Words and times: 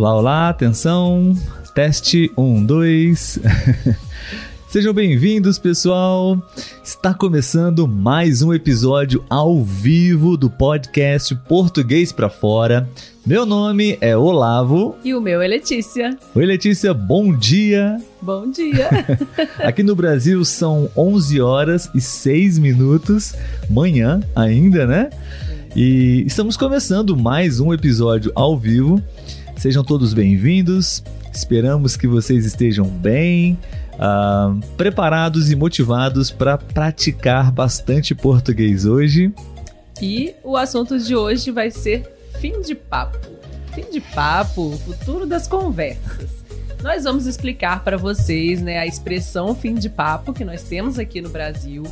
Olá, 0.00 0.16
olá, 0.16 0.48
atenção. 0.48 1.36
Teste 1.74 2.32
1, 2.34 2.64
2. 2.64 3.38
Sejam 4.66 4.94
bem-vindos, 4.94 5.58
pessoal. 5.58 6.42
Está 6.82 7.12
começando 7.12 7.86
mais 7.86 8.40
um 8.40 8.54
episódio 8.54 9.22
ao 9.28 9.62
vivo 9.62 10.38
do 10.38 10.48
podcast 10.48 11.34
Português 11.46 12.12
para 12.12 12.30
Fora. 12.30 12.88
Meu 13.26 13.44
nome 13.44 13.98
é 14.00 14.16
Olavo. 14.16 14.96
E 15.04 15.12
o 15.12 15.20
meu 15.20 15.42
é 15.42 15.46
Letícia. 15.46 16.18
Oi, 16.34 16.46
Letícia, 16.46 16.94
bom 16.94 17.36
dia. 17.36 18.00
Bom 18.22 18.50
dia. 18.50 18.88
Aqui 19.62 19.82
no 19.82 19.94
Brasil 19.94 20.42
são 20.46 20.90
11 20.96 21.42
horas 21.42 21.90
e 21.94 22.00
6 22.00 22.58
minutos, 22.58 23.34
manhã 23.68 24.22
ainda, 24.34 24.86
né? 24.86 25.10
E 25.76 26.24
estamos 26.26 26.56
começando 26.56 27.14
mais 27.14 27.60
um 27.60 27.74
episódio 27.74 28.32
ao 28.34 28.58
vivo. 28.58 28.98
Sejam 29.60 29.84
todos 29.84 30.14
bem-vindos. 30.14 31.04
Esperamos 31.30 31.94
que 31.94 32.06
vocês 32.06 32.46
estejam 32.46 32.86
bem, 32.86 33.58
uh, 33.92 34.58
preparados 34.74 35.50
e 35.50 35.54
motivados 35.54 36.30
para 36.30 36.56
praticar 36.56 37.52
bastante 37.52 38.14
português 38.14 38.86
hoje. 38.86 39.30
E 40.00 40.34
o 40.42 40.56
assunto 40.56 40.98
de 40.98 41.14
hoje 41.14 41.50
vai 41.50 41.70
ser 41.70 42.10
fim 42.40 42.62
de 42.62 42.74
papo. 42.74 43.18
Fim 43.74 43.84
de 43.92 44.00
papo, 44.00 44.78
futuro 44.78 45.26
das 45.26 45.46
conversas. 45.46 46.42
Nós 46.82 47.04
vamos 47.04 47.26
explicar 47.26 47.84
para 47.84 47.98
vocês 47.98 48.62
né, 48.62 48.78
a 48.78 48.86
expressão 48.86 49.54
fim 49.54 49.74
de 49.74 49.90
papo 49.90 50.32
que 50.32 50.42
nós 50.42 50.62
temos 50.62 50.98
aqui 50.98 51.20
no 51.20 51.28
Brasil. 51.28 51.82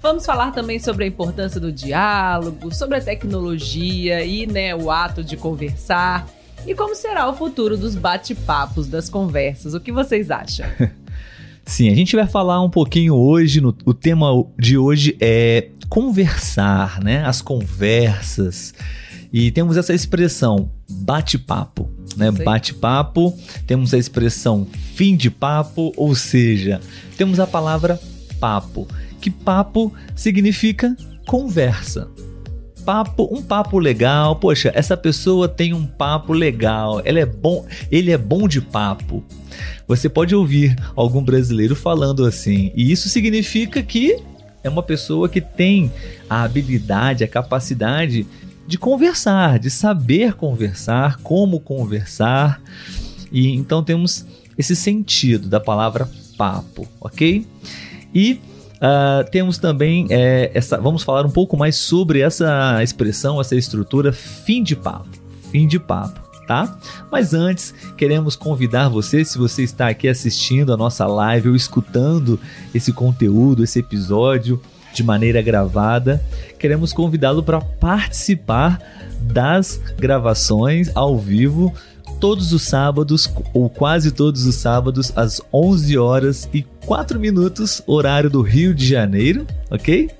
Vamos 0.00 0.24
falar 0.24 0.52
também 0.52 0.78
sobre 0.78 1.04
a 1.04 1.08
importância 1.08 1.60
do 1.60 1.70
diálogo, 1.70 2.74
sobre 2.74 2.96
a 2.96 3.00
tecnologia 3.02 4.24
e 4.24 4.46
né, 4.46 4.74
o 4.74 4.90
ato 4.90 5.22
de 5.22 5.36
conversar. 5.36 6.26
E 6.66 6.74
como 6.74 6.94
será 6.94 7.28
o 7.28 7.34
futuro 7.34 7.76
dos 7.76 7.94
bate-papos, 7.94 8.86
das 8.86 9.08
conversas? 9.08 9.74
O 9.74 9.80
que 9.80 9.90
vocês 9.90 10.30
acham? 10.30 10.66
Sim, 11.64 11.90
a 11.90 11.94
gente 11.94 12.16
vai 12.16 12.26
falar 12.26 12.62
um 12.62 12.70
pouquinho 12.70 13.14
hoje, 13.14 13.60
no, 13.60 13.74
o 13.84 13.94
tema 13.94 14.28
de 14.58 14.76
hoje 14.76 15.16
é 15.20 15.68
conversar, 15.88 17.00
né? 17.02 17.24
As 17.24 17.40
conversas. 17.40 18.74
E 19.32 19.50
temos 19.50 19.76
essa 19.76 19.94
expressão 19.94 20.70
bate-papo, 20.88 21.88
né? 22.16 22.30
Bate-papo, 22.30 23.36
temos 23.66 23.94
a 23.94 23.98
expressão 23.98 24.66
fim 24.94 25.16
de 25.16 25.30
papo, 25.30 25.92
ou 25.96 26.14
seja, 26.14 26.80
temos 27.16 27.38
a 27.38 27.46
palavra 27.46 28.00
papo, 28.40 28.88
que 29.20 29.30
papo 29.30 29.92
significa 30.16 30.96
conversa. 31.26 32.08
Papo, 32.84 33.28
um 33.30 33.42
papo 33.42 33.78
legal. 33.78 34.36
Poxa, 34.36 34.72
essa 34.74 34.96
pessoa 34.96 35.48
tem 35.48 35.72
um 35.72 35.86
papo 35.86 36.32
legal. 36.32 37.00
Ela 37.04 37.20
é 37.20 37.26
bom, 37.26 37.66
ele 37.90 38.10
é 38.10 38.18
bom 38.18 38.48
de 38.48 38.60
papo. 38.60 39.24
Você 39.86 40.08
pode 40.08 40.34
ouvir 40.34 40.76
algum 40.94 41.22
brasileiro 41.22 41.74
falando 41.74 42.24
assim, 42.24 42.70
e 42.74 42.92
isso 42.92 43.08
significa 43.08 43.82
que 43.82 44.18
é 44.62 44.68
uma 44.68 44.82
pessoa 44.82 45.28
que 45.28 45.40
tem 45.40 45.90
a 46.28 46.42
habilidade, 46.42 47.24
a 47.24 47.28
capacidade 47.28 48.26
de 48.66 48.78
conversar, 48.78 49.58
de 49.58 49.68
saber 49.68 50.34
conversar, 50.34 51.18
como 51.22 51.58
conversar. 51.58 52.62
E 53.32 53.48
então 53.50 53.82
temos 53.82 54.24
esse 54.56 54.76
sentido 54.76 55.48
da 55.48 55.58
palavra 55.58 56.08
papo, 56.36 56.86
ok? 57.00 57.46
E 58.14 58.40
uh, 58.80 59.30
temos 59.30 59.58
também 59.58 60.06
é, 60.10 60.50
essa. 60.54 60.78
Vamos 60.78 61.02
falar 61.02 61.24
um 61.24 61.30
pouco 61.30 61.56
mais 61.56 61.76
sobre 61.76 62.20
essa 62.20 62.82
expressão, 62.82 63.40
essa 63.40 63.54
estrutura 63.54 64.12
fim 64.12 64.62
de 64.62 64.74
papo. 64.76 65.08
Fim 65.50 65.66
de 65.66 65.78
papo 65.78 66.30
tá? 66.50 66.76
Mas 67.12 67.32
antes, 67.32 67.72
queremos 67.96 68.34
convidar 68.34 68.88
você, 68.88 69.24
se 69.24 69.38
você 69.38 69.62
está 69.62 69.86
aqui 69.86 70.08
assistindo 70.08 70.72
a 70.72 70.76
nossa 70.76 71.06
live 71.06 71.50
ou 71.50 71.54
escutando 71.54 72.40
esse 72.74 72.92
conteúdo, 72.92 73.62
esse 73.62 73.78
episódio 73.78 74.60
de 74.92 75.04
maneira 75.04 75.40
gravada, 75.40 76.20
queremos 76.58 76.92
convidá-lo 76.92 77.40
para 77.40 77.60
participar 77.60 78.82
das 79.20 79.80
gravações 79.96 80.90
ao 80.96 81.16
vivo 81.16 81.72
todos 82.18 82.52
os 82.52 82.62
sábados, 82.62 83.32
ou 83.54 83.70
quase 83.70 84.10
todos 84.10 84.44
os 84.44 84.56
sábados, 84.56 85.12
às 85.14 85.40
11 85.52 85.98
horas 85.98 86.48
e 86.52 86.66
4 86.90 87.20
minutos, 87.20 87.80
horário 87.86 88.28
do 88.28 88.42
Rio 88.42 88.74
de 88.74 88.84
Janeiro, 88.84 89.46
ok? 89.70 90.10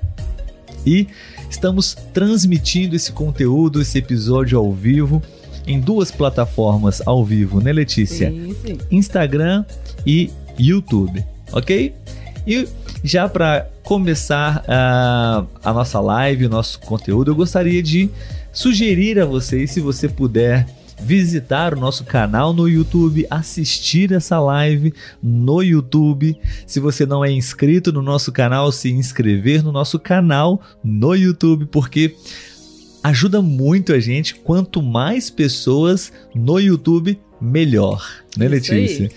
E 0.86 1.08
estamos 1.50 1.96
transmitindo 2.14 2.94
esse 2.94 3.10
conteúdo, 3.10 3.82
esse 3.82 3.98
episódio 3.98 4.56
ao 4.56 4.72
vivo 4.72 5.20
em 5.66 5.80
duas 5.80 6.12
plataformas 6.12 7.02
ao 7.04 7.24
vivo, 7.24 7.60
né, 7.60 7.72
Letícia? 7.72 8.30
Sim, 8.30 8.54
sim. 8.64 8.78
Instagram 8.88 9.64
e 10.06 10.30
YouTube, 10.56 11.24
ok? 11.50 11.92
E 12.46 12.68
já 13.02 13.28
para 13.28 13.68
começar 13.82 14.58
uh, 14.58 15.48
a 15.64 15.72
nossa 15.72 15.98
live, 15.98 16.46
o 16.46 16.50
nosso 16.50 16.78
conteúdo, 16.78 17.32
eu 17.32 17.34
gostaria 17.34 17.82
de 17.82 18.08
sugerir 18.52 19.18
a 19.18 19.26
vocês, 19.26 19.72
se 19.72 19.80
você 19.80 20.08
puder 20.08 20.68
visitar 21.02 21.74
o 21.74 21.80
nosso 21.80 22.04
canal 22.04 22.52
no 22.52 22.68
YouTube, 22.68 23.26
assistir 23.30 24.12
essa 24.12 24.38
live 24.38 24.92
no 25.22 25.62
YouTube. 25.62 26.36
Se 26.66 26.80
você 26.80 27.06
não 27.06 27.24
é 27.24 27.30
inscrito 27.30 27.92
no 27.92 28.02
nosso 28.02 28.30
canal, 28.32 28.70
se 28.70 28.90
inscrever 28.90 29.62
no 29.62 29.72
nosso 29.72 29.98
canal 29.98 30.60
no 30.82 31.14
YouTube, 31.14 31.66
porque 31.66 32.14
ajuda 33.02 33.40
muito 33.40 33.92
a 33.92 34.00
gente. 34.00 34.34
Quanto 34.34 34.82
mais 34.82 35.30
pessoas 35.30 36.12
no 36.34 36.58
YouTube, 36.58 37.18
melhor, 37.40 38.06
né, 38.36 38.48
Letícia? 38.48 39.10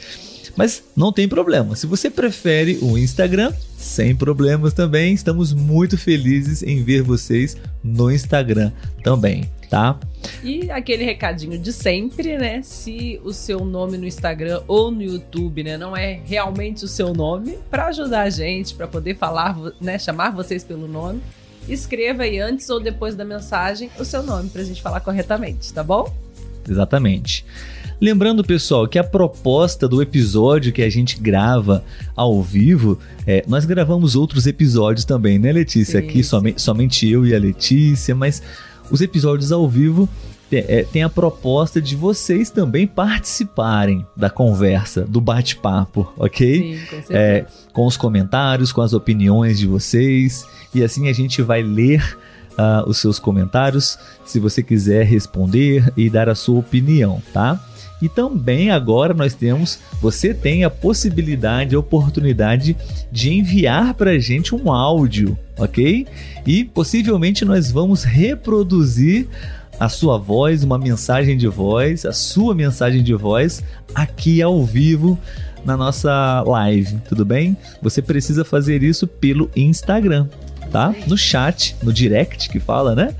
Mas 0.55 0.83
não 0.95 1.11
tem 1.11 1.27
problema. 1.27 1.75
Se 1.75 1.87
você 1.87 2.09
prefere 2.09 2.77
o 2.81 2.97
Instagram, 2.97 3.51
sem 3.83 4.15
problemas 4.15 4.73
também. 4.73 5.13
Estamos 5.13 5.53
muito 5.53 5.97
felizes 5.97 6.63
em 6.63 6.83
ver 6.83 7.03
vocês 7.03 7.57
no 7.83 8.09
Instagram 8.09 8.71
também, 9.03 9.49
tá? 9.73 9.97
E 10.43 10.69
aquele 10.69 11.03
recadinho 11.03 11.57
de 11.57 11.73
sempre, 11.73 12.37
né? 12.37 12.61
Se 12.61 13.19
o 13.23 13.33
seu 13.33 13.65
nome 13.65 13.97
no 13.97 14.05
Instagram 14.05 14.61
ou 14.67 14.91
no 14.91 15.01
YouTube, 15.01 15.63
né, 15.63 15.77
não 15.79 15.97
é 15.97 16.21
realmente 16.25 16.85
o 16.85 16.87
seu 16.87 17.11
nome, 17.11 17.57
para 17.71 17.87
ajudar 17.87 18.21
a 18.21 18.29
gente, 18.29 18.75
para 18.75 18.87
poder 18.87 19.15
falar, 19.15 19.57
né, 19.81 19.97
chamar 19.97 20.29
vocês 20.29 20.63
pelo 20.63 20.87
nome, 20.87 21.21
escreva 21.67 22.21
aí 22.21 22.37
antes 22.37 22.69
ou 22.69 22.79
depois 22.79 23.15
da 23.15 23.25
mensagem 23.25 23.89
o 23.99 24.05
seu 24.05 24.21
nome 24.21 24.47
pra 24.49 24.63
gente 24.63 24.79
falar 24.79 24.99
corretamente, 24.99 25.73
tá 25.73 25.83
bom? 25.83 26.13
Exatamente. 26.69 27.43
Lembrando, 27.99 28.43
pessoal, 28.43 28.87
que 28.87 28.99
a 28.99 29.03
proposta 29.03 29.87
do 29.87 30.01
episódio 30.03 30.71
que 30.71 30.83
a 30.83 30.89
gente 30.89 31.19
grava 31.19 31.83
ao 32.15 32.43
vivo, 32.43 32.99
é, 33.25 33.43
nós 33.47 33.65
gravamos 33.65 34.15
outros 34.15 34.45
episódios 34.45 35.03
também, 35.03 35.39
né, 35.39 35.51
Letícia? 35.51 35.99
Sim, 35.99 36.07
Aqui 36.07 36.23
sim. 36.23 36.29
somente, 36.29 36.61
somente 36.61 37.09
eu 37.09 37.25
e 37.25 37.33
a 37.33 37.39
Letícia, 37.39 38.13
mas 38.13 38.43
os 38.91 39.01
episódios 39.01 39.51
ao 39.51 39.67
vivo 39.67 40.07
é, 40.51 40.83
tem 40.83 41.03
a 41.03 41.09
proposta 41.09 41.81
de 41.81 41.95
vocês 41.95 42.49
também 42.49 42.85
participarem 42.85 44.05
da 44.15 44.29
conversa, 44.29 45.01
do 45.01 45.19
bate-papo, 45.19 46.11
ok? 46.17 46.77
Sim, 46.77 46.85
com. 46.85 47.13
É, 47.13 47.45
com 47.71 47.87
os 47.87 47.97
comentários, 47.97 48.71
com 48.71 48.81
as 48.81 48.93
opiniões 48.93 49.57
de 49.57 49.65
vocês. 49.65 50.45
E 50.73 50.83
assim 50.83 51.09
a 51.09 51.13
gente 51.13 51.41
vai 51.41 51.63
ler 51.63 52.17
ah, 52.57 52.83
os 52.85 52.97
seus 52.97 53.19
comentários, 53.19 53.97
se 54.25 54.39
você 54.39 54.61
quiser 54.61 55.05
responder 55.05 55.91
e 55.97 56.09
dar 56.09 56.29
a 56.29 56.35
sua 56.35 56.59
opinião, 56.59 57.21
tá? 57.33 57.59
E 58.03 58.09
também 58.09 58.69
agora 58.69 59.13
nós 59.13 59.33
temos, 59.33 59.79
você 60.01 60.33
tem 60.33 60.65
a 60.65 60.69
possibilidade, 60.69 61.73
a 61.73 61.79
oportunidade 61.79 62.75
de 63.09 63.33
enviar 63.33 63.93
para 63.93 64.11
a 64.11 64.19
gente 64.19 64.53
um 64.53 64.69
áudio, 64.69 65.39
ok? 65.57 66.05
E 66.45 66.65
possivelmente 66.65 67.45
nós 67.45 67.71
vamos 67.71 68.03
reproduzir 68.03 69.29
a 69.79 69.87
sua 69.87 70.17
voz, 70.17 70.65
uma 70.65 70.77
mensagem 70.77 71.37
de 71.37 71.47
voz, 71.47 72.05
a 72.05 72.11
sua 72.11 72.53
mensagem 72.53 73.01
de 73.01 73.13
voz 73.13 73.63
aqui 73.95 74.41
ao 74.41 74.65
vivo 74.65 75.17
na 75.63 75.77
nossa 75.77 76.43
live, 76.45 76.97
tudo 77.07 77.23
bem? 77.23 77.55
Você 77.81 78.01
precisa 78.01 78.43
fazer 78.43 78.83
isso 78.83 79.07
pelo 79.07 79.49
Instagram, 79.55 80.27
tá? 80.73 80.91
No 81.05 81.15
chat, 81.15 81.75
no 81.83 81.93
direct 81.93 82.49
que 82.49 82.59
fala, 82.59 82.95
né? 82.95 83.13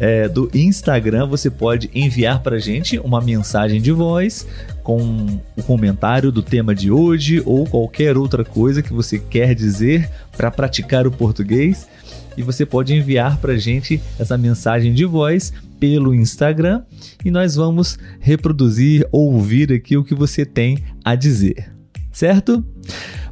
É, 0.00 0.28
do 0.28 0.50
Instagram 0.52 1.26
você 1.26 1.48
pode 1.48 1.88
enviar 1.94 2.42
pra 2.42 2.58
gente 2.58 2.98
uma 2.98 3.20
mensagem 3.20 3.80
de 3.80 3.92
voz 3.92 4.48
com 4.82 5.40
o 5.56 5.62
comentário 5.62 6.32
do 6.32 6.42
tema 6.42 6.74
de 6.74 6.90
hoje 6.90 7.40
ou 7.46 7.64
qualquer 7.64 8.16
outra 8.16 8.44
coisa 8.44 8.82
que 8.82 8.92
você 8.92 9.16
quer 9.16 9.54
dizer 9.54 10.10
para 10.36 10.50
praticar 10.50 11.06
o 11.06 11.12
português. 11.12 11.88
E 12.36 12.42
você 12.42 12.66
pode 12.66 12.92
enviar 12.92 13.38
pra 13.38 13.56
gente 13.56 14.00
essa 14.18 14.36
mensagem 14.36 14.92
de 14.92 15.04
voz 15.04 15.52
pelo 15.78 16.12
Instagram 16.12 16.82
e 17.24 17.30
nós 17.30 17.54
vamos 17.54 17.96
reproduzir, 18.18 19.06
ouvir 19.12 19.72
aqui 19.72 19.96
o 19.96 20.02
que 20.02 20.14
você 20.16 20.44
tem 20.44 20.78
a 21.04 21.14
dizer. 21.14 21.77
Certo? 22.18 22.64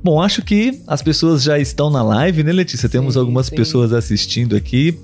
Bom, 0.00 0.22
acho 0.22 0.42
que 0.42 0.80
as 0.86 1.02
pessoas 1.02 1.42
já 1.42 1.58
estão 1.58 1.90
na 1.90 2.04
live, 2.04 2.44
né, 2.44 2.52
Letícia? 2.52 2.88
Temos 2.88 3.14
Sim, 3.14 3.18
algumas 3.18 3.46
sim. 3.46 3.56
pessoas 3.56 3.92
assistindo 3.92 4.54
aqui. 4.54 4.96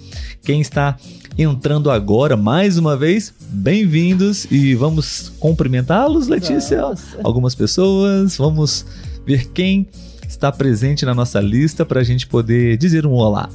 Quem 0.45 0.61
está 0.61 0.97
entrando 1.37 1.91
agora, 1.91 2.37
mais 2.37 2.79
uma 2.79 2.97
vez, 2.97 3.35
bem-vindos 3.41 4.47
e 4.53 4.77
vamos 4.77 5.33
cumprimentá-los, 5.41 6.29
Letícia. 6.29 6.81
Nossa. 6.81 7.19
Algumas 7.25 7.57
pessoas, 7.57 8.37
vamos 8.37 8.87
ver 9.27 9.49
quem 9.49 9.89
está 10.29 10.53
presente 10.53 11.05
na 11.05 11.13
nossa 11.13 11.41
lista 11.41 11.85
para 11.85 11.99
a 12.03 12.05
gente 12.05 12.29
poder 12.29 12.77
dizer 12.77 13.05
um 13.05 13.15
olá. 13.15 13.49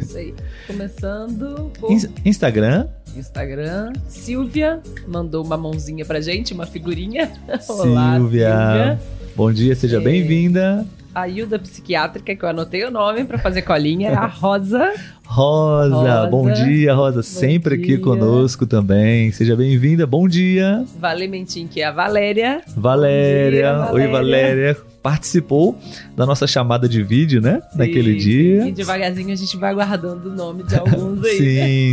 Isso 0.00 0.16
aí. 0.16 0.32
Começando 0.68 1.72
por 1.80 1.90
In- 1.90 2.08
Instagram, 2.24 2.86
Instagram. 3.16 3.92
Silvia 4.06 4.80
mandou 5.08 5.44
uma 5.44 5.56
mãozinha 5.56 6.04
pra 6.04 6.20
gente, 6.20 6.54
uma 6.54 6.66
figurinha. 6.66 7.32
Olá, 7.68 8.14
Silvia. 8.16 9.00
Bom 9.34 9.52
dia, 9.52 9.74
seja 9.74 9.96
É. 9.98 10.00
bem-vinda. 10.00 10.86
A 11.14 11.28
Hilda 11.28 11.58
Psiquiátrica, 11.58 12.34
que 12.34 12.42
eu 12.42 12.48
anotei 12.48 12.84
o 12.84 12.90
nome 12.90 13.24
pra 13.24 13.38
fazer 13.38 13.60
colinha, 13.62 14.08
é 14.10 14.14
a 14.14 14.24
Rosa. 14.26 14.94
Rosa, 15.26 15.94
Rosa. 15.94 16.26
bom 16.26 16.50
dia, 16.50 16.94
Rosa, 16.94 17.22
sempre 17.22 17.74
aqui 17.74 17.86
dia. 17.88 17.98
conosco 18.00 18.66
também. 18.66 19.30
Seja 19.30 19.54
bem-vinda, 19.54 20.06
bom 20.06 20.26
dia. 20.26 20.84
Valementim, 20.98 21.66
que 21.66 21.82
é 21.82 21.84
a 21.86 21.90
Valéria. 21.92 22.62
Valéria. 22.74 23.72
Bom 23.74 23.84
dia, 23.84 23.92
Oi, 23.92 24.06
Valéria. 24.10 24.10
Valéria. 24.10 24.76
Participou 25.02 25.78
da 26.16 26.24
nossa 26.24 26.46
chamada 26.46 26.88
de 26.88 27.02
vídeo, 27.02 27.40
né? 27.42 27.60
Sim, 27.72 27.78
Naquele 27.78 28.12
sim. 28.12 28.18
dia. 28.18 28.68
E 28.68 28.72
devagarzinho 28.72 29.32
a 29.32 29.36
gente 29.36 29.56
vai 29.58 29.74
guardando 29.74 30.26
o 30.30 30.34
nome 30.34 30.62
de 30.62 30.76
alguns 30.76 31.22
aí. 31.24 31.36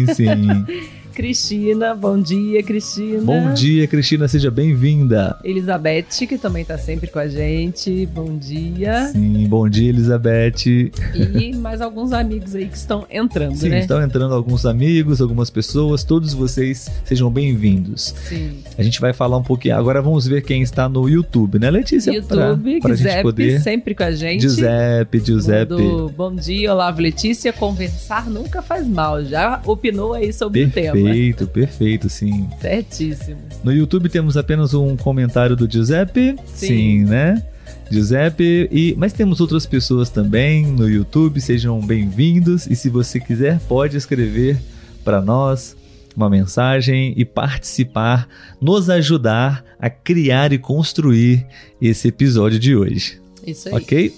Sim, 0.06 0.14
sim. 0.14 0.66
Cristina, 1.14 1.94
bom 1.96 2.20
dia, 2.22 2.64
Cristina. 2.64 3.20
bom 3.22 3.54
dia, 3.54 3.88
Cristina, 3.88 4.28
seja 4.28 4.50
bem-vinda. 4.50 5.38
Elizabeth, 5.44 6.06
que 6.28 6.38
também 6.38 6.64
tá 6.64 6.78
sempre 6.78 7.08
com 7.08 7.20
a 7.20 7.28
gente. 7.28 8.06
Bom 8.08 8.38
dia. 8.38 9.08
Sim, 9.12 9.46
bom 9.48 9.68
dia, 9.68 9.90
Elizabeth. 9.90 10.92
E 11.16 11.54
mais 11.56 11.82
alguns 11.82 12.14
amigos 12.14 12.56
aí 12.56 12.68
que 12.68 12.78
estão 12.78 13.06
entrando, 13.12 13.56
Sim, 13.58 13.70
né? 13.70 13.80
estão 13.80 14.02
entrando 14.02 14.34
alguns 14.34 14.66
amigos, 14.66 15.22
algumas 15.22 15.50
pessoas, 15.50 16.04
todos 16.04 16.34
vocês 16.34 16.90
sejam 17.04 17.30
bem-vindos. 17.30 18.14
Sim. 18.28 18.60
A 18.78 18.84
gente 18.84 19.02
vai 19.02 19.12
falar 19.12 19.38
um 19.38 19.44
pouquinho. 19.44 19.76
Agora 19.76 20.02
vamos 20.02 20.26
ver 20.26 20.42
quem 20.42 20.62
está 20.62 20.88
no 20.88 21.10
YouTube, 21.10 21.60
né, 21.60 21.70
Letícia? 21.70 22.12
YouTube, 22.12 22.80
Para 22.80 22.94
a 22.94 22.96
gente 22.96 23.04
Giuseppe, 23.04 23.24
poder. 23.24 23.62
sempre 23.62 23.94
com 23.96 24.04
a 24.04 24.12
gente. 24.12 24.42
Giuseppe, 24.42 25.20
Giuseppe. 25.20 25.74
Mandou, 25.74 26.10
Bom 26.10 26.34
dia, 26.36 26.72
Olavo 26.74 27.02
Letícia. 27.02 27.52
Conversar 27.52 28.30
nunca 28.30 28.62
faz 28.62 28.88
mal. 28.88 29.24
Já 29.24 29.62
opinou 29.66 30.14
aí 30.14 30.32
sobre 30.32 30.64
o 30.64 30.70
tema. 30.70 31.09
Perfeito, 31.10 31.48
perfeito, 31.48 32.10
sim. 32.10 32.48
Certíssimo. 32.62 33.42
No 33.64 33.72
YouTube 33.72 34.10
temos 34.10 34.38
apenas 34.38 34.74
um 34.74 34.96
comentário 34.96 35.56
do 35.56 35.70
Giuseppe. 35.70 36.36
Sim. 36.46 37.06
né? 37.06 37.44
Giuseppe, 37.92 38.70
e, 38.72 38.96
mas 38.98 39.14
temos 39.14 39.42
outras 39.42 39.66
pessoas 39.66 40.10
também 40.10 40.66
no 40.66 40.88
YouTube, 40.88 41.42
sejam 41.42 41.80
bem-vindos. 41.82 42.68
E 42.68 42.76
se 42.76 42.90
você 42.90 43.20
quiser, 43.20 43.60
pode 43.62 43.98
escrever 43.98 44.60
para 45.04 45.22
nós 45.22 45.76
uma 46.16 46.30
mensagem 46.30 47.14
e 47.18 47.26
participar, 47.26 48.28
nos 48.62 48.90
ajudar 48.90 49.64
a 49.80 49.90
criar 49.90 50.54
e 50.54 50.58
construir 50.58 51.46
esse 51.82 52.10
episódio 52.10 52.60
de 52.60 52.76
hoje. 52.76 53.20
Isso 53.46 53.70
aí. 53.70 53.76
Ok? 53.76 54.14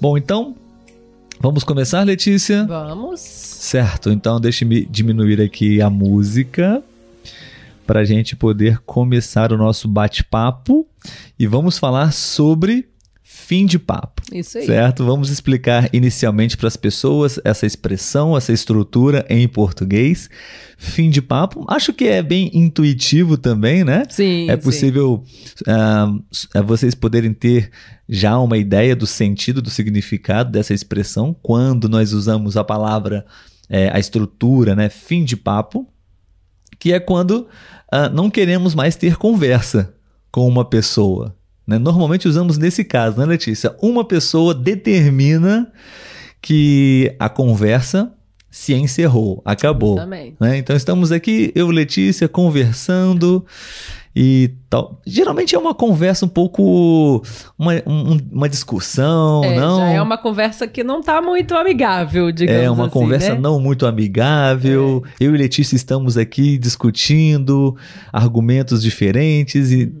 Bom, 0.00 0.16
então, 0.16 0.56
vamos 1.40 1.64
começar, 1.64 2.02
Letícia? 2.04 2.64
Vamos. 2.66 3.20
Certo, 3.20 4.10
então 4.10 4.40
deixe-me 4.40 4.84
diminuir 4.86 5.40
aqui 5.40 5.80
a 5.80 5.90
música 5.90 6.82
para 7.86 8.00
a 8.00 8.04
gente 8.04 8.36
poder 8.36 8.78
começar 8.84 9.52
o 9.52 9.56
nosso 9.56 9.88
bate-papo 9.88 10.86
e 11.38 11.46
vamos 11.46 11.78
falar 11.78 12.12
sobre 12.12 12.86
fim 13.22 13.64
de 13.64 13.78
papo. 13.78 14.20
Isso 14.30 14.58
aí. 14.58 14.66
Certo? 14.66 15.04
Vamos 15.06 15.30
explicar 15.30 15.88
inicialmente 15.92 16.54
para 16.56 16.68
as 16.68 16.76
pessoas 16.76 17.40
essa 17.44 17.64
expressão, 17.64 18.36
essa 18.36 18.52
estrutura 18.52 19.24
em 19.30 19.48
português. 19.48 20.28
Fim 20.76 21.08
de 21.08 21.22
papo. 21.22 21.64
Acho 21.66 21.94
que 21.94 22.04
é 22.04 22.22
bem 22.22 22.50
intuitivo 22.52 23.38
também, 23.38 23.84
né? 23.84 24.02
Sim. 24.10 24.50
É 24.50 24.56
sim. 24.56 24.62
possível 24.62 25.24
ah, 25.66 26.12
s- 26.30 26.46
vocês 26.62 26.94
poderem 26.94 27.32
ter 27.32 27.70
já 28.08 28.38
uma 28.38 28.56
ideia 28.56 28.96
do 28.96 29.06
sentido, 29.06 29.60
do 29.60 29.70
significado 29.70 30.50
dessa 30.50 30.72
expressão 30.72 31.36
quando 31.42 31.88
nós 31.88 32.12
usamos 32.12 32.56
a 32.56 32.64
palavra, 32.64 33.26
eh, 33.68 33.90
a 33.92 33.98
estrutura, 33.98 34.74
né, 34.74 34.88
fim 34.88 35.24
de 35.24 35.36
papo, 35.36 35.86
que 36.78 36.92
é 36.92 37.00
quando 37.00 37.48
ah, 37.90 38.08
não 38.08 38.30
queremos 38.30 38.74
mais 38.74 38.96
ter 38.96 39.16
conversa 39.16 39.94
com 40.30 40.46
uma 40.46 40.64
pessoa. 40.64 41.34
né? 41.66 41.78
Normalmente 41.78 42.28
usamos 42.28 42.58
nesse 42.58 42.84
caso, 42.84 43.18
né, 43.18 43.26
Letícia? 43.26 43.74
Uma 43.80 44.04
pessoa 44.04 44.54
determina 44.54 45.70
que 46.40 47.14
a 47.18 47.28
conversa 47.28 48.12
se 48.50 48.74
encerrou, 48.74 49.42
acabou. 49.44 49.96
Né? 50.40 50.58
Então 50.58 50.74
estamos 50.76 51.12
aqui, 51.12 51.52
eu 51.54 51.68
Letícia, 51.70 52.28
conversando 52.28 53.44
e 54.20 54.50
tal. 54.68 55.00
Geralmente 55.06 55.54
é 55.54 55.58
uma 55.58 55.72
conversa 55.72 56.26
um 56.26 56.28
pouco. 56.28 57.22
uma, 57.56 57.74
um- 57.86 58.18
uma 58.32 58.48
discussão, 58.48 59.44
É, 59.44 59.54
não? 59.54 59.76
Já 59.78 59.90
é 59.90 60.02
uma 60.02 60.18
conversa 60.18 60.66
que 60.66 60.82
não 60.82 61.00
tá 61.00 61.22
muito 61.22 61.54
amigável, 61.54 62.32
digamos 62.32 62.62
É 62.64 62.68
uma 62.68 62.84
assim, 62.86 62.92
conversa 62.92 63.28
né? 63.30 63.36
É. 63.36 63.40
não 63.40 63.60
muito 63.60 63.86
amigável. 63.86 65.04
Eu 65.20 65.34
e 65.34 65.38
Letícia 65.38 65.76
estamos 65.76 66.18
aqui 66.18 66.58
discutindo 66.58 67.76
argumentos 68.12 68.82
diferentes 68.82 69.70
e. 69.70 69.92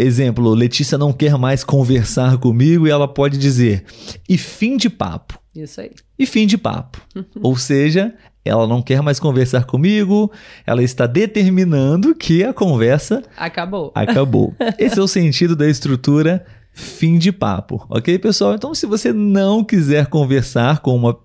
Exemplo, 0.00 0.48
Letícia 0.50 0.96
não 0.96 1.12
quer 1.12 1.36
mais 1.36 1.64
conversar 1.64 2.38
comigo 2.38 2.86
e 2.86 2.90
ela 2.90 3.08
pode 3.08 3.36
dizer, 3.36 3.84
e 4.28 4.38
fim 4.38 4.76
de 4.76 4.88
papo 4.88 5.36
Isso 5.52 5.80
aí. 5.80 5.90
e 6.16 6.24
fim 6.24 6.46
de 6.46 6.56
papo. 6.56 7.00
Ou 7.42 7.56
seja, 7.56 8.14
ela 8.44 8.66
não 8.66 8.80
quer 8.80 9.02
mais 9.02 9.20
conversar 9.20 9.64
comigo, 9.64 10.30
ela 10.66 10.82
está 10.82 11.06
determinando 11.06 12.14
que 12.14 12.42
a 12.44 12.52
conversa 12.52 13.22
Acabou. 13.36 13.92
acabou. 13.94 14.54
Esse 14.78 14.98
é 14.98 15.02
o 15.02 15.08
sentido 15.08 15.54
da 15.54 15.68
estrutura 15.68 16.44
fim 16.72 17.18
de 17.18 17.32
papo, 17.32 17.84
ok, 17.90 18.18
pessoal? 18.20 18.54
Então, 18.54 18.72
se 18.74 18.86
você 18.86 19.12
não 19.12 19.64
quiser 19.64 20.06
conversar 20.06 20.78
com 20.78 20.94
uma 20.94 21.18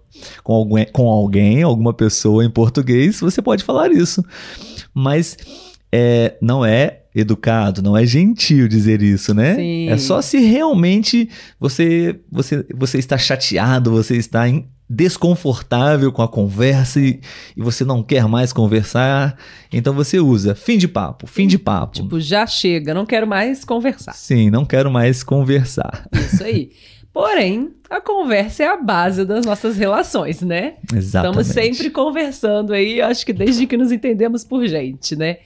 com 0.43 0.53
alguém, 0.53 0.87
com 0.91 1.07
alguém 1.09 1.63
alguma 1.63 1.93
pessoa 1.93 2.43
em 2.45 2.49
português, 2.49 3.19
você 3.19 3.41
pode 3.41 3.63
falar 3.63 3.91
isso. 3.91 4.23
Mas 4.93 5.37
é, 5.91 6.35
não 6.41 6.63
é 6.65 7.01
educado, 7.15 7.81
não 7.83 7.95
é 7.95 8.05
gentil 8.05 8.67
dizer 8.67 9.01
isso, 9.03 9.33
né? 9.33 9.55
Sim. 9.55 9.89
É 9.89 9.97
só 9.97 10.21
se 10.21 10.39
realmente 10.39 11.29
você, 11.59 12.19
você, 12.31 12.65
você 12.75 12.97
está 12.97 13.17
chateado, 13.17 13.91
você 13.91 14.17
está 14.17 14.47
em- 14.49 14.67
desconfortável 14.93 16.11
com 16.11 16.21
a 16.21 16.27
conversa 16.27 16.99
e, 16.99 17.19
e 17.57 17.61
você 17.61 17.83
não 17.83 18.03
quer 18.03 18.27
mais 18.27 18.53
conversar, 18.53 19.35
então 19.71 19.93
você 19.93 20.19
usa 20.19 20.53
fim 20.53 20.77
de 20.77 20.87
papo, 20.87 21.25
fim 21.25 21.47
de 21.47 21.57
papo. 21.57 21.93
Tipo, 21.93 22.19
já 22.19 22.45
chega, 22.45 22.93
não 22.93 23.05
quero 23.05 23.25
mais 23.27 23.65
conversar. 23.65 24.13
Sim, 24.13 24.51
não 24.51 24.63
quero 24.63 24.91
mais 24.91 25.23
conversar. 25.23 26.07
Isso 26.13 26.43
aí. 26.43 26.71
Porém, 27.11 27.71
a 27.89 28.01
conversa 28.01 28.63
é 28.63 28.67
a 28.67 28.77
base 28.77 29.25
das 29.25 29.45
nossas 29.45 29.77
relações, 29.77 30.41
né? 30.41 30.75
Exatamente. 30.93 31.41
Estamos 31.41 31.47
sempre 31.47 31.89
conversando 31.89 32.73
aí, 32.73 33.01
acho 33.01 33.25
que 33.25 33.33
desde 33.33 33.65
que 33.65 33.77
nos 33.77 33.91
entendemos 33.91 34.43
por 34.43 34.65
gente, 34.67 35.15
né? 35.15 35.37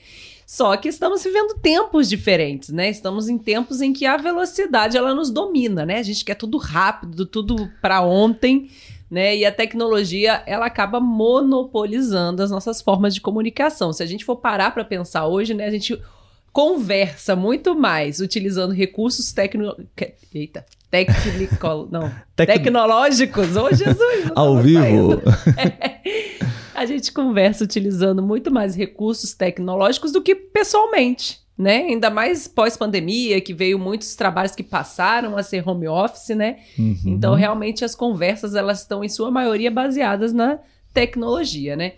Só 0.46 0.74
que 0.78 0.88
estamos 0.88 1.22
vivendo 1.22 1.58
tempos 1.60 2.08
diferentes, 2.08 2.70
né? 2.70 2.88
Estamos 2.88 3.28
em 3.28 3.36
tempos 3.36 3.82
em 3.82 3.92
que 3.92 4.06
a 4.06 4.16
velocidade 4.16 4.96
ela 4.96 5.14
nos 5.14 5.30
domina, 5.30 5.84
né? 5.84 5.98
A 5.98 6.02
gente 6.02 6.24
quer 6.24 6.36
tudo 6.36 6.56
rápido, 6.56 7.26
tudo 7.26 7.70
para 7.82 8.00
ontem, 8.00 8.70
né? 9.10 9.36
E 9.36 9.44
a 9.44 9.52
tecnologia 9.52 10.42
ela 10.46 10.66
acaba 10.66 11.00
monopolizando 11.00 12.42
as 12.42 12.50
nossas 12.50 12.80
formas 12.82 13.14
de 13.14 13.20
comunicação. 13.20 13.92
Se 13.92 14.02
a 14.02 14.06
gente 14.06 14.24
for 14.24 14.36
parar 14.36 14.72
para 14.72 14.84
pensar 14.84 15.26
hoje, 15.26 15.54
né? 15.54 15.66
A 15.66 15.70
gente 15.70 16.00
conversa 16.52 17.36
muito 17.36 17.74
mais 17.74 18.20
utilizando 18.20 18.72
recursos 18.72 19.32
tecno... 19.32 19.76
Eita, 20.34 20.64
técnico... 20.90 21.88
não, 21.92 22.10
Tec- 22.34 22.48
tecnológicos. 22.52 23.56
Ô, 23.56 23.68
Jesus! 23.70 24.24
não 24.26 24.32
Ao 24.34 24.56
vivo. 24.58 24.80
saindo. 24.80 25.22
A 26.74 26.86
gente 26.86 27.12
conversa 27.12 27.64
utilizando 27.64 28.22
muito 28.22 28.52
mais 28.52 28.76
recursos 28.76 29.34
tecnológicos 29.34 30.12
do 30.12 30.22
que 30.22 30.34
pessoalmente, 30.34 31.40
né? 31.58 31.78
Ainda 31.78 32.08
mais 32.08 32.46
pós-pandemia, 32.46 33.40
que 33.40 33.52
veio 33.52 33.78
muitos 33.78 34.14
trabalhos 34.14 34.54
que 34.54 34.62
passaram 34.62 35.36
a 35.36 35.42
ser 35.42 35.68
home 35.68 35.88
office, 35.88 36.28
né? 36.28 36.58
Uhum. 36.78 36.96
Então, 37.04 37.34
realmente, 37.34 37.84
as 37.84 37.96
conversas, 37.96 38.54
elas 38.54 38.82
estão, 38.82 39.02
em 39.02 39.08
sua 39.08 39.30
maioria, 39.30 39.70
baseadas 39.70 40.32
na 40.32 40.60
tecnologia, 40.94 41.74
né? 41.74 41.94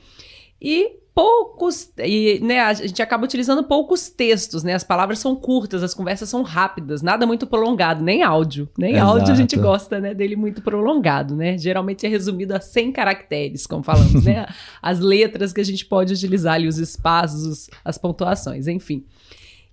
E 0.60 1.00
poucos, 1.14 1.90
e, 1.98 2.40
né, 2.42 2.60
a 2.60 2.72
gente 2.72 3.02
acaba 3.02 3.24
utilizando 3.24 3.62
poucos 3.64 4.08
textos, 4.08 4.62
né? 4.62 4.72
As 4.72 4.84
palavras 4.84 5.18
são 5.18 5.36
curtas, 5.36 5.82
as 5.82 5.92
conversas 5.92 6.30
são 6.30 6.42
rápidas, 6.42 7.02
nada 7.02 7.26
muito 7.26 7.46
prolongado, 7.46 8.02
nem 8.02 8.22
áudio. 8.22 8.66
Nem 8.78 8.94
Exato. 8.94 9.10
áudio 9.10 9.32
a 9.32 9.36
gente 9.36 9.56
gosta, 9.56 10.00
né, 10.00 10.14
dele 10.14 10.36
muito 10.36 10.62
prolongado, 10.62 11.36
né? 11.36 11.58
Geralmente 11.58 12.06
é 12.06 12.08
resumido 12.08 12.54
a 12.54 12.60
100 12.60 12.92
caracteres, 12.92 13.66
como 13.66 13.82
falamos, 13.82 14.24
né? 14.24 14.46
As 14.80 15.00
letras 15.00 15.52
que 15.52 15.60
a 15.60 15.64
gente 15.64 15.84
pode 15.84 16.14
utilizar 16.14 16.54
ali, 16.54 16.66
os 16.66 16.78
espaços, 16.78 17.68
as 17.84 17.98
pontuações, 17.98 18.66
enfim. 18.66 19.04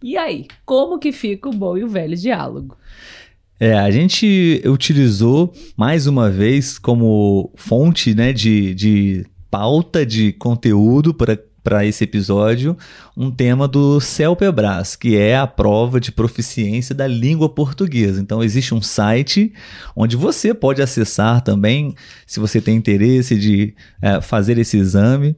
E 0.01 0.17
aí, 0.17 0.45
como 0.65 0.99
que 0.99 1.11
fica 1.11 1.49
o 1.49 1.53
bom 1.53 1.77
e 1.77 1.83
o 1.83 1.89
velho 1.89 2.15
diálogo? 2.15 2.77
É, 3.59 3.73
a 3.73 3.89
gente 3.89 4.61
utilizou 4.65 5.51
mais 5.75 6.05
uma 6.05 6.29
vez 6.29 6.77
como 6.77 7.51
fonte 7.55 8.13
né, 8.13 8.31
de, 8.31 8.75
de 8.75 9.25
pauta 9.49 10.05
de 10.05 10.31
conteúdo 10.33 11.13
para 11.13 11.35
para 11.67 11.85
esse 11.85 12.05
episódio 12.05 12.77
um 13.15 13.29
tema 13.29 13.67
do 13.67 13.99
CELPEBRAS, 13.99 14.95
que 14.95 15.17
é 15.17 15.35
a 15.35 15.45
prova 15.45 15.99
de 15.99 16.13
proficiência 16.13 16.95
da 16.95 17.05
língua 17.05 17.49
portuguesa. 17.49 18.21
Então, 18.21 18.41
existe 18.41 18.73
um 18.73 18.81
site 18.81 19.51
onde 19.93 20.15
você 20.15 20.53
pode 20.53 20.81
acessar 20.81 21.41
também, 21.41 21.93
se 22.25 22.39
você 22.39 22.61
tem 22.61 22.77
interesse 22.77 23.37
de 23.37 23.75
é, 24.01 24.21
fazer 24.21 24.57
esse 24.57 24.77
exame. 24.77 25.35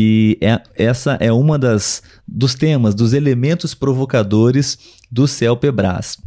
E 0.00 0.38
é, 0.40 0.62
essa 0.76 1.14
é 1.14 1.32
uma 1.32 1.58
das 1.58 2.04
dos 2.24 2.54
temas, 2.54 2.94
dos 2.94 3.12
elementos 3.12 3.74
provocadores 3.74 4.78
do 5.10 5.26
CELPEBRAS. 5.26 6.18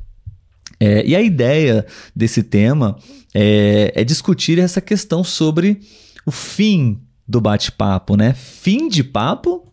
É, 0.77 1.05
e 1.05 1.15
a 1.15 1.21
ideia 1.21 1.85
desse 2.13 2.43
tema 2.43 2.97
é, 3.33 3.93
é 3.95 4.03
discutir 4.03 4.59
essa 4.59 4.81
questão 4.81 5.23
sobre 5.23 5.79
o 6.25 6.31
fim 6.31 6.99
do 7.25 7.39
bate-papo, 7.39 8.17
né? 8.17 8.33
Fim 8.33 8.89
de 8.89 9.05
papo. 9.05 9.71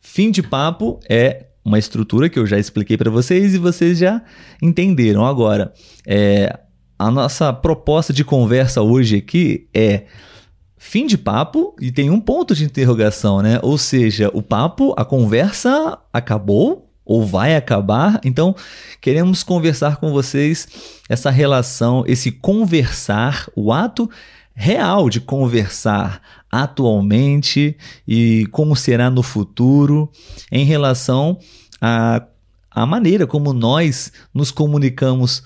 Fim 0.00 0.30
de 0.30 0.44
papo 0.44 1.00
é 1.08 1.46
uma 1.64 1.78
estrutura 1.78 2.28
que 2.28 2.38
eu 2.38 2.46
já 2.46 2.56
expliquei 2.56 2.96
para 2.96 3.10
vocês 3.10 3.52
e 3.52 3.58
vocês 3.58 3.98
já 3.98 4.22
entenderam. 4.62 5.26
Agora, 5.26 5.72
é, 6.06 6.56
a 6.96 7.10
nossa 7.10 7.52
proposta 7.52 8.12
de 8.12 8.22
conversa 8.22 8.80
hoje 8.80 9.16
aqui 9.16 9.66
é 9.74 10.04
fim 10.82 11.06
de 11.06 11.18
papo 11.18 11.76
e 11.78 11.92
tem 11.92 12.08
um 12.08 12.18
ponto 12.18 12.54
de 12.54 12.64
interrogação, 12.64 13.42
né? 13.42 13.60
Ou 13.62 13.76
seja, 13.76 14.30
o 14.32 14.40
papo, 14.40 14.94
a 14.96 15.04
conversa 15.04 15.98
acabou 16.10 16.90
ou 17.04 17.24
vai 17.24 17.54
acabar. 17.54 18.18
Então, 18.24 18.56
queremos 18.98 19.42
conversar 19.42 19.98
com 19.98 20.10
vocês 20.10 20.66
essa 21.06 21.28
relação, 21.28 22.02
esse 22.06 22.32
conversar, 22.32 23.46
o 23.54 23.70
ato 23.70 24.08
real 24.54 25.10
de 25.10 25.20
conversar 25.20 26.22
atualmente 26.50 27.76
e 28.08 28.46
como 28.50 28.74
será 28.74 29.10
no 29.10 29.22
futuro 29.22 30.10
em 30.50 30.64
relação 30.64 31.38
à, 31.78 32.24
à 32.70 32.86
maneira 32.86 33.26
como 33.26 33.52
nós 33.52 34.12
nos 34.32 34.50
comunicamos 34.50 35.42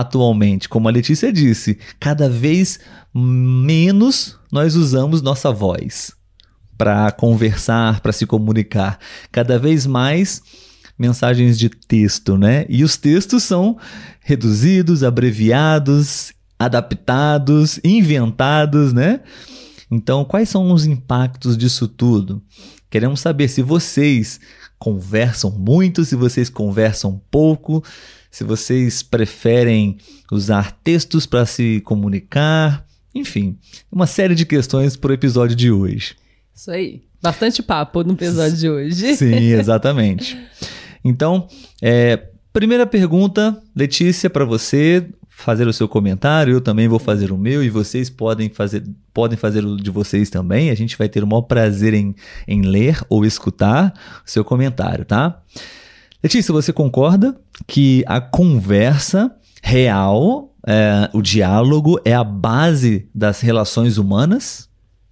atualmente. 0.00 0.68
Como 0.68 0.88
a 0.88 0.90
Letícia 0.90 1.32
disse, 1.32 1.78
cada 1.98 2.28
vez 2.28 2.80
menos 3.14 4.38
nós 4.50 4.76
usamos 4.76 5.22
nossa 5.22 5.50
voz 5.52 6.12
para 6.76 7.10
conversar, 7.10 8.00
para 8.00 8.12
se 8.12 8.26
comunicar. 8.26 8.98
Cada 9.32 9.58
vez 9.58 9.86
mais 9.86 10.42
mensagens 10.98 11.58
de 11.58 11.68
texto, 11.68 12.36
né? 12.36 12.66
E 12.68 12.82
os 12.84 12.96
textos 12.96 13.42
são 13.42 13.76
reduzidos, 14.20 15.02
abreviados, 15.02 16.32
adaptados, 16.58 17.80
inventados, 17.84 18.92
né? 18.92 19.20
Então, 19.90 20.24
quais 20.24 20.48
são 20.48 20.70
os 20.72 20.84
impactos 20.84 21.56
disso 21.56 21.88
tudo? 21.88 22.42
Queremos 22.90 23.20
saber 23.20 23.48
se 23.48 23.62
vocês 23.62 24.40
conversam 24.78 25.50
muito, 25.50 26.04
se 26.04 26.14
vocês 26.14 26.48
conversam 26.48 27.20
pouco, 27.30 27.82
se 28.38 28.44
vocês 28.44 29.02
preferem 29.02 29.98
usar 30.30 30.70
textos 30.70 31.26
para 31.26 31.44
se 31.44 31.80
comunicar, 31.80 32.86
enfim, 33.12 33.58
uma 33.90 34.06
série 34.06 34.36
de 34.36 34.46
questões 34.46 34.96
para 34.96 35.10
o 35.10 35.12
episódio 35.12 35.56
de 35.56 35.72
hoje. 35.72 36.14
Isso 36.54 36.70
aí. 36.70 37.02
Bastante 37.20 37.60
papo 37.64 38.04
no 38.04 38.12
episódio 38.12 38.56
de 38.56 38.70
hoje. 38.70 39.14
Sim, 39.18 39.54
exatamente. 39.54 40.38
Então, 41.04 41.48
é, 41.82 42.28
primeira 42.52 42.86
pergunta, 42.86 43.60
Letícia, 43.74 44.30
para 44.30 44.44
você 44.44 45.04
fazer 45.28 45.66
o 45.66 45.72
seu 45.72 45.88
comentário, 45.88 46.52
eu 46.54 46.60
também 46.60 46.86
vou 46.86 47.00
fazer 47.00 47.32
o 47.32 47.36
meu 47.36 47.60
e 47.64 47.68
vocês 47.68 48.08
podem 48.08 48.48
fazer, 48.50 48.84
podem 49.12 49.36
fazer 49.36 49.64
o 49.64 49.76
de 49.76 49.90
vocês 49.90 50.30
também. 50.30 50.70
A 50.70 50.76
gente 50.76 50.96
vai 50.96 51.08
ter 51.08 51.24
o 51.24 51.26
maior 51.26 51.42
prazer 51.42 51.92
em, 51.92 52.14
em 52.46 52.62
ler 52.62 53.00
ou 53.08 53.24
escutar 53.24 53.92
o 54.24 54.30
seu 54.30 54.44
comentário, 54.44 55.04
tá? 55.04 55.42
Letícia, 56.22 56.52
você 56.52 56.72
concorda 56.72 57.38
que 57.66 58.02
a 58.06 58.20
conversa 58.20 59.34
real, 59.62 60.54
é, 60.66 61.08
o 61.12 61.22
diálogo, 61.22 62.00
é 62.04 62.12
a 62.12 62.24
base 62.24 63.08
das 63.14 63.40
relações 63.40 63.98
humanas? 63.98 64.68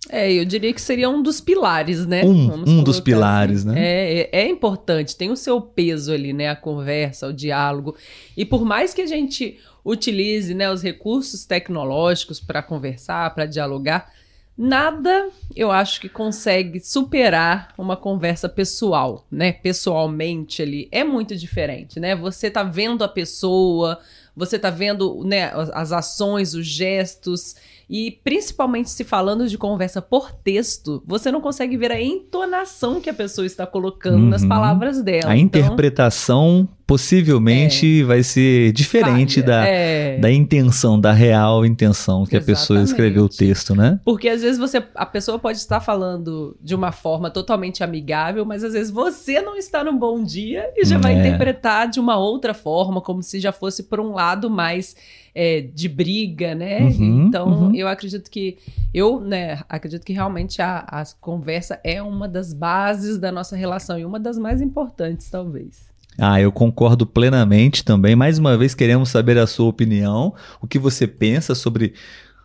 É, 0.09 0.33
eu 0.33 0.45
diria 0.45 0.73
que 0.73 0.81
seria 0.81 1.09
um 1.09 1.23
dos 1.23 1.41
pilares, 1.41 2.07
né? 2.07 2.25
Um, 2.25 2.79
um 2.79 2.83
dos 2.83 3.01
pilares, 3.01 3.67
assim. 3.67 3.75
né? 3.75 3.81
É, 3.81 4.21
é, 4.21 4.29
é, 4.43 4.49
importante, 4.49 5.17
tem 5.17 5.31
o 5.31 5.37
seu 5.37 5.61
peso 5.61 6.13
ali, 6.13 6.33
né? 6.33 6.49
A 6.49 6.57
conversa, 6.57 7.27
o 7.27 7.33
diálogo. 7.33 7.97
E 8.37 8.45
por 8.45 8.65
mais 8.65 8.95
que 8.95 9.03
a 9.03 9.07
gente 9.07 9.59
utilize 9.85 10.53
né, 10.53 10.71
os 10.71 10.83
recursos 10.83 11.45
tecnológicos 11.45 12.41
para 12.41 12.61
conversar, 12.61 13.33
para 13.35 13.47
dialogar, 13.47 14.13
nada 14.57 15.29
eu 15.55 15.71
acho 15.71 16.01
que 16.01 16.09
consegue 16.09 16.81
superar 16.81 17.69
uma 17.77 17.97
conversa 17.97 18.49
pessoal, 18.49 19.27
né? 19.31 19.53
Pessoalmente 19.53 20.63
ali. 20.63 20.89
É 20.91 21.05
muito 21.05 21.37
diferente, 21.37 22.01
né? 22.01 22.15
Você 22.15 22.51
tá 22.51 22.63
vendo 22.63 23.03
a 23.03 23.09
pessoa, 23.09 23.99
você 24.35 24.59
tá 24.59 24.71
vendo 24.71 25.25
né, 25.25 25.51
as 25.73 25.93
ações, 25.93 26.55
os 26.55 26.67
gestos. 26.67 27.57
E 27.89 28.19
principalmente 28.23 28.91
se 28.91 29.05
falando 29.05 29.49
de 29.49 29.57
conversa 29.57 30.03
por 30.03 30.33
texto, 30.33 31.03
você 31.07 31.31
não 31.31 31.41
consegue 31.41 31.77
ver 31.77 31.93
a 31.93 32.03
entonação 32.03 33.01
que 33.01 33.09
a 33.09 33.15
pessoa 33.15 33.47
está 33.47 33.67
colocando 33.67 34.25
uhum. 34.25 34.29
nas 34.29 34.45
palavras 34.45 35.03
dela. 35.03 35.31
A 35.31 35.37
então, 35.37 35.61
interpretação 35.61 36.69
possivelmente 36.87 38.03
é, 38.03 38.05
vai 38.05 38.23
ser 38.23 38.73
diferente 38.73 39.43
da, 39.43 39.67
é, 39.67 40.19
da 40.19 40.31
intenção, 40.31 41.01
da 41.01 41.13
real 41.13 41.67
intenção 41.67 42.25
que 42.25 42.37
exatamente. 42.37 42.43
a 42.43 42.47
pessoa 42.47 42.83
escreveu 42.83 43.25
o 43.25 43.29
texto, 43.29 43.75
né? 43.75 43.99
Porque 44.05 44.29
às 44.29 44.41
vezes 44.41 44.57
você, 44.57 44.83
a 44.95 45.05
pessoa 45.05 45.39
pode 45.39 45.59
estar 45.59 45.81
falando 45.81 46.57
de 46.63 46.75
uma 46.75 46.93
forma 46.93 47.29
totalmente 47.29 47.83
amigável, 47.83 48.45
mas 48.45 48.63
às 48.63 48.73
vezes 48.73 48.93
você 48.93 49.43
não 49.43 49.57
está 49.57 49.83
num 49.83 49.99
bom 49.99 50.23
dia 50.23 50.71
e 50.77 50.85
já 50.85 50.97
vai 50.97 51.15
é. 51.15 51.19
interpretar 51.19 51.89
de 51.89 51.99
uma 51.99 52.17
outra 52.17 52.55
forma, 52.55 53.01
como 53.01 53.21
se 53.21 53.41
já 53.41 53.51
fosse 53.51 53.83
por 53.83 53.99
um 53.99 54.13
lado 54.13 54.49
mais 54.49 54.95
é, 55.35 55.61
de 55.61 55.89
briga, 55.89 56.55
né? 56.55 56.83
Uhum, 56.83 57.27
então, 57.27 57.49
uhum. 57.49 57.75
eu 57.75 57.89
acredito 57.89 58.31
que 58.31 58.59
eu, 58.95 59.21
né, 59.21 59.61
acredito 59.69 60.05
que 60.05 60.13
realmente 60.13 60.63
a, 60.63 60.79
a 60.79 61.05
conversa 61.21 61.81
é 61.83 62.01
uma 62.01 62.29
das 62.29 62.53
bases 62.53 63.19
da 63.19 63.33
nossa 63.33 63.57
relação 63.57 63.99
e 63.99 64.05
uma 64.05 64.21
das 64.21 64.39
mais 64.39 64.63
importantes, 64.63 65.29
talvez. 65.29 65.96
Ah, 66.19 66.41
eu 66.41 66.51
concordo 66.51 67.07
plenamente 67.07 67.85
também. 67.85 68.17
Mais 68.17 68.39
uma 68.39 68.57
vez, 68.57 68.75
queremos 68.75 69.11
saber 69.11 69.39
a 69.39 69.47
sua 69.47 69.67
opinião, 69.67 70.35
o 70.61 70.67
que 70.67 70.79
você 70.79 71.07
pensa 71.07 71.55
sobre 71.55 71.95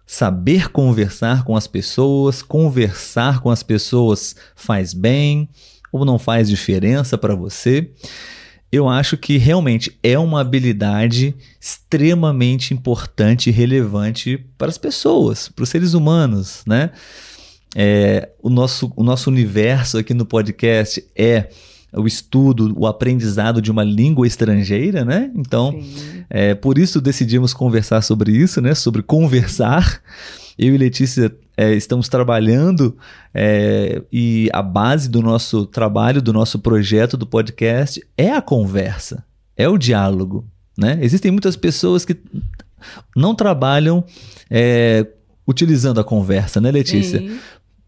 saber 0.05 0.69
conversar 0.69 1.43
com 1.43 1.55
as 1.55 1.67
pessoas, 1.67 2.41
conversar 2.41 3.39
com 3.41 3.49
as 3.49 3.63
pessoas 3.63 4.35
faz 4.55 4.93
bem 4.93 5.49
ou 5.91 6.03
não 6.03 6.19
faz 6.19 6.49
diferença 6.49 7.17
para 7.17 7.35
você 7.35 7.91
eu 8.71 8.87
acho 8.87 9.17
que 9.17 9.37
realmente 9.37 9.99
é 10.01 10.17
uma 10.17 10.39
habilidade 10.39 11.35
extremamente 11.59 12.73
importante 12.73 13.49
e 13.49 13.53
relevante 13.53 14.37
para 14.57 14.69
as 14.69 14.77
pessoas, 14.77 15.49
para 15.49 15.63
os 15.63 15.69
seres 15.69 15.93
humanos, 15.93 16.63
né? 16.65 16.91
É, 17.75 18.29
o, 18.41 18.49
nosso, 18.49 18.91
o 18.95 19.03
nosso 19.03 19.29
universo 19.29 19.97
aqui 19.97 20.13
no 20.13 20.25
podcast 20.25 21.03
é 21.15 21.49
o 21.93 22.07
estudo, 22.07 22.73
o 22.77 22.87
aprendizado 22.87 23.61
de 23.61 23.69
uma 23.69 23.83
língua 23.83 24.25
estrangeira, 24.25 25.03
né? 25.03 25.31
Então, 25.35 25.77
é, 26.29 26.55
por 26.55 26.77
isso 26.77 27.01
decidimos 27.01 27.53
conversar 27.53 28.01
sobre 28.01 28.31
isso, 28.31 28.61
né? 28.61 28.73
Sobre 28.73 29.01
conversar. 29.01 30.01
Eu 30.57 30.73
e 30.73 30.77
Letícia 30.77 31.33
é, 31.57 31.73
estamos 31.73 32.07
trabalhando 32.07 32.95
é, 33.33 34.01
e 34.11 34.49
a 34.53 34.61
base 34.61 35.09
do 35.09 35.21
nosso 35.21 35.65
trabalho, 35.65 36.21
do 36.21 36.31
nosso 36.31 36.59
projeto, 36.59 37.17
do 37.17 37.25
podcast 37.25 38.01
é 38.17 38.31
a 38.31 38.41
conversa, 38.41 39.23
é 39.57 39.67
o 39.67 39.77
diálogo. 39.77 40.45
Né? 40.77 40.97
Existem 41.01 41.31
muitas 41.31 41.55
pessoas 41.55 42.05
que 42.05 42.17
não 43.15 43.35
trabalham 43.35 44.03
é, 44.49 45.05
utilizando 45.47 45.99
a 45.99 46.03
conversa, 46.03 46.61
né, 46.61 46.71
Letícia? 46.71 47.19
Sim. 47.19 47.37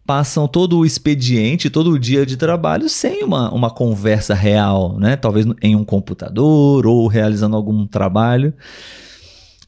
Passam 0.05 0.47
todo 0.47 0.79
o 0.79 0.85
expediente, 0.85 1.69
todo 1.69 1.91
o 1.91 1.99
dia 1.99 2.25
de 2.25 2.35
trabalho 2.35 2.89
sem 2.89 3.23
uma, 3.23 3.49
uma 3.53 3.69
conversa 3.69 4.33
real, 4.33 4.97
né? 4.99 5.15
Talvez 5.15 5.45
em 5.61 5.75
um 5.75 5.85
computador 5.85 6.85
ou 6.85 7.07
realizando 7.07 7.55
algum 7.55 7.87
trabalho. 7.87 8.53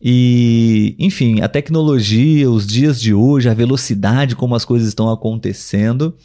E, 0.01 0.95
enfim, 0.99 1.41
a 1.41 1.47
tecnologia, 1.47 2.49
os 2.51 2.67
dias 2.67 2.99
de 3.01 3.13
hoje, 3.13 3.49
a 3.49 3.53
velocidade 3.53 4.35
como 4.35 4.53
as 4.53 4.65
coisas 4.65 4.87
estão 4.87 5.09
acontecendo, 5.09 6.15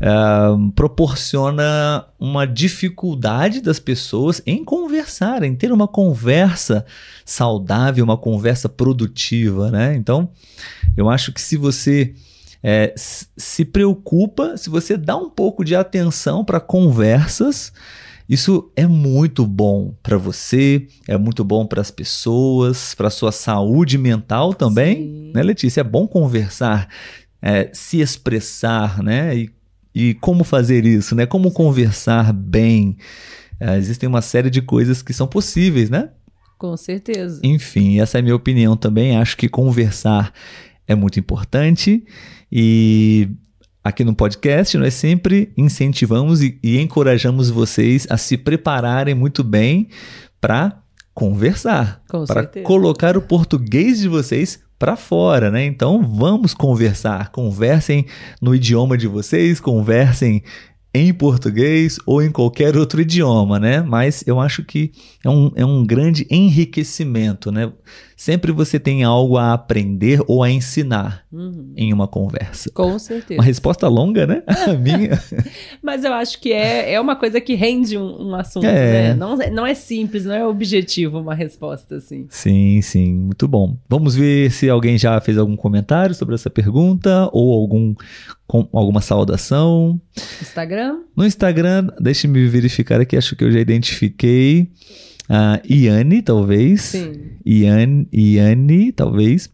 uh, 0.00 0.72
proporciona 0.72 2.06
uma 2.18 2.46
dificuldade 2.46 3.60
das 3.60 3.78
pessoas 3.78 4.42
em 4.46 4.64
conversar, 4.64 5.42
em 5.42 5.54
ter 5.54 5.70
uma 5.70 5.86
conversa 5.86 6.84
saudável, 7.24 8.02
uma 8.02 8.16
conversa 8.16 8.68
produtiva, 8.68 9.70
né? 9.70 9.94
Então, 9.94 10.30
eu 10.96 11.08
acho 11.08 11.32
que 11.32 11.40
se 11.40 11.56
você 11.56 12.14
é, 12.62 12.94
se 12.96 13.64
preocupa, 13.64 14.56
se 14.56 14.68
você 14.68 14.96
dá 14.96 15.16
um 15.16 15.30
pouco 15.30 15.64
de 15.64 15.74
atenção 15.74 16.44
para 16.44 16.60
conversas, 16.60 17.72
isso 18.28 18.70
é 18.76 18.86
muito 18.86 19.46
bom 19.46 19.94
para 20.02 20.16
você, 20.16 20.86
é 21.08 21.18
muito 21.18 21.42
bom 21.42 21.66
para 21.66 21.80
as 21.80 21.90
pessoas, 21.90 22.94
para 22.94 23.10
sua 23.10 23.32
saúde 23.32 23.98
mental 23.98 24.54
também, 24.54 24.96
Sim. 24.96 25.32
né, 25.34 25.42
Letícia? 25.42 25.80
É 25.80 25.84
bom 25.84 26.06
conversar, 26.06 26.88
é, 27.42 27.70
se 27.72 28.00
expressar, 28.00 29.02
né? 29.02 29.36
E, 29.36 29.50
e 29.92 30.14
como 30.14 30.44
fazer 30.44 30.84
isso, 30.86 31.16
né? 31.16 31.26
Como 31.26 31.50
conversar 31.50 32.32
bem. 32.32 32.96
É, 33.58 33.76
existem 33.76 34.08
uma 34.08 34.22
série 34.22 34.48
de 34.48 34.62
coisas 34.62 35.02
que 35.02 35.12
são 35.12 35.26
possíveis, 35.26 35.90
né? 35.90 36.10
Com 36.56 36.76
certeza. 36.76 37.40
Enfim, 37.42 38.00
essa 38.00 38.18
é 38.18 38.20
a 38.20 38.22
minha 38.22 38.36
opinião 38.36 38.76
também. 38.76 39.16
Acho 39.16 39.36
que 39.36 39.48
conversar 39.48 40.32
é 40.90 40.94
muito 40.96 41.20
importante 41.20 42.04
e 42.50 43.28
aqui 43.82 44.02
no 44.02 44.12
podcast 44.12 44.76
nós 44.76 44.92
sempre 44.92 45.52
incentivamos 45.56 46.42
e, 46.42 46.58
e 46.60 46.80
encorajamos 46.80 47.48
vocês 47.48 48.08
a 48.10 48.16
se 48.16 48.36
prepararem 48.36 49.14
muito 49.14 49.44
bem 49.44 49.88
para 50.40 50.82
conversar, 51.14 52.02
para 52.26 52.44
colocar 52.64 53.16
o 53.16 53.22
português 53.22 54.00
de 54.00 54.08
vocês 54.08 54.58
para 54.76 54.96
fora, 54.96 55.48
né? 55.48 55.64
Então 55.64 56.02
vamos 56.02 56.54
conversar, 56.54 57.30
conversem 57.30 58.06
no 58.42 58.52
idioma 58.52 58.98
de 58.98 59.06
vocês, 59.06 59.60
conversem 59.60 60.42
em 60.92 61.14
português 61.14 61.98
ou 62.04 62.20
em 62.20 62.32
qualquer 62.32 62.76
outro 62.76 63.00
idioma, 63.00 63.60
né? 63.60 63.80
Mas 63.80 64.24
eu 64.26 64.40
acho 64.40 64.64
que 64.64 64.90
é 65.24 65.30
um, 65.30 65.52
é 65.54 65.64
um 65.64 65.86
grande 65.86 66.26
enriquecimento, 66.28 67.52
né? 67.52 67.70
Sempre 68.20 68.52
você 68.52 68.78
tem 68.78 69.02
algo 69.02 69.38
a 69.38 69.54
aprender 69.54 70.20
ou 70.26 70.42
a 70.42 70.50
ensinar 70.50 71.24
uhum. 71.32 71.72
em 71.74 71.90
uma 71.90 72.06
conversa. 72.06 72.70
Com 72.74 72.98
certeza. 73.00 73.40
Uma 73.40 73.44
resposta 73.46 73.88
longa, 73.88 74.26
né? 74.26 74.42
A 74.68 74.74
minha. 74.74 75.18
Mas 75.82 76.04
eu 76.04 76.12
acho 76.12 76.38
que 76.38 76.52
é, 76.52 76.92
é 76.92 77.00
uma 77.00 77.16
coisa 77.16 77.40
que 77.40 77.54
rende 77.54 77.96
um, 77.96 78.28
um 78.28 78.34
assunto, 78.34 78.66
é. 78.66 78.92
né? 78.92 79.14
Não, 79.14 79.38
não 79.38 79.66
é 79.66 79.72
simples, 79.72 80.26
não 80.26 80.34
é 80.34 80.46
objetivo 80.46 81.18
uma 81.18 81.34
resposta 81.34 81.96
assim. 81.96 82.26
Sim, 82.28 82.82
sim, 82.82 83.14
muito 83.14 83.48
bom. 83.48 83.78
Vamos 83.88 84.14
ver 84.16 84.50
se 84.50 84.68
alguém 84.68 84.98
já 84.98 85.18
fez 85.22 85.38
algum 85.38 85.56
comentário 85.56 86.14
sobre 86.14 86.34
essa 86.34 86.50
pergunta 86.50 87.30
ou 87.32 87.54
algum 87.54 87.94
com 88.46 88.68
alguma 88.70 89.00
saudação. 89.00 89.98
Instagram? 90.42 91.04
No 91.16 91.24
Instagram, 91.24 91.88
deixe-me 91.98 92.46
verificar 92.48 93.00
aqui, 93.00 93.16
acho 93.16 93.34
que 93.34 93.44
eu 93.44 93.50
já 93.50 93.60
identifiquei. 93.60 94.70
Uh, 95.30 95.62
Iane, 95.72 96.22
talvez. 96.22 96.82
Sim. 96.82 97.12
Iane, 97.46 98.08
Iane 98.12 98.90
talvez. 98.90 99.48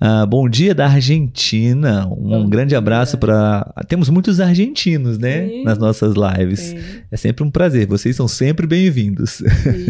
Uh, 0.00 0.26
bom 0.26 0.46
dia 0.46 0.74
da 0.74 0.86
Argentina. 0.86 2.06
Um 2.06 2.28
bom 2.28 2.48
grande 2.48 2.70
dia. 2.70 2.78
abraço 2.78 3.16
para. 3.16 3.72
Temos 3.88 4.10
muitos 4.10 4.38
argentinos, 4.38 5.18
né? 5.18 5.48
Sim. 5.48 5.64
Nas 5.64 5.78
nossas 5.78 6.14
lives. 6.14 6.60
Sim. 6.60 6.78
É 7.10 7.16
sempre 7.16 7.42
um 7.42 7.50
prazer. 7.50 7.86
Vocês 7.86 8.14
são 8.14 8.28
sempre 8.28 8.66
bem-vindos. 8.66 9.42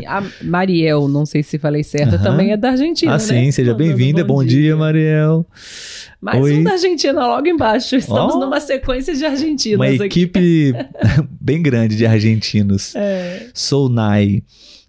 A 0.06 0.22
Mariel, 0.40 1.08
não 1.08 1.26
sei 1.26 1.42
se 1.42 1.58
falei 1.58 1.82
certo, 1.82 2.14
uh 2.14 2.18
-huh. 2.18 2.22
também 2.22 2.52
é 2.52 2.56
da 2.56 2.70
Argentina. 2.70 3.10
Ah, 3.10 3.14
né? 3.14 3.18
sim, 3.18 3.50
seja 3.50 3.74
bem-vinda. 3.74 4.22
Bom, 4.22 4.34
bom 4.36 4.44
dia, 4.44 4.60
dia, 4.60 4.76
Mariel. 4.76 5.44
Mais 6.20 6.40
Oi. 6.40 6.58
um 6.58 6.62
da 6.62 6.72
Argentina 6.72 7.26
logo 7.26 7.48
embaixo. 7.48 7.96
Estamos 7.96 8.36
oh, 8.36 8.38
numa 8.38 8.60
sequência 8.60 9.14
de 9.14 9.24
argentinos 9.24 9.78
uma 9.78 9.86
aqui. 9.86 9.96
Uma 9.96 10.06
equipe 10.06 10.74
bem 11.40 11.60
grande 11.60 11.96
de 11.96 12.06
argentinos. 12.06 12.94
É. 12.94 13.48
Sou 13.52 13.88
Nai. 13.88 14.42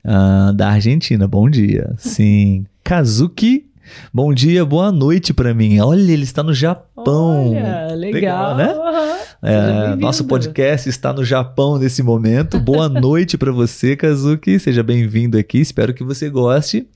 Uh, 0.05 0.53
da 0.53 0.69
Argentina, 0.69 1.27
bom 1.27 1.49
dia. 1.49 1.91
Sim. 1.97 2.63
Kazuki, 2.83 3.65
bom 4.13 4.31
dia, 4.31 4.63
boa 4.63 4.91
noite 4.91 5.33
para 5.33 5.51
mim. 5.51 5.79
Olha, 5.79 6.11
ele 6.11 6.21
está 6.21 6.43
no 6.43 6.53
Japão. 6.53 7.49
Olha, 7.49 7.87
legal, 7.95 8.55
legal 8.55 8.55
né? 8.55 8.73
Uhum. 8.75 9.15
É, 9.49 9.95
nosso 9.95 10.25
podcast 10.25 10.87
está 10.87 11.11
no 11.11 11.25
Japão 11.25 11.79
nesse 11.79 12.03
momento. 12.03 12.59
Boa 12.59 12.87
noite 13.01 13.35
para 13.35 13.51
você, 13.51 13.95
Kazuki. 13.95 14.59
Seja 14.59 14.83
bem-vindo 14.83 15.39
aqui. 15.39 15.57
Espero 15.57 15.91
que 15.91 16.03
você 16.03 16.29
goste 16.29 16.87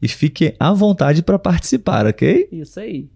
e 0.00 0.06
fique 0.06 0.54
à 0.60 0.72
vontade 0.72 1.20
para 1.20 1.40
participar, 1.40 2.06
ok? 2.06 2.48
Isso 2.52 2.78
aí. 2.78 3.08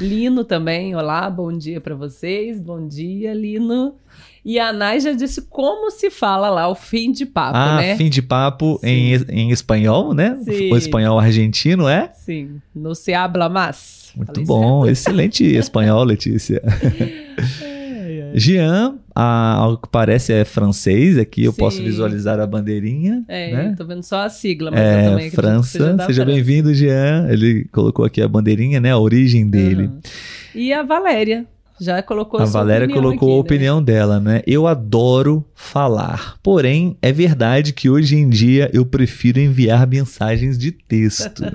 Lino 0.00 0.44
também, 0.44 0.94
olá, 0.94 1.28
bom 1.28 1.52
dia 1.52 1.80
para 1.80 1.96
vocês. 1.96 2.60
Bom 2.60 2.86
dia, 2.86 3.34
Lino. 3.34 3.96
E 4.44 4.58
a 4.58 4.72
Nai 4.72 4.98
já 4.98 5.12
disse 5.12 5.42
como 5.42 5.90
se 5.90 6.10
fala 6.10 6.50
lá 6.50 6.68
o 6.68 6.74
fim 6.74 7.12
de 7.12 7.24
papo, 7.24 7.56
ah, 7.56 7.76
né? 7.76 7.96
fim 7.96 8.10
de 8.10 8.20
papo 8.20 8.80
em, 8.82 9.14
em 9.28 9.50
espanhol, 9.50 10.12
né? 10.12 10.36
Sim. 10.44 10.72
O 10.72 10.76
espanhol 10.76 11.18
argentino, 11.18 11.88
é? 11.88 12.10
Sim. 12.12 12.60
No 12.74 12.92
se 12.94 13.14
habla 13.14 13.48
más. 13.48 14.12
Muito 14.16 14.42
bom. 14.44 14.82
Certo? 14.82 14.92
Excelente 14.92 15.44
espanhol, 15.54 16.02
Letícia. 16.02 16.60
Jean, 18.34 18.96
a, 19.14 19.54
ao 19.54 19.76
que 19.76 19.88
parece 19.88 20.32
é 20.32 20.44
francês, 20.44 21.18
aqui 21.18 21.44
eu 21.44 21.52
Sim. 21.52 21.58
posso 21.58 21.82
visualizar 21.82 22.40
a 22.40 22.46
bandeirinha. 22.46 23.22
É, 23.28 23.52
né? 23.52 23.74
tô 23.76 23.84
vendo 23.84 24.02
só 24.02 24.22
a 24.22 24.28
sigla, 24.28 24.70
mas 24.70 24.80
é, 24.80 25.06
eu 25.06 25.10
também 25.10 25.30
França. 25.30 25.78
seja, 25.78 26.06
seja 26.06 26.24
bem-vindo, 26.24 26.74
Jean. 26.74 27.28
Ele 27.30 27.64
colocou 27.70 28.04
aqui 28.04 28.20
a 28.20 28.26
bandeirinha, 28.26 28.80
né? 28.80 28.90
A 28.90 28.98
origem 28.98 29.48
dele. 29.48 29.84
Uhum. 29.84 30.00
E 30.54 30.72
a 30.72 30.82
Valéria. 30.82 31.46
Já 31.82 32.00
colocou 32.00 32.38
a 32.38 32.44
Valéria 32.44 32.86
colocou 32.88 33.28
aqui, 33.28 33.36
a 33.36 33.40
opinião 33.40 33.80
né? 33.80 33.86
dela, 33.86 34.20
né? 34.20 34.42
Eu 34.46 34.68
adoro 34.68 35.44
falar. 35.52 36.36
Porém, 36.40 36.96
é 37.02 37.10
verdade 37.10 37.72
que 37.72 37.90
hoje 37.90 38.14
em 38.16 38.28
dia 38.28 38.70
eu 38.72 38.86
prefiro 38.86 39.40
enviar 39.40 39.84
mensagens 39.86 40.56
de 40.56 40.70
texto. 40.70 41.42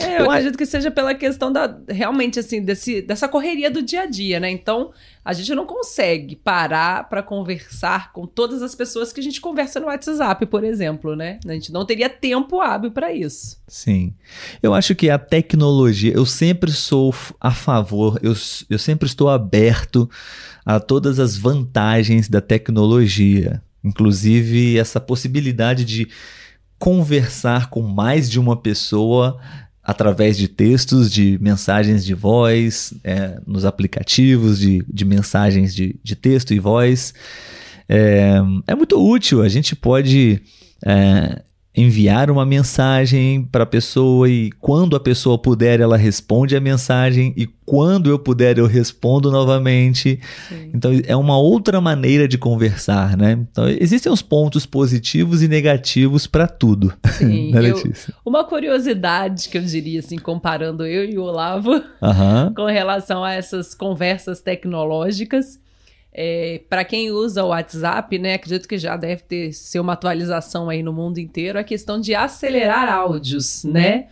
É, 0.00 0.16
eu, 0.16 0.24
eu 0.24 0.30
acredito 0.30 0.56
que 0.56 0.66
seja 0.66 0.90
pela 0.90 1.14
questão 1.14 1.52
da 1.52 1.78
realmente 1.88 2.38
assim 2.38 2.62
desse, 2.62 3.02
dessa 3.02 3.28
correria 3.28 3.70
do 3.70 3.82
dia 3.82 4.02
a 4.02 4.06
dia, 4.06 4.40
né? 4.40 4.50
Então 4.50 4.92
a 5.24 5.32
gente 5.32 5.54
não 5.54 5.66
consegue 5.66 6.34
parar 6.34 7.08
para 7.08 7.22
conversar 7.22 8.12
com 8.12 8.26
todas 8.26 8.62
as 8.62 8.74
pessoas 8.74 9.12
que 9.12 9.20
a 9.20 9.22
gente 9.22 9.40
conversa 9.40 9.78
no 9.78 9.86
WhatsApp, 9.86 10.46
por 10.46 10.64
exemplo, 10.64 11.14
né? 11.14 11.38
A 11.46 11.52
gente 11.52 11.70
não 11.70 11.84
teria 11.84 12.08
tempo 12.08 12.60
hábil 12.60 12.90
para 12.90 13.12
isso. 13.12 13.58
Sim, 13.68 14.14
eu 14.62 14.72
acho 14.72 14.94
que 14.94 15.10
a 15.10 15.18
tecnologia, 15.18 16.12
eu 16.14 16.24
sempre 16.24 16.72
sou 16.72 17.14
a 17.38 17.50
favor, 17.50 18.18
eu, 18.22 18.34
eu 18.70 18.78
sempre 18.78 19.06
estou 19.06 19.28
aberto 19.28 20.08
a 20.64 20.80
todas 20.80 21.18
as 21.18 21.36
vantagens 21.36 22.28
da 22.28 22.40
tecnologia, 22.40 23.62
inclusive 23.84 24.78
essa 24.78 25.00
possibilidade 25.00 25.84
de 25.84 26.08
conversar 26.78 27.68
com 27.68 27.82
mais 27.82 28.30
de 28.30 28.40
uma 28.40 28.56
pessoa 28.56 29.38
através 29.90 30.38
de 30.38 30.46
textos, 30.46 31.10
de 31.10 31.36
mensagens 31.40 32.04
de 32.04 32.14
voz, 32.14 32.94
é, 33.02 33.40
nos 33.44 33.64
aplicativos 33.64 34.60
de, 34.60 34.84
de 34.88 35.04
mensagens 35.04 35.74
de, 35.74 35.96
de 36.00 36.14
texto 36.14 36.54
e 36.54 36.60
voz. 36.60 37.12
É, 37.88 38.36
é 38.68 38.74
muito 38.76 39.04
útil, 39.04 39.42
a 39.42 39.48
gente 39.48 39.74
pode 39.74 40.40
é, 40.86 41.42
enviar 41.76 42.30
uma 42.30 42.44
mensagem 42.44 43.42
para 43.44 43.62
a 43.62 43.66
pessoa 43.66 44.28
e 44.28 44.50
quando 44.60 44.96
a 44.96 45.00
pessoa 45.00 45.38
puder, 45.38 45.80
ela 45.80 45.96
responde 45.96 46.56
a 46.56 46.60
mensagem 46.60 47.32
e 47.36 47.46
quando 47.64 48.10
eu 48.10 48.18
puder, 48.18 48.58
eu 48.58 48.66
respondo 48.66 49.30
novamente. 49.30 50.18
Sim. 50.48 50.70
Então 50.74 50.90
é 51.06 51.14
uma 51.14 51.38
outra 51.38 51.80
maneira 51.80 52.26
de 52.26 52.36
conversar, 52.36 53.16
né? 53.16 53.38
Então 53.50 53.68
existem 53.68 54.10
os 54.10 54.20
pontos 54.20 54.66
positivos 54.66 55.42
e 55.42 55.48
negativos 55.48 56.26
para 56.26 56.48
tudo. 56.48 56.92
Sim, 57.12 57.52
né, 57.52 57.70
eu, 57.70 57.80
uma 58.26 58.42
curiosidade 58.42 59.48
que 59.48 59.56
eu 59.56 59.62
diria 59.62 60.00
assim, 60.00 60.18
comparando 60.18 60.84
eu 60.84 61.04
e 61.04 61.16
o 61.16 61.22
Olavo 61.22 61.70
uhum. 61.70 62.54
com 62.56 62.66
relação 62.66 63.22
a 63.22 63.32
essas 63.32 63.74
conversas 63.74 64.40
tecnológicas 64.40 65.60
é, 66.12 66.60
para 66.68 66.84
quem 66.84 67.10
usa 67.10 67.44
o 67.44 67.48
WhatsApp, 67.48 68.18
né, 68.18 68.34
acredito 68.34 68.68
que 68.68 68.78
já 68.78 68.96
deve 68.96 69.22
ter 69.22 69.52
ser 69.52 69.78
uma 69.78 69.92
atualização 69.92 70.68
aí 70.68 70.82
no 70.82 70.92
mundo 70.92 71.18
inteiro, 71.18 71.58
a 71.58 71.64
questão 71.64 72.00
de 72.00 72.14
acelerar 72.14 72.88
áudios, 72.92 73.64
né? 73.64 74.08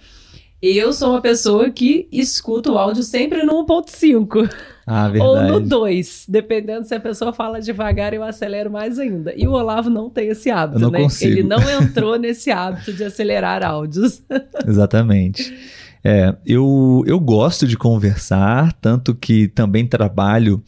Eu 0.61 0.92
sou 0.92 1.11
uma 1.11 1.20
pessoa 1.20 1.70
que 1.70 2.08
escuta 2.11 2.72
o 2.72 2.76
áudio 2.76 3.04
sempre 3.04 3.44
no 3.44 3.64
1.5. 3.64 4.52
Ah. 4.84 5.08
Ou 5.20 5.40
no 5.40 5.61
2. 5.61 6.24
Dependendo 6.28 6.84
se 6.84 6.94
a 6.96 6.98
pessoa 6.98 7.32
fala 7.32 7.61
devagar, 7.61 8.12
eu 8.12 8.24
acelero 8.24 8.68
mais 8.68 8.98
ainda. 8.98 9.32
E 9.37 9.46
o 9.46 9.52
Olavo 9.52 9.88
não 9.88 10.11
tem 10.11 10.30
esse 10.30 10.50
hábito, 10.50 10.78
eu 10.78 10.82
não 10.82 10.90
né? 10.90 11.02
Consigo. 11.02 11.32
Ele 11.32 11.42
não 11.44 11.58
entrou 11.80 12.18
nesse 12.18 12.50
hábito 12.50 12.92
de 12.92 13.04
acelerar 13.04 13.62
áudios. 13.62 14.20
Exatamente. 14.66 15.56
É, 16.02 16.34
eu, 16.44 17.04
eu 17.06 17.20
gosto 17.20 17.64
de 17.64 17.76
conversar, 17.76 18.72
tanto 18.80 19.14
que 19.14 19.46
também 19.46 19.87
trabalho 19.87 20.61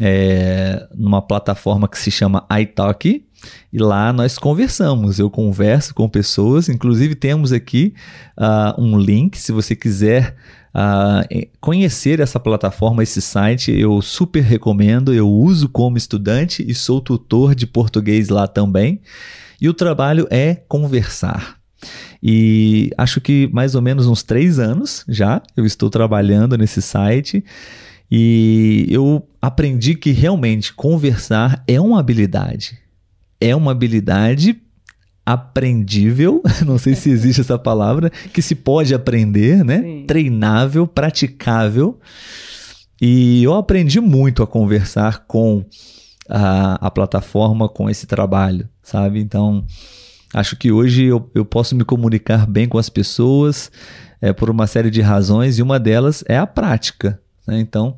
é, 0.00 0.86
numa 0.94 1.22
plataforma 1.22 1.88
que 1.88 1.98
se 1.98 2.10
chama 2.10 2.46
iTalk. 2.60 3.24
E 3.72 3.78
lá 3.78 4.12
nós 4.12 4.38
conversamos, 4.38 5.18
eu 5.18 5.30
converso 5.30 5.94
com 5.94 6.08
pessoas, 6.08 6.68
inclusive 6.68 7.14
temos 7.14 7.52
aqui 7.52 7.94
uh, 8.36 8.80
um 8.80 8.98
link, 8.98 9.38
se 9.38 9.52
você 9.52 9.76
quiser 9.76 10.34
uh, 10.74 11.48
conhecer 11.60 12.18
essa 12.18 12.40
plataforma, 12.40 13.02
esse 13.02 13.20
site, 13.20 13.70
eu 13.70 14.00
super 14.02 14.42
recomendo, 14.42 15.14
eu 15.14 15.28
uso 15.28 15.68
como 15.68 15.96
estudante 15.96 16.64
e 16.66 16.74
sou 16.74 17.00
tutor 17.00 17.54
de 17.54 17.66
português 17.66 18.30
lá 18.30 18.48
também. 18.48 19.00
E 19.60 19.68
o 19.68 19.74
trabalho 19.74 20.26
é 20.30 20.54
conversar. 20.54 21.56
E 22.22 22.90
acho 22.96 23.20
que 23.20 23.48
mais 23.52 23.74
ou 23.74 23.82
menos 23.82 24.06
uns 24.06 24.22
três 24.22 24.58
anos 24.58 25.04
já 25.08 25.42
eu 25.56 25.64
estou 25.64 25.88
trabalhando 25.88 26.56
nesse 26.56 26.82
site. 26.82 27.44
E 28.10 28.86
eu 28.88 29.26
aprendi 29.42 29.94
que 29.94 30.12
realmente 30.12 30.72
conversar 30.72 31.62
é 31.66 31.80
uma 31.80 31.98
habilidade. 31.98 32.78
É 33.40 33.54
uma 33.54 33.72
habilidade 33.72 34.60
aprendível, 35.24 36.40
não 36.64 36.78
sei 36.78 36.94
se 36.94 37.10
existe 37.10 37.40
essa 37.40 37.58
palavra, 37.58 38.10
que 38.32 38.40
se 38.40 38.54
pode 38.54 38.94
aprender, 38.94 39.64
né? 39.64 39.82
Sim. 39.82 40.04
Treinável, 40.06 40.86
praticável. 40.86 41.98
E 43.02 43.42
eu 43.42 43.54
aprendi 43.54 44.00
muito 44.00 44.42
a 44.42 44.46
conversar 44.46 45.26
com 45.26 45.64
a, 46.28 46.86
a 46.86 46.90
plataforma, 46.90 47.68
com 47.68 47.90
esse 47.90 48.06
trabalho, 48.06 48.68
sabe? 48.82 49.20
Então, 49.20 49.64
acho 50.32 50.56
que 50.56 50.70
hoje 50.70 51.04
eu, 51.04 51.28
eu 51.34 51.44
posso 51.44 51.74
me 51.74 51.84
comunicar 51.84 52.46
bem 52.46 52.68
com 52.68 52.78
as 52.78 52.88
pessoas 52.88 53.70
é, 54.20 54.32
por 54.32 54.48
uma 54.48 54.66
série 54.66 54.90
de 54.90 55.00
razões, 55.00 55.58
e 55.58 55.62
uma 55.62 55.78
delas 55.78 56.24
é 56.28 56.38
a 56.38 56.46
prática. 56.46 57.20
Né? 57.46 57.60
Então, 57.60 57.96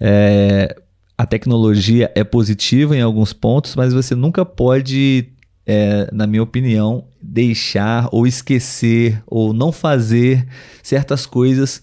é, 0.00 0.76
a 1.16 1.26
tecnologia 1.26 2.10
é 2.14 2.22
positiva 2.22 2.96
em 2.96 3.00
alguns 3.00 3.32
pontos, 3.32 3.74
mas 3.74 3.92
você 3.92 4.14
nunca 4.14 4.44
pode, 4.44 5.32
é, 5.64 6.08
na 6.12 6.26
minha 6.26 6.42
opinião, 6.42 7.08
deixar 7.20 8.08
ou 8.12 8.26
esquecer 8.26 9.22
ou 9.26 9.52
não 9.52 9.72
fazer 9.72 10.46
certas 10.82 11.26
coisas 11.26 11.82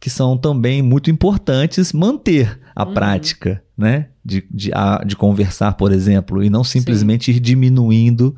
que 0.00 0.10
são 0.10 0.36
também 0.36 0.82
muito 0.82 1.10
importantes 1.10 1.92
manter 1.92 2.60
a 2.74 2.84
uhum. 2.84 2.92
prática, 2.92 3.62
né? 3.76 4.08
De, 4.24 4.44
de, 4.50 4.70
a, 4.74 5.02
de 5.04 5.16
conversar, 5.16 5.74
por 5.74 5.92
exemplo, 5.92 6.42
e 6.42 6.50
não 6.50 6.64
simplesmente 6.64 7.26
Sim. 7.26 7.36
ir 7.36 7.40
diminuindo 7.40 8.34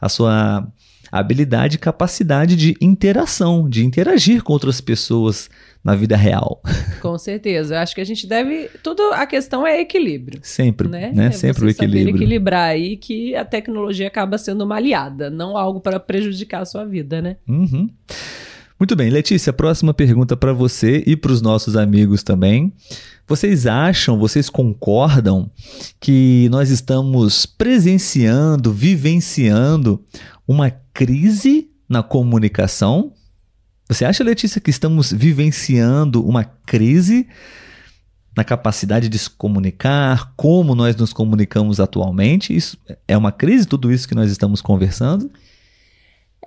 a 0.00 0.08
sua 0.08 0.66
habilidade 1.10 1.76
e 1.76 1.78
capacidade 1.78 2.56
de 2.56 2.76
interação, 2.80 3.68
de 3.68 3.84
interagir 3.84 4.42
com 4.42 4.52
outras 4.52 4.80
pessoas 4.80 5.48
na 5.86 5.94
vida 5.94 6.16
real. 6.16 6.60
Com 7.00 7.16
certeza. 7.16 7.76
Eu 7.76 7.78
acho 7.78 7.94
que 7.94 8.00
a 8.00 8.04
gente 8.04 8.26
deve. 8.26 8.68
Tudo 8.82 9.02
a 9.12 9.24
questão 9.24 9.64
é 9.64 9.80
equilíbrio. 9.80 10.40
Sempre, 10.42 10.88
né? 10.88 11.12
né? 11.14 11.26
É 11.26 11.30
Sempre 11.30 11.66
o 11.66 11.70
equilíbrio. 11.70 12.06
Saber 12.06 12.16
equilibrar 12.16 12.70
aí 12.70 12.96
que 12.96 13.36
a 13.36 13.44
tecnologia 13.44 14.08
acaba 14.08 14.36
sendo 14.36 14.64
uma 14.64 14.74
aliada, 14.74 15.30
não 15.30 15.56
algo 15.56 15.80
para 15.80 16.00
prejudicar 16.00 16.62
a 16.62 16.64
sua 16.64 16.84
vida, 16.84 17.22
né? 17.22 17.36
Uhum. 17.48 17.88
Muito 18.78 18.96
bem, 18.96 19.08
Letícia, 19.08 19.52
próxima 19.52 19.94
pergunta 19.94 20.36
para 20.36 20.52
você 20.52 21.04
e 21.06 21.16
para 21.16 21.30
os 21.30 21.40
nossos 21.40 21.76
amigos 21.76 22.24
também. 22.24 22.72
Vocês 23.28 23.64
acham, 23.66 24.18
vocês 24.18 24.50
concordam 24.50 25.48
que 26.00 26.48
nós 26.50 26.68
estamos 26.68 27.46
presenciando, 27.46 28.72
vivenciando 28.72 30.02
uma 30.48 30.70
crise 30.92 31.70
na 31.88 32.02
comunicação? 32.02 33.12
Você 33.88 34.04
acha, 34.04 34.24
Letícia, 34.24 34.60
que 34.60 34.70
estamos 34.70 35.12
vivenciando 35.12 36.26
uma 36.26 36.44
crise 36.44 37.28
na 38.36 38.44
capacidade 38.44 39.08
de 39.08 39.18
se 39.18 39.30
comunicar, 39.30 40.32
como 40.36 40.74
nós 40.74 40.94
nos 40.96 41.12
comunicamos 41.12 41.80
atualmente? 41.80 42.54
Isso 42.54 42.76
é 43.06 43.16
uma 43.16 43.32
crise, 43.32 43.66
tudo 43.66 43.90
isso 43.90 44.06
que 44.06 44.14
nós 44.14 44.30
estamos 44.30 44.60
conversando? 44.60 45.30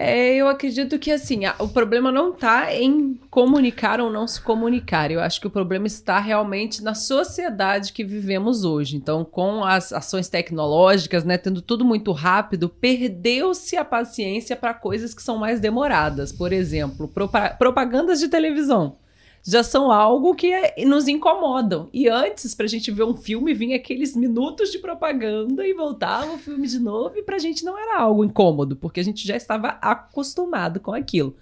É, 0.01 0.33
eu 0.33 0.47
acredito 0.47 0.97
que 0.97 1.11
assim, 1.11 1.41
o 1.59 1.67
problema 1.67 2.09
não 2.09 2.31
está 2.31 2.73
em 2.73 3.19
comunicar 3.29 3.99
ou 3.99 4.09
não 4.09 4.25
se 4.25 4.39
comunicar. 4.39 5.11
Eu 5.11 5.19
acho 5.19 5.41
que 5.41 5.47
o 5.47 5.49
problema 5.49 5.87
está 5.87 6.19
realmente 6.19 6.81
na 6.81 6.95
sociedade 6.95 7.91
que 7.91 8.05
vivemos 8.05 8.63
hoje. 8.63 8.95
Então, 8.95 9.25
com 9.25 9.61
as 9.61 9.91
ações 9.91 10.29
tecnológicas, 10.29 11.25
né, 11.25 11.37
tendo 11.37 11.61
tudo 11.61 11.83
muito 11.83 12.13
rápido, 12.13 12.69
perdeu-se 12.69 13.75
a 13.75 13.83
paciência 13.83 14.55
para 14.55 14.73
coisas 14.73 15.13
que 15.13 15.21
são 15.21 15.37
mais 15.37 15.59
demoradas. 15.59 16.31
Por 16.31 16.53
exemplo, 16.53 17.11
propagandas 17.57 18.21
de 18.21 18.29
televisão 18.29 18.95
já 19.43 19.63
são 19.63 19.91
algo 19.91 20.35
que 20.35 20.51
é, 20.51 20.85
nos 20.85 21.07
incomodam. 21.07 21.89
E 21.93 22.07
antes, 22.07 22.53
pra 22.53 22.67
gente 22.67 22.91
ver 22.91 23.03
um 23.03 23.15
filme, 23.15 23.53
vinha 23.53 23.75
aqueles 23.75 24.15
minutos 24.15 24.71
de 24.71 24.79
propaganda 24.79 25.65
e 25.65 25.73
voltava 25.73 26.33
o 26.33 26.37
filme 26.37 26.67
de 26.67 26.79
novo, 26.79 27.17
e 27.17 27.23
pra 27.23 27.39
gente 27.39 27.63
não 27.63 27.77
era 27.77 27.99
algo 27.99 28.23
incômodo, 28.23 28.75
porque 28.75 28.99
a 28.99 29.03
gente 29.03 29.27
já 29.27 29.35
estava 29.35 29.77
acostumado 29.81 30.79
com 30.79 30.93
aquilo. 30.93 31.35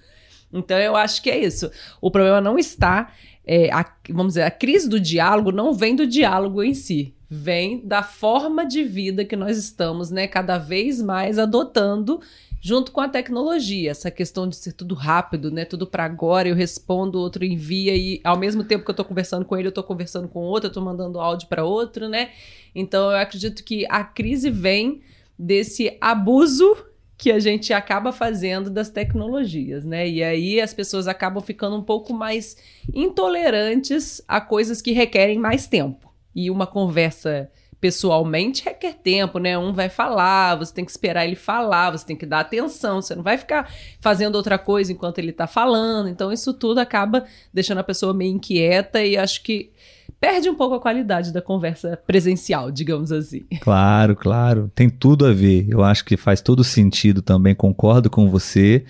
Então 0.51 0.77
eu 0.77 0.95
acho 0.95 1.21
que 1.21 1.29
é 1.29 1.37
isso. 1.37 1.69
O 1.99 2.09
problema 2.09 2.39
não 2.39 2.57
está. 2.57 3.11
É, 3.45 3.71
a, 3.71 3.85
vamos 4.09 4.33
dizer, 4.33 4.43
a 4.43 4.51
crise 4.51 4.89
do 4.89 4.99
diálogo 4.99 5.51
não 5.51 5.73
vem 5.73 5.95
do 5.95 6.05
diálogo 6.05 6.61
em 6.61 6.73
si, 6.73 7.15
vem 7.29 7.79
da 7.85 8.03
forma 8.03 8.65
de 8.65 8.83
vida 8.83 9.23
que 9.23 9.37
nós 9.37 9.57
estamos, 9.57 10.11
né, 10.11 10.27
cada 10.27 10.57
vez 10.57 11.01
mais 11.01 11.39
adotando 11.39 12.19
junto 12.59 12.91
com 12.91 13.01
a 13.01 13.09
tecnologia, 13.09 13.91
essa 13.91 14.09
questão 14.09 14.47
de 14.47 14.55
ser 14.55 14.73
tudo 14.73 14.95
rápido, 14.95 15.51
né? 15.51 15.65
Tudo 15.65 15.85
para 15.85 16.03
agora, 16.03 16.47
eu 16.47 16.55
respondo, 16.55 17.19
outro 17.19 17.45
envia 17.45 17.95
e 17.95 18.19
ao 18.23 18.37
mesmo 18.37 18.63
tempo 18.63 18.83
que 18.83 18.91
eu 18.91 18.95
tô 18.95 19.05
conversando 19.05 19.45
com 19.45 19.55
ele, 19.55 19.67
eu 19.67 19.71
tô 19.71 19.83
conversando 19.83 20.27
com 20.27 20.39
outro, 20.39 20.69
eu 20.69 20.73
tô 20.73 20.81
mandando 20.81 21.19
áudio 21.19 21.47
para 21.47 21.63
outro, 21.63 22.09
né? 22.09 22.31
Então 22.73 23.11
eu 23.11 23.17
acredito 23.17 23.63
que 23.63 23.85
a 23.89 24.03
crise 24.03 24.49
vem 24.49 25.01
desse 25.37 25.97
abuso 26.01 26.75
que 27.17 27.31
a 27.31 27.39
gente 27.39 27.73
acaba 27.73 28.11
fazendo 28.11 28.69
das 28.69 28.89
tecnologias, 28.89 29.83
né? 29.83 30.07
E 30.07 30.23
aí 30.23 30.61
as 30.61 30.73
pessoas 30.73 31.07
acabam 31.07 31.41
ficando 31.41 31.75
um 31.75 31.81
pouco 31.81 32.13
mais 32.13 32.57
intolerantes 32.93 34.21
a 34.27 34.39
coisas 34.39 34.81
que 34.81 34.91
requerem 34.91 35.39
mais 35.39 35.65
tempo. 35.65 36.13
E 36.35 36.51
uma 36.51 36.67
conversa 36.67 37.49
pessoalmente 37.79 38.65
requer 38.65 38.93
tempo, 38.93 39.37
né? 39.39 39.57
Um 39.57 39.71
vai 39.71 39.89
falar, 39.89 40.55
você 40.55 40.73
tem 40.73 40.83
que 40.83 40.91
esperar 40.91 41.25
ele 41.25 41.35
falar, 41.35 41.91
você 41.91 42.05
tem 42.05 42.15
que 42.15 42.25
dar 42.25 42.39
atenção, 42.39 43.01
você 43.01 43.15
não 43.15 43.23
vai 43.23 43.37
ficar 43.37 43.71
fazendo 43.99 44.35
outra 44.35 44.57
coisa 44.57 44.91
enquanto 44.91 45.19
ele 45.19 45.31
tá 45.31 45.45
falando. 45.45 46.09
Então, 46.09 46.31
isso 46.31 46.53
tudo 46.53 46.79
acaba 46.79 47.25
deixando 47.53 47.79
a 47.79 47.83
pessoa 47.83 48.13
meio 48.13 48.33
inquieta 48.33 49.03
e 49.03 49.15
acho 49.15 49.43
que 49.43 49.71
perde 50.19 50.49
um 50.49 50.55
pouco 50.55 50.75
a 50.75 50.79
qualidade 50.79 51.31
da 51.31 51.41
conversa 51.41 51.97
presencial, 52.07 52.71
digamos 52.71 53.11
assim. 53.11 53.45
Claro, 53.61 54.15
claro. 54.15 54.71
Tem 54.73 54.89
tudo 54.89 55.25
a 55.25 55.33
ver. 55.33 55.67
Eu 55.69 55.83
acho 55.83 56.05
que 56.05 56.15
faz 56.15 56.41
todo 56.41 56.63
sentido 56.63 57.21
também, 57.21 57.53
concordo 57.53 58.09
com 58.09 58.29
você. 58.29 58.85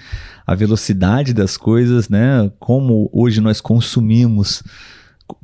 A 0.46 0.54
velocidade 0.54 1.34
das 1.34 1.58
coisas, 1.58 2.08
né? 2.08 2.52
Como 2.60 3.10
hoje 3.12 3.42
nós 3.42 3.60
consumimos. 3.60 4.64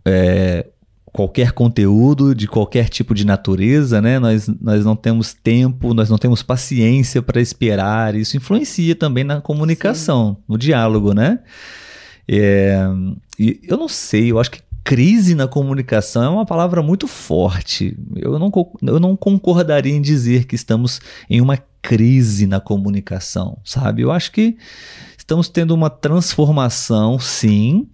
É, 0.06 0.68
qualquer 1.14 1.52
conteúdo 1.52 2.34
de 2.34 2.48
qualquer 2.48 2.90
tipo 2.90 3.14
de 3.14 3.24
natureza, 3.24 4.02
né? 4.02 4.18
Nós, 4.18 4.50
nós 4.60 4.84
não 4.84 4.96
temos 4.96 5.32
tempo, 5.32 5.94
nós 5.94 6.10
não 6.10 6.18
temos 6.18 6.42
paciência 6.42 7.22
para 7.22 7.40
esperar. 7.40 8.16
Isso 8.16 8.36
influencia 8.36 8.96
também 8.96 9.24
na 9.24 9.40
comunicação, 9.40 10.36
Sim. 10.36 10.44
no 10.50 10.58
diálogo, 10.58 11.14
né? 11.14 11.40
É, 12.28 12.84
e 13.38 13.60
eu 13.64 13.78
não 13.78 13.88
sei, 13.88 14.32
eu 14.32 14.40
acho 14.40 14.50
que 14.50 14.62
crise 14.84 15.34
na 15.36 15.48
comunicação 15.48 16.24
é 16.24 16.30
uma 16.30 16.46
palavra 16.46 16.82
muito 16.82 17.08
forte. 17.08 17.96
Eu 18.16 18.40
não, 18.40 18.52
eu 18.82 19.00
não 19.00 19.16
concordaria 19.16 19.94
em 19.94 20.02
dizer 20.02 20.46
que 20.46 20.56
estamos 20.56 21.00
em 21.30 21.40
uma 21.40 21.58
crise 21.82 22.48
na 22.48 22.60
comunicação, 22.60 23.60
sabe? 23.64 24.02
Eu 24.02 24.12
acho 24.12 24.32
que 24.32 24.58
estamos 25.18 25.48
tendo 25.48 25.74
uma 25.74 25.90
transformação, 25.90 27.20
sim, 27.20 27.88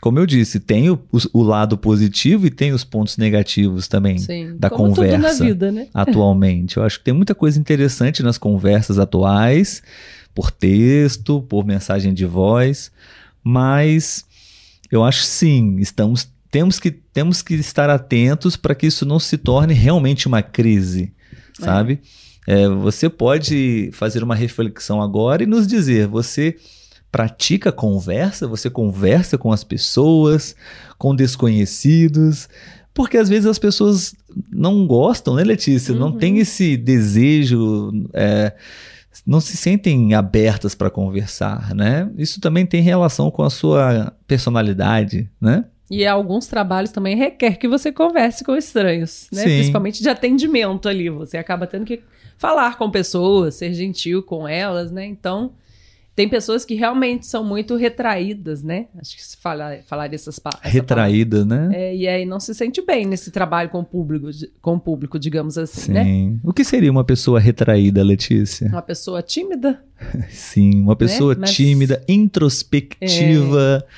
como 0.00 0.18
eu 0.18 0.26
disse, 0.26 0.60
tem 0.60 0.90
o, 0.90 1.00
o, 1.32 1.42
lado 1.42 1.76
positivo 1.78 2.46
e 2.46 2.50
tem 2.50 2.72
os 2.72 2.84
pontos 2.84 3.16
negativos 3.16 3.88
também 3.88 4.18
Sim, 4.18 4.54
da 4.58 4.68
conversa 4.68 5.44
vida, 5.44 5.72
né? 5.72 5.88
atualmente. 5.94 6.76
Eu 6.76 6.82
acho 6.82 6.98
que 6.98 7.04
tem 7.06 7.14
muita 7.14 7.34
coisa 7.34 7.58
interessante 7.58 8.22
nas 8.22 8.36
conversas 8.36 8.98
atuais, 8.98 9.82
por 10.34 10.50
texto, 10.50 11.40
por 11.42 11.64
mensagem 11.64 12.12
de 12.12 12.26
voz, 12.26 12.92
mas 13.42 14.24
eu 14.90 15.02
acho 15.02 15.22
sim, 15.22 15.76
estamos 15.78 16.28
temos 16.50 16.78
que 16.78 16.90
temos 16.90 17.42
que 17.42 17.54
estar 17.54 17.90
atentos 17.90 18.56
para 18.56 18.74
que 18.74 18.86
isso 18.86 19.04
não 19.04 19.18
se 19.18 19.36
torne 19.36 19.74
realmente 19.74 20.26
uma 20.26 20.42
crise, 20.42 21.12
é. 21.60 21.64
sabe? 21.64 22.00
É, 22.46 22.68
você 22.68 23.08
pode 23.08 23.90
fazer 23.92 24.22
uma 24.22 24.34
reflexão 24.34 25.02
agora 25.02 25.42
e 25.42 25.46
nos 25.46 25.66
dizer, 25.66 26.06
você 26.06 26.56
pratica 27.16 27.72
conversa, 27.72 28.46
você 28.46 28.68
conversa 28.68 29.38
com 29.38 29.50
as 29.50 29.64
pessoas, 29.64 30.54
com 30.98 31.16
desconhecidos, 31.16 32.46
porque 32.92 33.16
às 33.16 33.26
vezes 33.26 33.46
as 33.46 33.58
pessoas 33.58 34.14
não 34.52 34.86
gostam, 34.86 35.34
né, 35.34 35.42
Letícia? 35.42 35.94
Uhum. 35.94 35.98
Não 35.98 36.12
tem 36.12 36.40
esse 36.40 36.76
desejo, 36.76 37.90
é, 38.12 38.52
não 39.26 39.40
se 39.40 39.56
sentem 39.56 40.12
abertas 40.12 40.74
para 40.74 40.90
conversar, 40.90 41.74
né? 41.74 42.06
Isso 42.18 42.38
também 42.38 42.66
tem 42.66 42.82
relação 42.82 43.30
com 43.30 43.42
a 43.42 43.48
sua 43.48 44.12
personalidade, 44.26 45.30
né? 45.40 45.64
E 45.90 46.04
alguns 46.04 46.46
trabalhos 46.46 46.90
também 46.90 47.16
requer 47.16 47.56
que 47.56 47.66
você 47.66 47.90
converse 47.90 48.44
com 48.44 48.54
estranhos, 48.54 49.26
né? 49.32 49.40
Sim. 49.40 49.56
Principalmente 49.56 50.02
de 50.02 50.10
atendimento 50.10 50.86
ali. 50.86 51.08
Você 51.08 51.38
acaba 51.38 51.66
tendo 51.66 51.86
que 51.86 52.02
falar 52.36 52.76
com 52.76 52.90
pessoas, 52.90 53.54
ser 53.54 53.72
gentil 53.72 54.22
com 54.22 54.46
elas, 54.46 54.92
né? 54.92 55.06
Então, 55.06 55.52
tem 56.16 56.26
pessoas 56.30 56.64
que 56.64 56.74
realmente 56.74 57.26
são 57.26 57.44
muito 57.44 57.76
retraídas, 57.76 58.62
né? 58.62 58.86
Acho 58.98 59.14
que 59.14 59.22
se 59.22 59.36
falar, 59.36 59.82
falar 59.86 60.12
essas 60.14 60.38
palavras. 60.38 60.72
Retraída, 60.72 61.44
né? 61.44 61.68
É, 61.74 61.94
e 61.94 62.08
aí 62.08 62.24
não 62.24 62.40
se 62.40 62.54
sente 62.54 62.80
bem 62.80 63.04
nesse 63.04 63.30
trabalho 63.30 63.68
com 63.68 63.80
o 63.80 63.84
público, 63.84 64.30
com 64.62 64.76
o 64.76 64.80
público 64.80 65.18
digamos 65.18 65.58
assim, 65.58 65.92
né? 65.92 66.04
Sim. 66.04 66.30
né? 66.30 66.38
O 66.42 66.54
que 66.54 66.64
seria 66.64 66.90
uma 66.90 67.04
pessoa 67.04 67.38
retraída, 67.38 68.02
Letícia? 68.02 68.68
Uma 68.68 68.80
pessoa 68.80 69.22
tímida. 69.22 69.78
Sim, 70.30 70.80
uma 70.80 70.96
pessoa 70.96 71.34
né? 71.34 71.40
Mas... 71.42 71.54
tímida, 71.54 72.02
introspectiva, 72.08 73.84
é... 73.86 73.90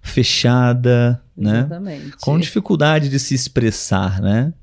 fechada, 0.00 1.22
né? 1.36 1.58
Exatamente. 1.58 2.06
né? 2.06 2.12
Com 2.22 2.38
dificuldade 2.38 3.10
de 3.10 3.18
se 3.18 3.34
expressar, 3.34 4.22
né? 4.22 4.54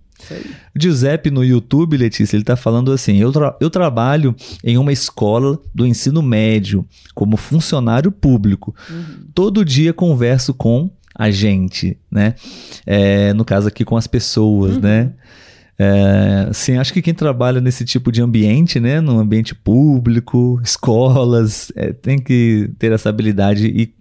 Giuseppe 0.76 1.30
no 1.30 1.44
YouTube, 1.44 1.98
Letícia, 1.98 2.36
ele 2.36 2.44
está 2.44 2.56
falando 2.56 2.92
assim: 2.92 3.18
eu, 3.18 3.32
tra 3.32 3.56
eu 3.60 3.70
trabalho 3.70 4.36
em 4.64 4.78
uma 4.78 4.92
escola 4.92 5.60
do 5.74 5.86
ensino 5.86 6.22
médio 6.22 6.86
como 7.14 7.38
funcionário 7.38 8.12
público. 8.12 8.76
Uhum. 8.90 9.28
Todo 9.34 9.64
dia 9.66 9.94
converso 9.94 10.54
com 10.54 10.90
a 11.16 11.30
gente, 11.30 11.98
né? 12.12 12.36
É, 12.86 13.34
no 13.34 13.46
caso 13.46 13.68
aqui 13.68 13.86
com 13.86 13.96
as 13.98 14.08
pessoas, 14.08 14.76
Uhum. 14.76 14.82
né? 14.82 15.12
É, 15.78 16.50
sim, 16.54 16.78
acho 16.78 16.94
que 16.94 17.02
quem 17.02 17.14
trabalha 17.16 17.60
nesse 17.60 17.84
tipo 17.84 18.12
de 18.12 18.22
ambiente, 18.22 18.80
né, 18.80 19.02
no 19.02 19.18
ambiente 19.20 19.56
público, 19.56 20.62
escolas, 20.64 21.72
é, 21.76 21.92
tem 21.92 22.20
que 22.20 22.70
ter 22.78 22.92
essa 22.92 23.10
habilidade 23.10 23.66
e 23.68 23.92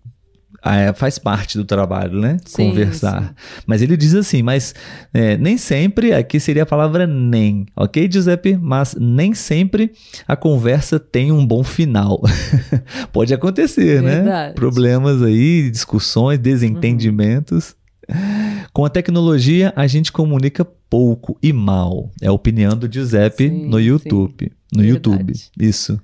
é, 0.64 0.92
faz 0.92 1.18
parte 1.18 1.58
do 1.58 1.64
trabalho, 1.64 2.20
né? 2.20 2.36
Sim, 2.44 2.70
Conversar. 2.70 3.34
Mas 3.66 3.82
ele 3.82 3.96
diz 3.96 4.14
assim, 4.14 4.42
mas 4.42 4.74
é, 5.12 5.36
nem 5.36 5.56
sempre, 5.56 6.12
aqui 6.12 6.38
seria 6.38 6.62
a 6.62 6.66
palavra 6.66 7.06
nem, 7.06 7.66
ok, 7.76 8.08
Giuseppe? 8.10 8.56
Mas 8.60 8.94
nem 8.98 9.34
sempre 9.34 9.92
a 10.26 10.36
conversa 10.36 11.00
tem 11.00 11.32
um 11.32 11.44
bom 11.44 11.64
final. 11.64 12.20
Pode 13.12 13.34
acontecer, 13.34 14.02
né? 14.02 14.16
Verdade. 14.16 14.54
Problemas 14.54 15.22
aí, 15.22 15.70
discussões, 15.70 16.38
desentendimentos. 16.38 17.74
Com 18.72 18.84
a 18.84 18.88
tecnologia, 18.88 19.72
a 19.76 19.86
gente 19.86 20.10
comunica 20.10 20.64
pouco 20.64 21.36
e 21.42 21.52
mal. 21.52 22.10
É 22.20 22.28
a 22.28 22.32
opinião 22.32 22.76
do 22.76 22.90
Giuseppe 22.90 23.48
Sim, 23.48 23.66
no 23.66 23.78
YouTube. 23.78 24.50
No 24.72 24.82
Verdade. 24.82 24.88
YouTube. 24.88 25.32
Isso. 25.60 26.00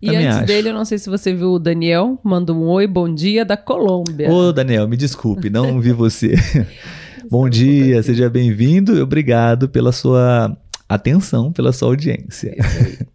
E 0.00 0.06
Também 0.06 0.26
antes 0.26 0.38
acho. 0.38 0.46
dele, 0.46 0.68
eu 0.68 0.74
não 0.74 0.84
sei 0.84 0.98
se 0.98 1.10
você 1.10 1.34
viu 1.34 1.52
o 1.52 1.58
Daniel, 1.58 2.20
mandou 2.22 2.56
um 2.56 2.68
oi, 2.68 2.86
bom 2.86 3.12
dia 3.12 3.44
da 3.44 3.56
Colômbia. 3.56 4.30
Ô, 4.30 4.52
Daniel, 4.52 4.86
me 4.86 4.96
desculpe, 4.96 5.50
não 5.50 5.80
vi 5.80 5.90
você. 5.92 6.34
Bom 7.30 7.48
Isso 7.48 7.58
dia, 7.60 8.02
seja 8.02 8.28
bem-vindo 8.28 8.96
e 8.96 9.00
obrigado 9.00 9.68
pela 9.68 9.90
sua 9.90 10.54
atenção, 10.88 11.50
pela 11.50 11.72
sua 11.72 11.88
audiência. 11.88 12.54
Isso 12.58 12.76
aí. 12.78 13.06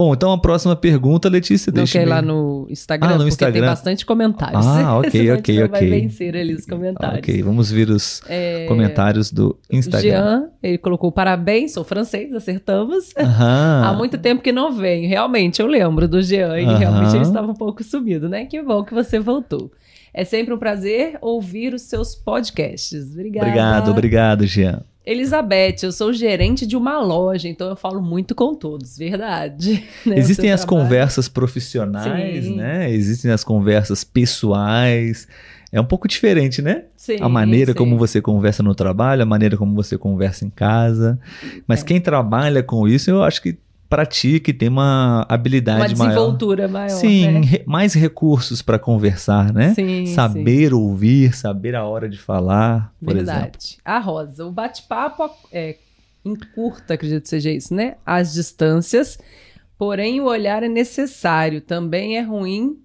Bom, 0.00 0.14
então 0.14 0.32
a 0.32 0.38
próxima 0.38 0.74
pergunta, 0.74 1.28
Letícia, 1.28 1.70
Não 1.70 1.74
deixa 1.74 2.00
eu- 2.00 2.08
lá 2.08 2.22
no 2.22 2.66
Instagram, 2.70 3.06
Ah, 3.06 3.10
no 3.10 3.16
porque 3.18 3.28
Instagram. 3.28 3.60
tem 3.60 3.68
bastante 3.68 4.06
comentários. 4.06 4.66
Ah, 4.66 4.96
ok, 5.04 5.30
ok, 5.32 5.60
não 5.60 5.68
vai 5.68 5.78
ok. 5.80 5.90
vencer 5.90 6.34
ali 6.34 6.54
os 6.54 6.64
comentários. 6.64 7.18
Ok, 7.18 7.42
vamos 7.42 7.70
ver 7.70 7.90
os 7.90 8.22
É, 8.26 8.64
comentários 8.66 9.30
do 9.30 9.58
Instagram. 9.70 10.08
Jean, 10.10 10.48
ele 10.62 10.78
colocou 10.78 11.12
parabéns, 11.12 11.72
sou 11.74 11.84
francês, 11.84 12.32
acertamos. 12.32 13.10
Aham. 13.20 13.82
Há 13.84 13.92
muito 13.92 14.16
tempo 14.16 14.40
que 14.42 14.52
não 14.52 14.72
vem. 14.72 15.06
Realmente, 15.06 15.60
eu 15.60 15.66
lembro 15.66 16.08
do 16.08 16.22
Jean. 16.22 16.56
Ele 16.56 16.64
Aham. 16.64 16.78
realmente 16.78 17.14
ele 17.16 17.24
estava 17.24 17.50
um 17.52 17.54
pouco 17.54 17.84
sumido, 17.84 18.26
né? 18.26 18.46
Que 18.46 18.62
bom 18.62 18.82
que 18.82 18.94
você 18.94 19.18
voltou. 19.18 19.70
É 20.14 20.24
sempre 20.24 20.54
um 20.54 20.58
prazer 20.58 21.18
ouvir 21.20 21.74
os 21.74 21.82
seus 21.82 22.14
podcasts. 22.14 23.12
Obrigada. 23.12 23.46
Obrigado, 23.46 23.90
obrigado, 23.90 24.46
Jean. 24.46 24.80
Elizabeth, 25.04 25.76
eu 25.82 25.92
sou 25.92 26.12
gerente 26.12 26.66
de 26.66 26.76
uma 26.76 27.00
loja, 27.00 27.48
então 27.48 27.68
eu 27.68 27.76
falo 27.76 28.02
muito 28.02 28.34
com 28.34 28.54
todos, 28.54 28.96
verdade. 28.98 29.84
né? 30.04 30.18
Existem 30.18 30.52
as 30.52 30.60
trabalho- 30.64 30.84
conversas 30.84 31.28
profissionais, 31.28 32.44
Sim. 32.44 32.56
né? 32.56 32.90
Existem 32.90 33.30
as 33.30 33.42
conversas 33.42 34.04
pessoais. 34.04 35.26
É 35.72 35.80
um 35.80 35.84
pouco 35.84 36.08
diferente, 36.08 36.60
né? 36.60 36.84
Sim, 36.96 37.16
a 37.20 37.28
maneira 37.28 37.72
sim. 37.72 37.78
como 37.78 37.96
você 37.96 38.20
conversa 38.20 38.62
no 38.62 38.74
trabalho, 38.74 39.22
a 39.22 39.26
maneira 39.26 39.56
como 39.56 39.74
você 39.74 39.96
conversa 39.96 40.44
em 40.44 40.50
casa. 40.50 41.18
Mas 41.66 41.82
É. 41.82 41.84
quem 41.84 42.00
trabalha 42.00 42.62
com 42.62 42.86
isso, 42.88 43.08
eu 43.10 43.22
acho 43.22 43.40
que 43.40 43.56
pratica 43.90 44.50
e 44.50 44.54
tem 44.54 44.68
uma 44.68 44.80
Uma 44.80 45.26
habilidade 45.28 45.94
maior. 45.96 46.10
desenvoltura 46.10 46.68
maior. 46.68 46.88
Sim, 46.90 47.28
né? 47.32 47.40
re- 47.40 47.64
mais 47.66 47.92
recursos 47.92 48.62
para 48.62 48.78
conversar, 48.78 49.52
né? 49.52 49.74
Sim, 49.74 50.06
saber 50.06 50.72
ouvir, 50.72 51.34
saber 51.34 51.74
a 51.74 51.84
hora 51.84 52.08
de 52.08 52.16
falar, 52.16 52.94
por 53.04 53.10
exemplo. 53.16 53.26
Verdade. 53.42 53.78
A 53.84 53.98
Rosa, 53.98 54.46
o 54.46 54.52
bate-papo 54.52 55.28
é, 55.52 55.76
encurta, 56.24 56.94
acredito 56.94 57.24
que 57.24 57.28
seja 57.28 57.50
isso, 57.50 57.74
né? 57.74 57.96
As 58.06 58.32
distâncias, 58.32 59.18
porém 59.76 60.20
o 60.20 60.24
olhar 60.26 60.62
é 60.62 60.68
necessário. 60.68 61.60
Também 61.60 62.16
é 62.16 62.22
ruim 62.22 62.78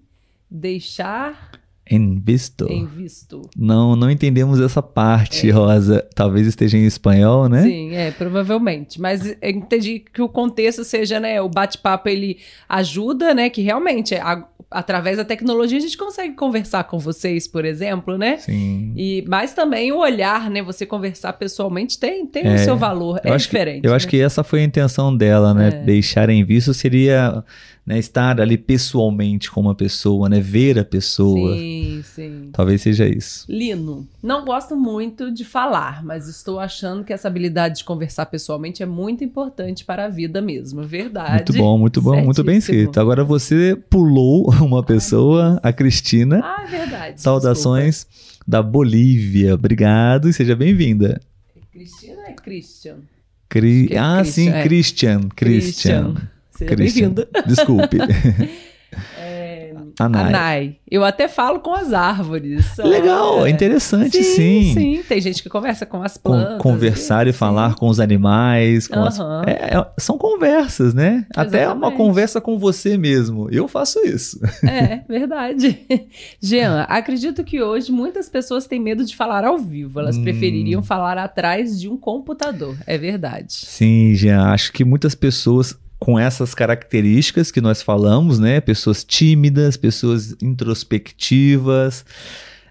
deixar 0.50 1.50
Em 1.88 2.18
visto. 2.18 2.66
em 2.70 2.84
visto. 2.84 3.42
Não, 3.56 3.94
não 3.94 4.10
entendemos 4.10 4.60
essa 4.60 4.82
parte, 4.82 5.48
É. 5.48 5.52
Rosa. 5.52 6.04
Talvez 6.14 6.46
esteja 6.46 6.76
em 6.76 6.84
espanhol, 6.84 7.48
né? 7.48 7.62
Sim, 7.62 7.94
é, 7.94 8.10
provavelmente. 8.10 9.00
Mas 9.00 9.36
entendi 9.42 10.00
que 10.00 10.20
o 10.20 10.28
contexto 10.28 10.82
seja, 10.82 11.20
né, 11.20 11.40
o 11.40 11.48
bate-papo 11.48 12.08
ele 12.08 12.38
ajuda, 12.68 13.32
né, 13.32 13.48
que 13.48 13.62
realmente 13.62 14.14
a- 14.16 14.44
através 14.68 15.16
da 15.16 15.24
tecnologia 15.24 15.78
a 15.78 15.80
gente 15.80 15.96
consegue 15.96 16.34
conversar 16.34 16.82
com 16.84 16.98
vocês, 16.98 17.46
por 17.46 17.64
exemplo, 17.64 18.18
né? 18.18 18.38
Sim. 18.38 18.92
E, 18.96 19.24
mas 19.28 19.54
também 19.54 19.92
o 19.92 19.98
olhar, 19.98 20.50
né? 20.50 20.60
Você 20.62 20.84
conversar 20.84 21.34
pessoalmente 21.34 21.96
tem, 22.00 22.26
tem 22.26 22.42
o 22.44 22.48
É, 22.48 22.58
seu 22.58 22.76
valor. 22.76 23.20
Eu 23.24 23.32
é 23.32 23.36
acho 23.36 23.46
que- 23.48 23.52
diferente. 23.56 23.84
Eu 23.84 23.90
né? 23.90 23.96
acho 23.96 24.08
que 24.08 24.20
essa 24.20 24.42
foi 24.42 24.60
a 24.60 24.64
intenção 24.64 25.16
dela, 25.16 25.54
né? 25.54 25.68
É. 25.68 25.84
Deixar 25.84 26.28
em 26.30 26.44
visto 26.44 26.74
seria 26.74 27.44
né, 27.86 27.98
estar 28.00 28.40
ali 28.40 28.58
pessoalmente 28.58 29.48
com 29.48 29.60
uma 29.60 29.74
pessoa, 29.74 30.28
né? 30.28 30.40
Ver 30.40 30.76
a 30.76 30.84
pessoa. 30.84 31.54
Sim, 31.56 32.02
sim. 32.04 32.48
Talvez 32.52 32.82
seja 32.82 33.06
isso. 33.06 33.44
Lino, 33.48 34.04
não 34.20 34.44
gosto 34.44 34.74
muito 34.76 35.30
de 35.30 35.44
falar, 35.44 36.04
mas 36.04 36.26
estou 36.28 36.58
achando 36.58 37.04
que 37.04 37.12
essa 37.12 37.28
habilidade 37.28 37.76
de 37.78 37.84
conversar 37.84 38.26
pessoalmente 38.26 38.82
é 38.82 38.86
muito 38.86 39.22
importante 39.22 39.84
para 39.84 40.06
a 40.06 40.08
vida 40.08 40.42
mesmo. 40.42 40.82
Verdade. 40.82 41.32
Muito 41.34 41.52
bom, 41.52 41.78
muito 41.78 42.02
bom, 42.02 42.24
muito 42.24 42.42
bem 42.42 42.60
Certíssimo. 42.60 42.78
escrito. 42.80 43.00
Agora 43.00 43.22
você 43.22 43.76
pulou 43.88 44.50
uma 44.60 44.82
pessoa, 44.82 45.60
a 45.62 45.72
Cristina. 45.72 46.40
Ah, 46.42 46.64
é 46.64 46.66
verdade. 46.66 47.20
Saudações 47.22 48.04
da 48.44 48.60
Bolívia. 48.64 49.54
Obrigado 49.54 50.28
e 50.28 50.32
seja 50.32 50.56
bem-vinda. 50.56 51.20
desculpa. 51.54 51.68
Cristina 51.72 52.22
é 52.26 52.32
Christian. 52.32 52.96
Cri- 53.48 53.88
é 53.92 53.98
Ah, 53.98 54.16
Christian, 54.22 54.32
sim, 54.44 54.48
é. 54.50 54.62
Christian. 54.64 55.20
Christian. 55.36 56.14
Seja 56.56 56.76
bem-vinda. 56.76 57.28
Desculpe. 57.46 57.98
É, 59.18 59.74
Anai. 59.98 60.22
Anai. 60.28 60.76
Eu 60.88 61.04
até 61.04 61.26
falo 61.28 61.58
com 61.60 61.74
as 61.74 61.92
árvores. 61.92 62.64
Legal, 62.78 63.38
Olha. 63.40 63.50
interessante, 63.50 64.22
sim, 64.22 64.22
sim. 64.22 64.74
sim. 64.74 65.02
Tem 65.06 65.20
gente 65.20 65.42
que 65.42 65.48
conversa 65.48 65.84
com 65.84 66.02
as 66.02 66.16
plantas. 66.16 66.62
conversar 66.62 67.26
e 67.26 67.32
sim. 67.32 67.38
falar 67.38 67.74
com 67.74 67.88
os 67.88 67.98
animais. 67.98 68.86
Com 68.86 69.00
as- 69.02 69.18
Aham. 69.18 69.42
É, 69.46 69.76
é- 69.76 69.86
são 69.98 70.16
conversas, 70.16 70.94
né? 70.94 71.26
Até 71.36 71.66
uma 71.66 71.72
Exatamente. 71.74 71.96
conversa 71.96 72.40
com 72.40 72.58
você 72.58 72.96
mesmo. 72.96 73.48
Eu 73.50 73.66
faço 73.66 73.98
isso. 74.06 74.38
É, 74.64 75.00
verdade. 75.08 75.80
Jean, 76.40 76.82
acredito 76.88 77.42
que 77.42 77.60
hoje 77.60 77.90
muitas 77.90 78.28
pessoas 78.28 78.66
têm 78.66 78.80
medo 78.80 79.04
de 79.04 79.16
falar 79.16 79.44
ao 79.44 79.58
vivo. 79.58 79.98
Elas 79.98 80.16
Hum. 80.16 80.22
prefeririam 80.22 80.82
falar 80.82 81.18
atrás 81.18 81.78
de 81.78 81.88
um 81.88 81.96
computador. 81.98 82.76
É 82.86 82.96
verdade. 82.96 83.52
Sim, 83.52 84.14
Jean, 84.14 84.44
acho 84.52 84.72
que 84.72 84.84
muitas 84.84 85.14
pessoas 85.14 85.76
com 85.98 86.18
essas 86.18 86.54
características 86.54 87.50
que 87.50 87.60
nós 87.60 87.82
falamos, 87.82 88.38
né? 88.38 88.60
Pessoas 88.60 89.02
tímidas, 89.04 89.76
pessoas 89.76 90.34
introspectivas. 90.42 92.04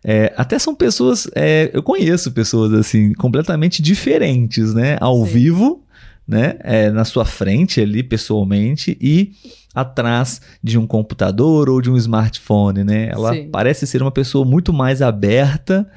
é, 0.03 0.33
até 0.38 0.59
são 0.59 0.75
pessoas. 0.75 1.27
é, 1.35 1.71
eu 1.73 1.81
conheço 1.81 2.31
pessoas 2.31 2.73
assim, 2.73 3.13
completamente 3.13 3.81
diferentes, 3.81 4.73
né? 4.73 4.97
Ao 5.01 5.25
Sim. 5.25 5.31
vivo, 5.31 5.83
né? 6.27 6.55
é, 6.61 6.89
na 6.91 7.05
sua 7.05 7.25
frente 7.25 7.81
ali, 7.81 8.03
pessoalmente, 8.03 8.97
e 9.01 9.31
atrás 9.73 10.41
de 10.63 10.77
um 10.77 10.88
computador 10.88 11.69
ou 11.69 11.81
de 11.81 11.89
um 11.89 11.97
smartphone, 11.97 12.83
né? 12.83 13.09
Ela 13.09 13.33
Sim. 13.33 13.49
parece 13.51 13.85
ser 13.88 14.01
uma 14.01 14.11
pessoa 14.11 14.45
muito 14.45 14.71
mais 14.71 15.01
aberta. 15.01 15.88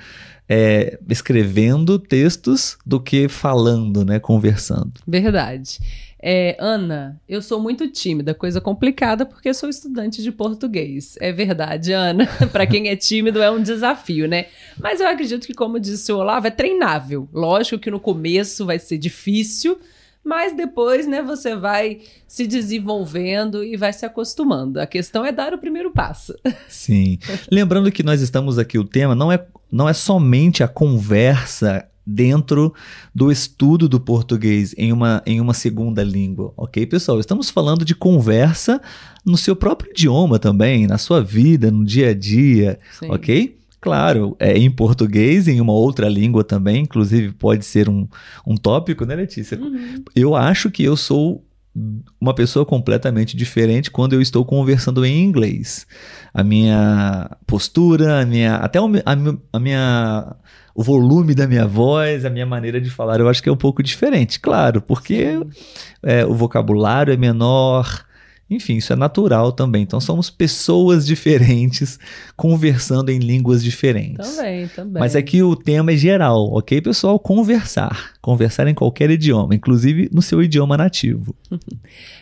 é, 0.51 0.99
escrevendo 1.11 1.99
textos 1.99 2.79
do 2.87 2.99
que 2.99 3.29
falando, 3.29 4.03
né? 4.03 4.19
Conversando. 4.19 4.93
Verdade. 5.07 5.79
É, 6.21 6.57
Ana, 6.59 7.21
eu 7.29 7.41
sou 7.41 7.61
muito 7.61 7.87
tímida, 7.89 8.35
coisa 8.35 8.61
complicada 8.61 9.25
porque 9.25 9.55
sou 9.55 9.69
estudante 9.69 10.23
de 10.23 10.33
português. 10.33 11.17
É 11.21 11.33
verdade, 11.33 11.93
Ana. 11.93 12.27
Para 12.51 12.67
quem 12.67 12.89
é 12.89 12.97
tímido 12.97 13.41
é 13.41 13.51
um 13.51 13.63
desafio, 13.63 14.27
né? 14.27 14.47
Mas 14.79 15.01
eu 15.01 15.07
acredito 15.07 15.47
que, 15.47 15.55
como 15.55 15.79
disse 15.79 16.11
o 16.13 16.19
Olavo, 16.19 16.47
é 16.49 16.51
treinável. 16.51 17.29
Lógico 17.33 17.79
que 17.79 17.91
no 17.91 18.01
começo 18.01 18.67
vai 18.67 18.79
ser 18.79 18.99
difícil, 18.99 19.79
mas 20.25 20.55
depois, 20.55 21.07
né, 21.07 21.23
você 21.23 21.57
vai 21.57 22.01
se 22.27 22.47
desenvolvendo 22.47 23.65
e 23.65 23.77
vai 23.77 23.93
se 23.93 24.05
acostumando. 24.05 24.81
A 24.81 24.87
questão 24.87 25.25
é 25.25 25.33
dar 25.33 25.55
o 25.55 25.59
primeiro 25.59 25.91
passo. 25.93 26.35
Sim. 26.69 27.19
Lembrando 27.51 27.91
que 27.93 28.03
nós 28.03 28.21
estamos 28.21 28.59
aqui, 28.59 28.79
o 28.79 28.85
tema 28.85 29.15
não 29.15 29.31
é, 29.31 29.43
não 29.71 29.89
é 29.89 29.93
somente 29.93 30.63
a 30.63 30.69
conversa 30.69 31.88
dentro 32.11 32.73
do 33.15 33.31
estudo 33.31 33.87
do 33.87 34.01
português 34.01 34.75
em 34.79 34.91
uma, 34.93 35.23
em 35.27 35.41
uma 35.43 35.53
segunda 35.53 36.03
língua, 36.03 36.55
ok, 36.57 36.87
pessoal? 36.87 37.21
Estamos 37.21 37.51
falando 37.51 37.85
de 37.85 37.95
conversa 37.95 38.81
no 39.27 39.37
seu 39.37 39.55
próprio 39.55 39.91
idioma 39.91 40.39
também, 40.39 40.87
na 40.87 40.97
sua 40.97 41.23
vida, 41.23 41.71
no 41.71 41.85
dia 41.85 42.11
a 42.11 42.15
dia, 42.15 42.79
Sim. 42.99 43.11
ok? 43.11 43.59
Claro, 43.79 44.35
é 44.41 44.57
em 44.57 44.71
português, 44.71 45.47
em 45.47 45.61
uma 45.61 45.75
outra 45.75 46.09
língua 46.09 46.43
também, 46.43 46.83
inclusive 46.83 47.33
pode 47.33 47.65
ser 47.65 47.89
um, 47.89 48.09
um 48.47 48.57
tópico, 48.57 49.05
né, 49.05 49.15
Letícia? 49.15 49.59
Uhum. 49.59 50.03
eu 50.17 50.35
acho 50.35 50.71
que 50.71 50.83
eu 50.83 50.97
sou 50.97 51.45
uma 52.21 52.35
pessoa 52.35 52.67
completamente 52.67 53.37
diferente 53.37 53.91
quando 53.91 54.15
eu 54.15 54.21
estou 54.21 54.45
conversando 54.45 55.05
em 55.05 55.23
inglês. 55.23 55.87
A 56.35 56.43
minha 56.43 57.37
postura, 57.47 58.23
a 58.23 58.27
minha, 58.27 58.57
até 58.57 58.79
a, 58.79 58.83
a 59.53 59.61
minha, 59.61 60.37
o 60.79 60.83
volume 60.85 61.35
da 61.35 61.45
minha 61.49 61.67
voz, 61.67 62.25
a 62.25 62.31
minha 62.31 62.47
maneira 62.47 62.81
de 62.81 62.89
falar, 62.89 63.19
eu 63.19 63.29
acho 63.29 63.43
que 63.43 63.49
é 63.49 63.53
um 63.53 63.57
pouco 63.57 63.83
diferente, 63.83 64.39
claro, 64.39 64.81
porque 64.81 65.37
é, 66.05 66.25
o 66.25 66.33
vocabulário 66.35 67.13
é 67.13 67.17
menor, 67.17 68.05
enfim, 68.51 68.77
isso 68.77 68.93
é 68.93 68.97
natural 68.97 69.53
também. 69.53 69.83
Então 69.83 70.01
somos 70.01 70.31
pessoas 70.31 71.07
diferentes 71.07 71.99
conversando 72.37 73.11
em 73.11 73.19
línguas 73.19 73.63
diferentes. 73.63 74.37
Também, 74.37 74.69
também. 74.69 75.01
Mas 75.01 75.15
aqui 75.15 75.43
o 75.43 75.55
tema 75.55 75.93
é 75.93 75.97
geral, 75.97 76.53
ok, 76.53 76.81
pessoal? 76.81 77.19
Conversar. 77.19 78.13
Conversar 78.21 78.67
em 78.69 78.75
qualquer 78.75 79.11
idioma, 79.11 79.55
inclusive 79.55 80.09
no 80.13 80.23
seu 80.23 80.43
idioma 80.43 80.77
nativo. 80.77 81.35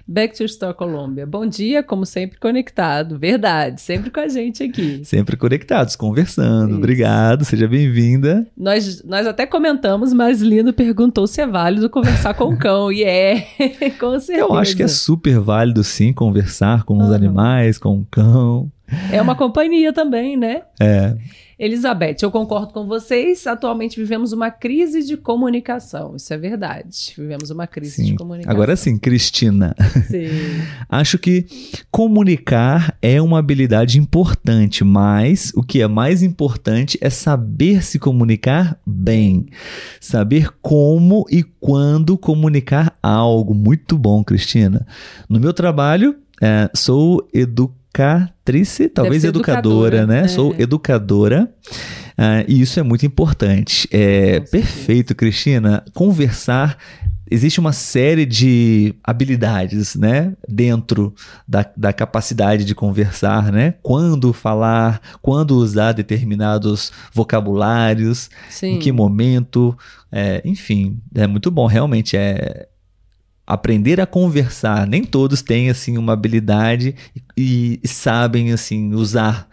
Back 0.08 0.36
to 0.36 0.44
Store 0.44 0.72
Colômbia. 0.72 1.26
Bom 1.26 1.44
dia, 1.46 1.82
como 1.82 2.06
sempre 2.06 2.38
conectado. 2.38 3.18
Verdade, 3.18 3.80
sempre 3.80 4.08
com 4.08 4.20
a 4.20 4.28
gente 4.28 4.62
aqui. 4.62 5.04
Sempre 5.04 5.36
conectados, 5.36 5.96
conversando. 5.96 6.70
Isso. 6.70 6.78
Obrigado, 6.78 7.44
seja 7.44 7.66
bem-vinda. 7.66 8.46
Nós, 8.56 9.02
nós 9.02 9.26
até 9.26 9.46
comentamos, 9.46 10.12
mas 10.12 10.40
Lino 10.40 10.72
perguntou 10.72 11.26
se 11.26 11.40
é 11.40 11.46
válido 11.46 11.90
conversar 11.90 12.34
com 12.34 12.44
o 12.44 12.56
cão. 12.56 12.86
E 12.96 13.02
é, 13.04 13.40
com 13.98 14.18
certeza. 14.18 14.38
Eu 14.38 14.54
acho 14.54 14.76
que 14.76 14.82
é 14.82 14.88
super 14.88 15.38
válido, 15.38 15.82
sim, 15.82 16.12
conversar 16.16 16.82
com 16.84 16.96
os 16.98 17.04
Aham. 17.06 17.14
animais, 17.14 17.78
com 17.78 18.00
o 18.00 18.06
cão. 18.10 18.72
É 19.12 19.22
uma 19.22 19.36
companhia 19.36 19.92
também, 19.92 20.36
né? 20.36 20.62
É, 20.80 21.16
Elizabeth, 21.58 22.16
eu 22.20 22.30
concordo 22.30 22.74
com 22.74 22.86
vocês. 22.86 23.46
Atualmente 23.46 23.98
vivemos 23.98 24.32
uma 24.32 24.50
crise 24.50 25.02
de 25.02 25.16
comunicação. 25.16 26.14
Isso 26.14 26.32
é 26.34 26.36
verdade. 26.36 27.14
Vivemos 27.16 27.50
uma 27.50 27.66
crise 27.66 28.02
de 28.02 28.10
sim. 28.10 28.14
comunicação. 28.14 28.52
Agora 28.52 28.76
sim, 28.76 28.98
Cristina. 28.98 29.74
Sim. 30.06 30.28
Acho 30.86 31.18
que 31.18 31.46
comunicar 31.90 32.94
é 33.00 33.22
uma 33.22 33.38
habilidade 33.38 33.98
importante, 33.98 34.84
mas 34.84 35.50
o 35.56 35.62
que 35.62 35.80
é 35.80 35.88
mais 35.88 36.22
importante 36.22 36.98
é 37.00 37.08
saber 37.08 37.82
se 37.82 37.98
comunicar 37.98 38.78
bem. 38.86 39.46
Saber 39.98 40.50
como 40.60 41.24
e 41.30 41.42
quando 41.42 42.18
comunicar 42.18 42.98
algo. 43.02 43.54
Muito 43.54 43.96
bom, 43.96 44.22
Cristina. 44.22 44.86
No 45.26 45.40
meu 45.40 45.54
trabalho, 45.54 46.16
eh, 46.42 46.68
sou 46.74 47.26
educatrice, 47.96 48.88
talvez 48.88 49.24
educadora, 49.24 49.98
educadora, 49.98 50.06
né? 50.06 50.26
é. 50.26 50.28
Sou 50.28 50.54
educadora. 50.58 51.50
ah, 52.16 52.44
e 52.46 52.60
isso 52.60 52.78
é 52.78 52.82
muito 52.82 53.06
importante. 53.06 53.88
É 53.90 54.40
perfeito, 54.40 55.14
Cristina. 55.14 55.84
Conversar 55.94 56.78
existe 57.28 57.58
uma 57.58 57.72
série 57.72 58.24
de 58.24 58.94
habilidades, 59.02 59.96
né, 59.96 60.32
dentro 60.48 61.12
da, 61.46 61.68
da 61.76 61.92
capacidade 61.92 62.64
de 62.64 62.72
conversar, 62.72 63.50
né? 63.50 63.74
Quando 63.82 64.32
falar, 64.32 65.00
quando 65.20 65.56
usar 65.56 65.90
determinados 65.90 66.92
vocabulários, 67.12 68.30
Sim. 68.48 68.74
em 68.74 68.78
que 68.78 68.92
momento, 68.92 69.76
é, 70.12 70.40
enfim, 70.44 71.00
é 71.14 71.26
muito 71.26 71.50
bom, 71.50 71.66
realmente 71.66 72.16
é 72.16 72.68
aprender 73.46 74.00
a 74.00 74.06
conversar. 74.06 74.86
Nem 74.86 75.04
todos 75.04 75.42
têm 75.42 75.70
assim 75.70 75.96
uma 75.96 76.12
habilidade 76.12 76.94
e, 77.36 77.80
e 77.82 77.88
sabem 77.88 78.52
assim 78.52 78.92
usar 78.94 79.48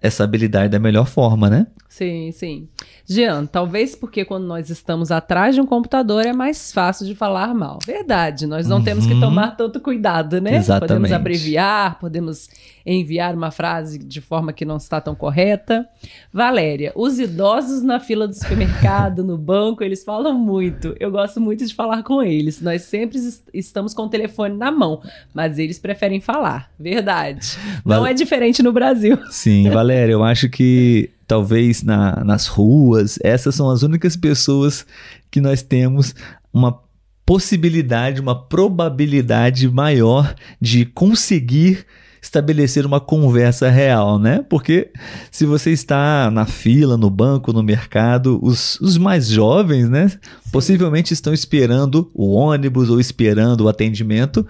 essa 0.00 0.24
habilidade 0.24 0.70
da 0.70 0.78
melhor 0.78 1.06
forma, 1.06 1.50
né? 1.50 1.66
Sim, 1.92 2.32
sim. 2.32 2.68
Jean, 3.06 3.44
talvez 3.44 3.94
porque 3.94 4.24
quando 4.24 4.46
nós 4.46 4.70
estamos 4.70 5.10
atrás 5.12 5.54
de 5.54 5.60
um 5.60 5.66
computador 5.66 6.24
é 6.24 6.32
mais 6.32 6.72
fácil 6.72 7.04
de 7.06 7.14
falar 7.14 7.52
mal. 7.54 7.78
Verdade, 7.86 8.46
nós 8.46 8.66
não 8.66 8.82
temos 8.82 9.04
que 9.04 9.12
Uhum. 9.12 9.20
tomar 9.20 9.50
tanto 9.58 9.78
cuidado, 9.78 10.40
né? 10.40 10.56
Exatamente. 10.56 10.88
Podemos 10.88 11.12
abreviar, 11.12 11.98
podemos 12.00 12.48
enviar 12.86 13.34
uma 13.34 13.50
frase 13.50 13.98
de 13.98 14.22
forma 14.22 14.54
que 14.54 14.64
não 14.64 14.78
está 14.78 15.02
tão 15.02 15.14
correta. 15.14 15.86
Valéria, 16.32 16.92
os 16.96 17.18
idosos 17.18 17.82
na 17.82 18.00
fila 18.00 18.26
do 18.26 18.32
supermercado, 18.32 19.22
no 19.22 19.36
banco, 19.36 19.84
eles 19.84 20.02
falam 20.02 20.32
muito. 20.32 20.96
Eu 20.98 21.10
gosto 21.10 21.42
muito 21.42 21.66
de 21.66 21.74
falar 21.74 22.02
com 22.02 22.22
eles. 22.22 22.62
Nós 22.62 22.82
sempre 22.84 23.18
es- 23.18 23.42
estamos 23.52 23.92
com 23.92 24.04
o 24.04 24.08
telefone 24.08 24.56
na 24.56 24.70
mão, 24.72 25.02
mas 25.34 25.58
eles 25.58 25.78
preferem 25.78 26.22
falar. 26.22 26.70
Verdade. 26.80 27.58
Não 27.84 27.96
Val- 27.98 28.06
é 28.06 28.14
diferente 28.14 28.62
no 28.62 28.72
Brasil. 28.72 29.18
Sim, 29.30 29.68
Valéria, 29.68 30.12
eu 30.14 30.24
acho 30.24 30.48
que 30.48 31.10
talvez 31.26 31.82
na- 31.82 32.22
nas 32.24 32.46
ruas, 32.46 33.18
essas 33.22 33.54
são 33.54 33.70
as 33.70 33.82
únicas 33.82 34.16
pessoas 34.16 34.86
que 35.30 35.40
nós 35.40 35.62
temos 35.62 36.14
uma 36.52 36.78
possibilidade, 37.24 38.20
uma 38.20 38.34
probabilidade 38.48 39.68
maior 39.70 40.34
de 40.60 40.84
conseguir 40.84 41.86
estabelecer 42.20 42.86
uma 42.86 43.00
conversa 43.00 43.68
real, 43.68 44.16
né? 44.18 44.44
Porque 44.48 44.90
se 45.30 45.44
você 45.44 45.70
está 45.72 46.30
na 46.30 46.46
fila, 46.46 46.96
no 46.96 47.10
banco, 47.10 47.52
no 47.52 47.64
mercado, 47.64 48.38
os, 48.40 48.78
os 48.80 48.96
mais 48.96 49.28
jovens, 49.28 49.88
né? 49.88 50.10
Possivelmente 50.52 51.12
estão 51.12 51.32
esperando 51.34 52.10
o 52.14 52.32
ônibus 52.32 52.88
ou 52.90 53.00
esperando 53.00 53.62
o 53.62 53.68
atendimento, 53.68 54.46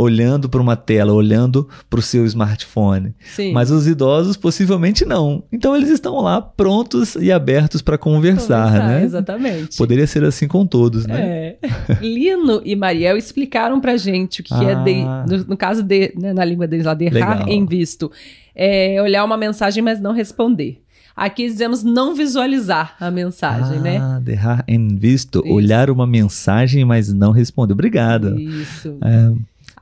olhando 0.00 0.48
para 0.48 0.60
uma 0.60 0.76
tela, 0.76 1.12
olhando 1.12 1.68
para 1.88 2.00
o 2.00 2.02
seu 2.02 2.24
smartphone. 2.26 3.14
Sim. 3.34 3.52
Mas 3.52 3.70
os 3.70 3.86
idosos 3.86 4.36
possivelmente 4.36 5.04
não. 5.04 5.42
Então 5.52 5.76
eles 5.76 5.90
estão 5.90 6.20
lá 6.20 6.40
prontos 6.40 7.14
e 7.16 7.30
abertos 7.30 7.82
para 7.82 7.98
conversar, 7.98 8.66
Conversar, 8.66 8.88
né? 8.88 9.04
Exatamente. 9.04 9.76
Poderia 9.76 10.06
ser 10.06 10.24
assim 10.24 10.48
com 10.48 10.66
todos, 10.66 11.06
né? 11.06 11.20
É. 11.20 11.58
Lino 12.00 12.60
e 12.64 12.74
Mariel 12.74 13.16
explicaram 13.16 13.80
pra 13.80 13.96
gente 13.96 14.40
o 14.40 14.44
que 14.44 14.54
é 14.54 14.74
de, 14.74 14.94
Ah. 15.02 15.24
no, 15.28 15.38
no 15.44 15.56
caso 15.56 15.82
de, 15.82 16.12
né, 16.16 16.32
na 16.32 16.44
língua 16.44 16.66
deles 16.66 16.86
lá, 16.86 16.94
derrar 16.94 17.38
Legal. 17.40 17.48
em 17.48 17.66
visto. 17.66 18.10
É 18.54 19.00
olhar 19.02 19.24
uma 19.24 19.36
mensagem, 19.36 19.82
mas 19.82 20.00
não 20.00 20.12
responder. 20.12 20.82
Aqui 21.16 21.46
dizemos 21.46 21.82
não 21.82 22.14
visualizar 22.14 22.94
a 22.98 23.10
mensagem, 23.10 23.78
né? 23.80 23.98
ah, 23.98 24.18
derrar 24.22 24.64
em 24.66 24.88
visto, 24.96 25.42
Isso. 25.44 25.52
olhar 25.52 25.90
uma 25.90 26.06
mensagem, 26.06 26.84
mas 26.84 27.12
não 27.12 27.30
responder. 27.32 27.72
Obrigado. 27.74 28.40
Isso. 28.40 28.96
É, 29.02 29.32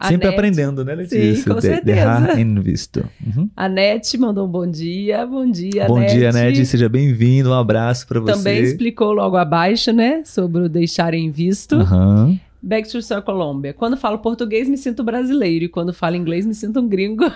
sempre 0.06 0.26
Nete- 0.28 0.38
aprendendo, 0.38 0.84
né, 0.84 0.94
Letícia? 0.94 1.34
Sim, 1.37 1.42
com 1.44 1.54
De- 1.56 1.61
certeza. 1.62 2.40
em 2.40 2.54
visto. 2.61 3.04
Uhum. 3.26 3.48
A 3.56 3.68
Nete 3.68 4.16
mandou 4.18 4.46
um 4.46 4.50
bom 4.50 4.66
dia. 4.66 5.26
Bom 5.26 5.50
dia, 5.50 5.87
Bom 5.87 5.98
Nete. 5.98 6.14
dia, 6.16 6.30
Ned. 6.32 6.64
Seja 6.66 6.88
bem-vindo. 6.88 7.50
Um 7.50 7.54
abraço 7.54 8.06
para 8.06 8.20
você. 8.20 8.32
Também 8.34 8.62
explicou 8.62 9.12
logo 9.12 9.37
abaixo, 9.37 9.92
né? 9.92 10.22
Sobre 10.24 10.62
o 10.62 10.68
deixar 10.68 11.14
em 11.14 11.30
visto. 11.30 11.74
Aham. 11.76 12.38
Back 12.61 12.88
to 12.90 13.00
Sir 13.00 13.22
Colômbia. 13.22 13.72
Quando 13.72 13.96
falo 13.96 14.18
português, 14.18 14.68
me 14.68 14.76
sinto 14.76 15.04
brasileiro. 15.04 15.64
E 15.64 15.68
quando 15.68 15.92
falo 15.94 16.16
inglês, 16.16 16.44
me 16.44 16.54
sinto 16.54 16.80
um 16.80 16.88
gringo. 16.88 17.24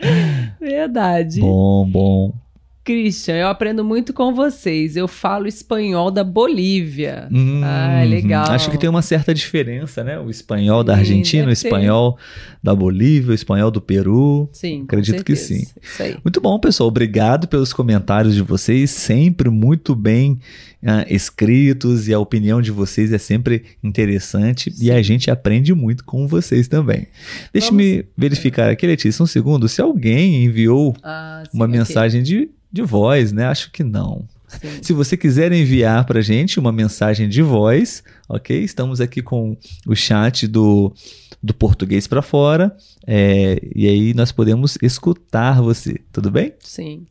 Verdade. 0.60 1.40
Bom, 1.40 1.86
bom. 1.90 2.32
Christian, 2.94 3.36
eu 3.36 3.46
aprendo 3.48 3.84
muito 3.84 4.12
com 4.12 4.34
vocês. 4.34 4.96
Eu 4.96 5.06
falo 5.06 5.46
espanhol 5.46 6.10
da 6.10 6.24
Bolívia. 6.24 7.28
Hum, 7.30 7.60
Ah, 7.62 8.02
legal. 8.04 8.50
Acho 8.50 8.68
que 8.70 8.76
tem 8.76 8.90
uma 8.90 9.02
certa 9.02 9.32
diferença, 9.32 10.02
né? 10.02 10.18
O 10.18 10.28
espanhol 10.28 10.82
da 10.82 10.94
Sim, 10.94 10.98
Argentina, 11.00 11.46
o 11.46 11.52
espanhol 11.52 12.18
da 12.62 12.74
Bolívia, 12.74 13.30
o 13.30 13.34
espanhol 13.34 13.70
do 13.70 13.80
Peru. 13.80 14.48
Sim, 14.52 14.82
Acredito 14.84 15.24
que 15.24 15.36
sim. 15.36 15.64
Isso 15.80 16.02
aí. 16.02 16.16
Muito 16.24 16.40
bom, 16.40 16.58
pessoal. 16.58 16.88
Obrigado 16.88 17.46
pelos 17.46 17.72
comentários 17.72 18.34
de 18.34 18.42
vocês, 18.42 18.90
sempre 18.90 19.48
muito 19.50 19.94
bem 19.94 20.38
ah, 20.84 21.04
escritos 21.08 22.08
e 22.08 22.14
a 22.14 22.18
opinião 22.18 22.60
de 22.60 22.70
vocês 22.70 23.12
é 23.12 23.18
sempre 23.18 23.64
interessante 23.84 24.74
e 24.80 24.90
a 24.90 25.00
gente 25.00 25.30
aprende 25.30 25.72
muito 25.74 26.04
com 26.04 26.26
vocês 26.26 26.66
também. 26.68 27.06
Deixe-me 27.52 28.04
verificar 28.16 28.70
aqui, 28.70 28.86
Letícia, 28.86 29.22
um 29.22 29.26
segundo. 29.26 29.68
Se 29.68 29.80
alguém 29.80 30.44
enviou 30.44 30.96
Ah, 31.02 31.42
sim, 31.50 31.56
uma 31.56 31.66
ok. 31.66 31.78
mensagem 31.78 32.22
de, 32.22 32.48
de 32.72 32.82
voz, 32.82 33.32
né? 33.32 33.46
Acho 33.46 33.70
que 33.70 33.82
não. 33.84 34.26
Sim. 34.48 34.82
Se 34.82 34.92
você 34.92 35.16
quiser 35.16 35.52
enviar 35.52 36.04
para 36.04 36.20
gente 36.20 36.58
uma 36.58 36.72
mensagem 36.72 37.28
de 37.28 37.40
voz, 37.42 38.02
ok? 38.28 38.62
Estamos 38.64 39.00
aqui 39.00 39.22
com 39.22 39.56
o 39.86 39.94
chat 39.94 40.46
do, 40.48 40.92
do 41.42 41.54
português 41.54 42.06
para 42.08 42.20
fora 42.20 42.76
é, 43.06 43.60
e 43.74 43.86
aí 43.88 44.12
nós 44.14 44.32
podemos 44.32 44.76
escutar 44.82 45.62
você, 45.62 46.00
tudo 46.12 46.30
bem? 46.30 46.52
Sim. 46.60 47.06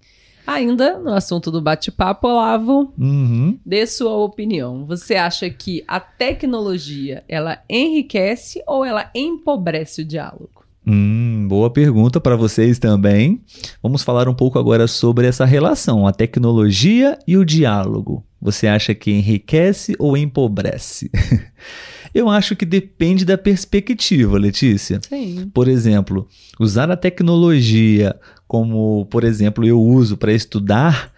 Ainda 0.45 0.97
no 0.97 1.13
assunto 1.13 1.51
do 1.51 1.61
bate-papo, 1.61 2.27
Olavo, 2.27 2.91
Uhum. 2.97 3.57
dê 3.65 3.85
sua 3.85 4.15
opinião. 4.17 4.83
Você 4.85 5.15
acha 5.15 5.47
que 5.49 5.83
a 5.87 5.99
tecnologia 5.99 7.23
ela 7.29 7.59
enriquece 7.69 8.61
ou 8.65 8.83
ela 8.83 9.09
empobrece 9.13 10.01
o 10.01 10.05
diálogo? 10.05 10.58
Hum, 10.91 11.47
boa 11.47 11.69
pergunta 11.69 12.19
para 12.19 12.35
vocês 12.35 12.79
também. 12.79 13.43
Vamos 13.79 14.01
falar 14.01 14.27
um 14.27 14.33
pouco 14.33 14.57
agora 14.57 14.87
sobre 14.87 15.27
essa 15.27 15.45
relação, 15.45 16.07
a 16.07 16.11
tecnologia 16.11 17.15
e 17.27 17.37
o 17.37 17.45
diálogo. 17.45 18.25
Você 18.41 18.65
acha 18.65 18.95
que 18.95 19.11
enriquece 19.11 19.95
ou 19.99 20.17
empobrece? 20.17 21.11
Eu 22.11 22.27
acho 22.27 22.55
que 22.55 22.65
depende 22.65 23.23
da 23.23 23.37
perspectiva, 23.37 24.39
Letícia. 24.39 24.99
Sim. 25.07 25.51
Por 25.53 25.67
exemplo, 25.67 26.27
usar 26.59 26.89
a 26.89 26.97
tecnologia 26.97 28.19
como, 28.47 29.05
por 29.11 29.23
exemplo, 29.23 29.63
eu 29.63 29.79
uso 29.79 30.17
para 30.17 30.33
estudar 30.33 31.13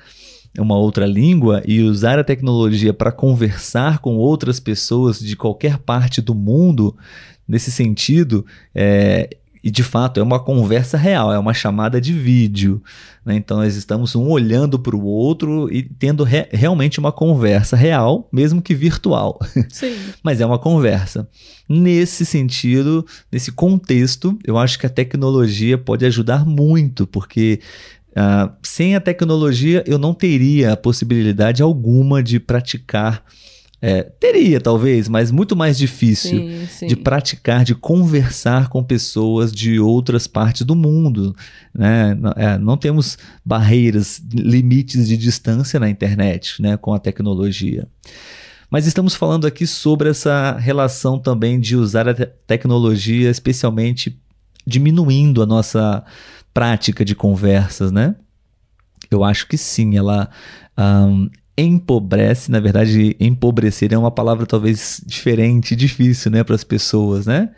uma 0.60 0.78
outra 0.78 1.06
língua 1.06 1.64
e 1.66 1.82
usar 1.82 2.20
a 2.20 2.26
tecnologia 2.26 2.94
para 2.94 3.10
conversar 3.10 4.00
com 4.00 4.18
outras 4.18 4.60
pessoas 4.60 5.18
de 5.18 5.38
qualquer 5.38 5.78
parte 5.78 6.22
do 6.22 6.36
mundo, 6.36 6.94
nesse 7.48 7.72
sentido, 7.72 8.46
é, 8.76 9.38
e 9.64 9.70
de 9.70 9.84
fato 9.84 10.20
é 10.20 10.24
uma 10.24 10.40
conversa 10.40 10.98
real, 10.98 11.32
é 11.32 11.38
uma 11.38 11.54
chamada 11.54 12.02
de 12.02 12.14
vídeo. 12.14 12.82
Né? 13.26 13.36
Então 13.36 13.58
nós 13.58 13.76
estamos 13.76 14.16
um 14.16 14.28
olhando 14.28 14.80
para 14.80 14.96
o 14.96 15.04
outro 15.04 15.72
e 15.72 15.84
tendo 15.84 16.24
re 16.24 16.48
realmente 16.52 17.00
uma 17.00 17.12
conversa 17.12 17.76
real, 17.76 18.28
mesmo 18.32 18.62
que 18.62 18.74
virtual. 18.74 19.40
Sim. 19.70 19.96
Mas 20.24 20.42
é 20.42 20.46
uma 20.46 20.58
conversa. 20.58 21.28
Nesse 21.70 22.26
sentido, 22.26 23.06
nesse 23.32 23.52
contexto, 23.52 24.38
eu 24.44 24.58
acho 24.58 24.80
que 24.80 24.86
a 24.86 24.90
tecnologia 24.90 25.78
pode 25.78 26.06
ajudar 26.06 26.46
muito, 26.46 27.06
porque 27.06 27.60
uh, 28.12 28.52
sem 28.64 28.96
a 28.96 29.02
tecnologia 29.02 29.84
eu 29.86 29.98
não 29.98 30.14
teria 30.14 30.74
a 30.74 30.78
possibilidade 30.78 31.62
alguma 31.62 32.24
de 32.24 32.40
praticar 32.40 33.24
é, 33.82 34.04
teria, 34.04 34.62
talvez, 34.62 35.10
mas 35.10 35.32
muito 35.32 35.56
mais 35.56 35.76
difícil 35.78 36.38
Sim, 36.38 36.68
sim. 36.68 36.88
de 36.88 36.96
praticar, 36.96 37.64
de 37.64 37.74
conversar 37.74 38.70
com 38.70 38.84
pessoas 38.84 39.52
de 39.52 39.80
outras 39.80 40.28
partes 40.28 40.62
do 40.64 40.76
mundo. 40.76 41.36
Né? 41.74 42.14
Não, 42.14 42.32
é, 42.36 42.58
não 42.60 42.78
temos 42.78 43.18
barreiras, 43.44 44.22
limites 44.32 45.08
de 45.08 45.18
distância 45.18 45.80
na 45.80 45.90
internet 45.90 46.62
né, 46.62 46.78
com 46.78 46.94
a 46.94 47.00
tecnologia. 47.00 47.88
Mas 48.70 48.86
estamos 48.86 49.16
falando 49.16 49.48
aqui 49.48 49.66
sobre 49.66 50.10
essa 50.10 50.56
relação 50.58 51.18
também 51.18 51.60
de 51.60 51.76
usar 51.76 52.08
a 52.08 52.14
te- 52.14 52.30
tecnologia, 52.48 53.30
especialmente 53.30 54.18
diminuindo 54.66 55.42
a 55.42 55.46
nossa 55.46 56.04
prática 56.54 57.04
de 57.04 57.16
conversas, 57.16 57.92
né? 57.92 58.16
Eu 59.10 59.24
acho 59.24 59.48
que 59.48 59.58
sim, 59.58 59.98
ela 59.98 60.30
ahn, 60.78 61.28
empobrece, 61.62 62.52
na 62.52 62.60
verdade, 62.60 63.16
empobrecer 63.20 63.94
é 63.94 63.98
uma 63.98 64.12
palavra 64.12 64.46
talvez 64.46 65.02
diferente, 65.06 65.76
difícil, 65.76 66.32
né, 66.32 66.44
para 66.44 66.56
as 66.56 66.64
pessoas, 66.64 67.26
né? 67.26 67.52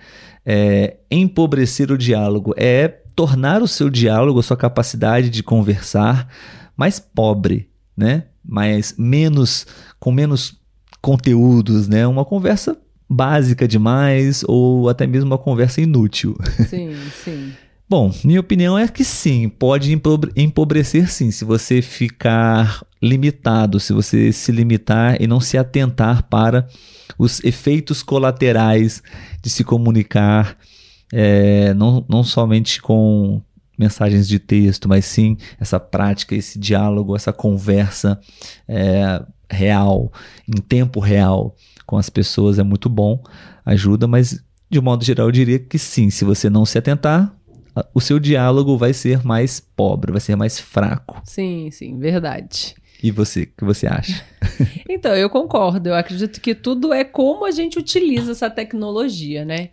É, 0.45 0.97
empobrecer 1.09 1.91
o 1.91 1.97
diálogo 1.97 2.53
é 2.57 2.87
tornar 3.15 3.61
o 3.61 3.67
seu 3.67 3.89
diálogo, 3.89 4.39
a 4.39 4.43
sua 4.43 4.57
capacidade 4.57 5.29
de 5.29 5.41
conversar 5.41 6.27
mais 6.75 6.99
pobre, 6.99 7.69
né? 7.95 8.25
Mais 8.43 8.95
menos 8.97 9.65
com 9.99 10.11
menos 10.11 10.59
conteúdos, 11.01 11.87
né? 11.87 12.05
Uma 12.05 12.25
conversa 12.25 12.77
básica 13.09 13.67
demais 13.67 14.43
ou 14.47 14.89
até 14.89 15.05
mesmo 15.05 15.27
uma 15.27 15.37
conversa 15.37 15.81
inútil. 15.81 16.35
Sim, 16.67 16.95
sim. 17.23 17.53
Bom, 17.95 18.11
minha 18.23 18.39
opinião 18.39 18.75
é 18.75 18.87
que 18.87 19.03
sim, 19.03 19.47
pode 19.47 19.93
empobre- 19.93 20.31
empobrecer 20.35 21.11
sim, 21.11 21.29
se 21.29 21.45
você 21.45 21.79
ficar 21.79 22.83
limitado, 22.99 23.79
se 23.79 23.93
você 23.93 24.31
se 24.31 24.51
limitar 24.51 25.21
e 25.21 25.27
não 25.27 25.39
se 25.39 25.59
atentar 25.59 26.23
para 26.23 26.67
os 27.19 27.39
efeitos 27.43 28.01
colaterais 28.01 29.03
de 29.43 29.47
se 29.47 29.63
comunicar, 29.63 30.57
é, 31.13 31.71
não, 31.75 32.03
não 32.09 32.23
somente 32.23 32.81
com 32.81 33.39
mensagens 33.77 34.27
de 34.27 34.39
texto, 34.39 34.89
mas 34.89 35.05
sim 35.05 35.37
essa 35.59 35.79
prática, 35.79 36.33
esse 36.33 36.57
diálogo, 36.57 37.15
essa 37.15 37.31
conversa 37.31 38.19
é, 38.67 39.23
real, 39.47 40.11
em 40.47 40.59
tempo 40.59 40.99
real 40.99 41.55
com 41.85 41.95
as 41.95 42.09
pessoas 42.09 42.57
é 42.57 42.63
muito 42.63 42.89
bom, 42.89 43.21
ajuda, 43.63 44.07
mas 44.07 44.43
de 44.67 44.81
modo 44.81 45.05
geral 45.05 45.27
eu 45.27 45.31
diria 45.31 45.59
que 45.59 45.77
sim, 45.77 46.09
se 46.09 46.25
você 46.25 46.49
não 46.49 46.65
se 46.65 46.79
atentar, 46.79 47.31
o 47.93 48.01
seu 48.01 48.19
diálogo 48.19 48.77
vai 48.77 48.93
ser 48.93 49.23
mais 49.23 49.59
pobre, 49.59 50.11
vai 50.11 50.21
ser 50.21 50.35
mais 50.35 50.59
fraco. 50.59 51.21
Sim, 51.25 51.69
sim, 51.71 51.97
verdade. 51.97 52.75
E 53.03 53.11
você, 53.11 53.43
o 53.43 53.47
que 53.47 53.65
você 53.65 53.85
acha? 53.85 54.23
Então, 54.89 55.15
eu 55.15 55.29
concordo. 55.29 55.89
Eu 55.89 55.95
acredito 55.95 56.39
que 56.39 56.53
tudo 56.53 56.93
é 56.93 57.03
como 57.03 57.45
a 57.45 57.51
gente 57.51 57.79
utiliza 57.79 58.33
essa 58.33 58.49
tecnologia, 58.49 59.43
né? 59.43 59.69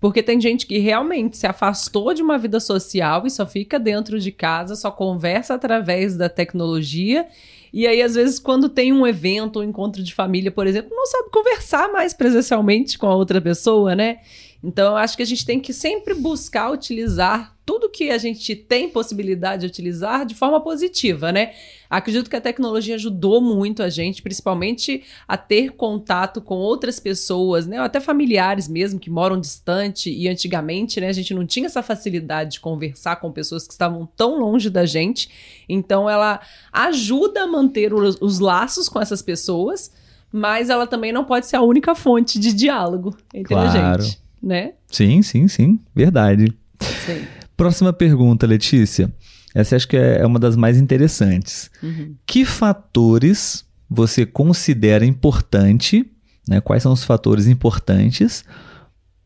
Porque 0.00 0.22
tem 0.22 0.40
gente 0.40 0.66
que 0.66 0.78
realmente 0.78 1.36
se 1.36 1.46
afastou 1.46 2.14
de 2.14 2.22
uma 2.22 2.38
vida 2.38 2.60
social 2.60 3.26
e 3.26 3.30
só 3.30 3.44
fica 3.46 3.78
dentro 3.78 4.20
de 4.20 4.30
casa, 4.30 4.76
só 4.76 4.90
conversa 4.90 5.54
através 5.54 6.16
da 6.16 6.28
tecnologia. 6.28 7.26
E 7.72 7.86
aí, 7.86 8.02
às 8.02 8.14
vezes, 8.14 8.38
quando 8.38 8.68
tem 8.68 8.92
um 8.92 9.06
evento, 9.06 9.60
um 9.60 9.64
encontro 9.64 10.02
de 10.02 10.14
família, 10.14 10.52
por 10.52 10.66
exemplo, 10.66 10.94
não 10.94 11.06
sabe 11.06 11.30
conversar 11.30 11.90
mais 11.90 12.14
presencialmente 12.14 12.98
com 12.98 13.06
a 13.06 13.14
outra 13.16 13.40
pessoa, 13.40 13.96
né? 13.96 14.18
Então, 14.64 14.92
eu 14.92 14.96
acho 14.96 15.16
que 15.16 15.22
a 15.22 15.26
gente 15.26 15.44
tem 15.44 15.58
que 15.58 15.72
sempre 15.72 16.14
buscar 16.14 16.70
utilizar 16.70 17.56
tudo 17.64 17.88
que 17.88 18.10
a 18.10 18.18
gente 18.18 18.54
tem 18.56 18.88
possibilidade 18.88 19.62
de 19.62 19.66
utilizar 19.66 20.26
de 20.26 20.34
forma 20.34 20.60
positiva, 20.60 21.30
né? 21.32 21.52
Acredito 21.88 22.28
que 22.28 22.36
a 22.36 22.40
tecnologia 22.40 22.96
ajudou 22.96 23.40
muito 23.40 23.82
a 23.82 23.88
gente, 23.88 24.22
principalmente 24.22 25.04
a 25.28 25.36
ter 25.36 25.70
contato 25.70 26.40
com 26.40 26.56
outras 26.56 26.98
pessoas, 26.98 27.66
né? 27.66 27.78
Ou 27.78 27.84
até 27.84 28.00
familiares 28.00 28.68
mesmo 28.68 28.98
que 28.98 29.10
moram 29.10 29.38
distante 29.38 30.10
e 30.10 30.28
antigamente, 30.28 31.00
né, 31.00 31.08
a 31.08 31.12
gente 31.12 31.32
não 31.34 31.46
tinha 31.46 31.66
essa 31.66 31.82
facilidade 31.82 32.52
de 32.52 32.60
conversar 32.60 33.16
com 33.16 33.30
pessoas 33.30 33.66
que 33.66 33.72
estavam 33.72 34.08
tão 34.16 34.38
longe 34.38 34.68
da 34.68 34.84
gente. 34.84 35.28
Então 35.68 36.10
ela 36.10 36.40
ajuda 36.72 37.42
a 37.44 37.46
manter 37.46 37.94
os, 37.94 38.16
os 38.20 38.38
laços 38.40 38.88
com 38.88 39.00
essas 39.00 39.22
pessoas, 39.22 39.92
mas 40.32 40.70
ela 40.70 40.86
também 40.86 41.12
não 41.12 41.24
pode 41.24 41.46
ser 41.46 41.56
a 41.56 41.62
única 41.62 41.94
fonte 41.94 42.38
de 42.40 42.52
diálogo 42.52 43.16
entre 43.32 43.54
Claro. 43.54 43.68
a 43.68 43.98
gente, 44.00 44.21
né? 44.42 44.72
Sim, 44.88 45.22
sim, 45.22 45.46
sim, 45.48 45.78
verdade. 45.94 46.52
Sim. 46.80 47.24
Próxima 47.56 47.92
pergunta, 47.92 48.46
Letícia. 48.46 49.12
Essa 49.54 49.76
acho 49.76 49.86
que 49.86 49.96
é 49.96 50.20
é 50.20 50.26
uma 50.26 50.38
das 50.38 50.56
mais 50.56 50.78
interessantes. 50.78 51.70
Uhum. 51.82 52.16
Que 52.26 52.44
fatores 52.44 53.64
você 53.88 54.24
considera 54.24 55.04
importante, 55.04 56.10
né? 56.48 56.60
Quais 56.60 56.82
são 56.82 56.92
os 56.92 57.04
fatores 57.04 57.46
importantes 57.46 58.44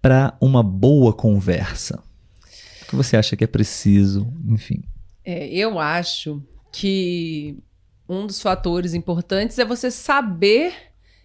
para 0.02 0.36
uma 0.40 0.62
boa 0.62 1.12
conversa? 1.12 2.02
O 2.82 2.86
que 2.88 2.96
você 2.96 3.16
acha 3.16 3.36
que 3.36 3.44
é 3.44 3.46
preciso? 3.46 4.26
Enfim. 4.48 4.82
É, 5.24 5.48
eu 5.48 5.78
acho 5.78 6.42
que 6.72 7.58
um 8.08 8.26
dos 8.26 8.40
fatores 8.40 8.94
importantes 8.94 9.58
é 9.58 9.64
você 9.64 9.90
saber 9.90 10.72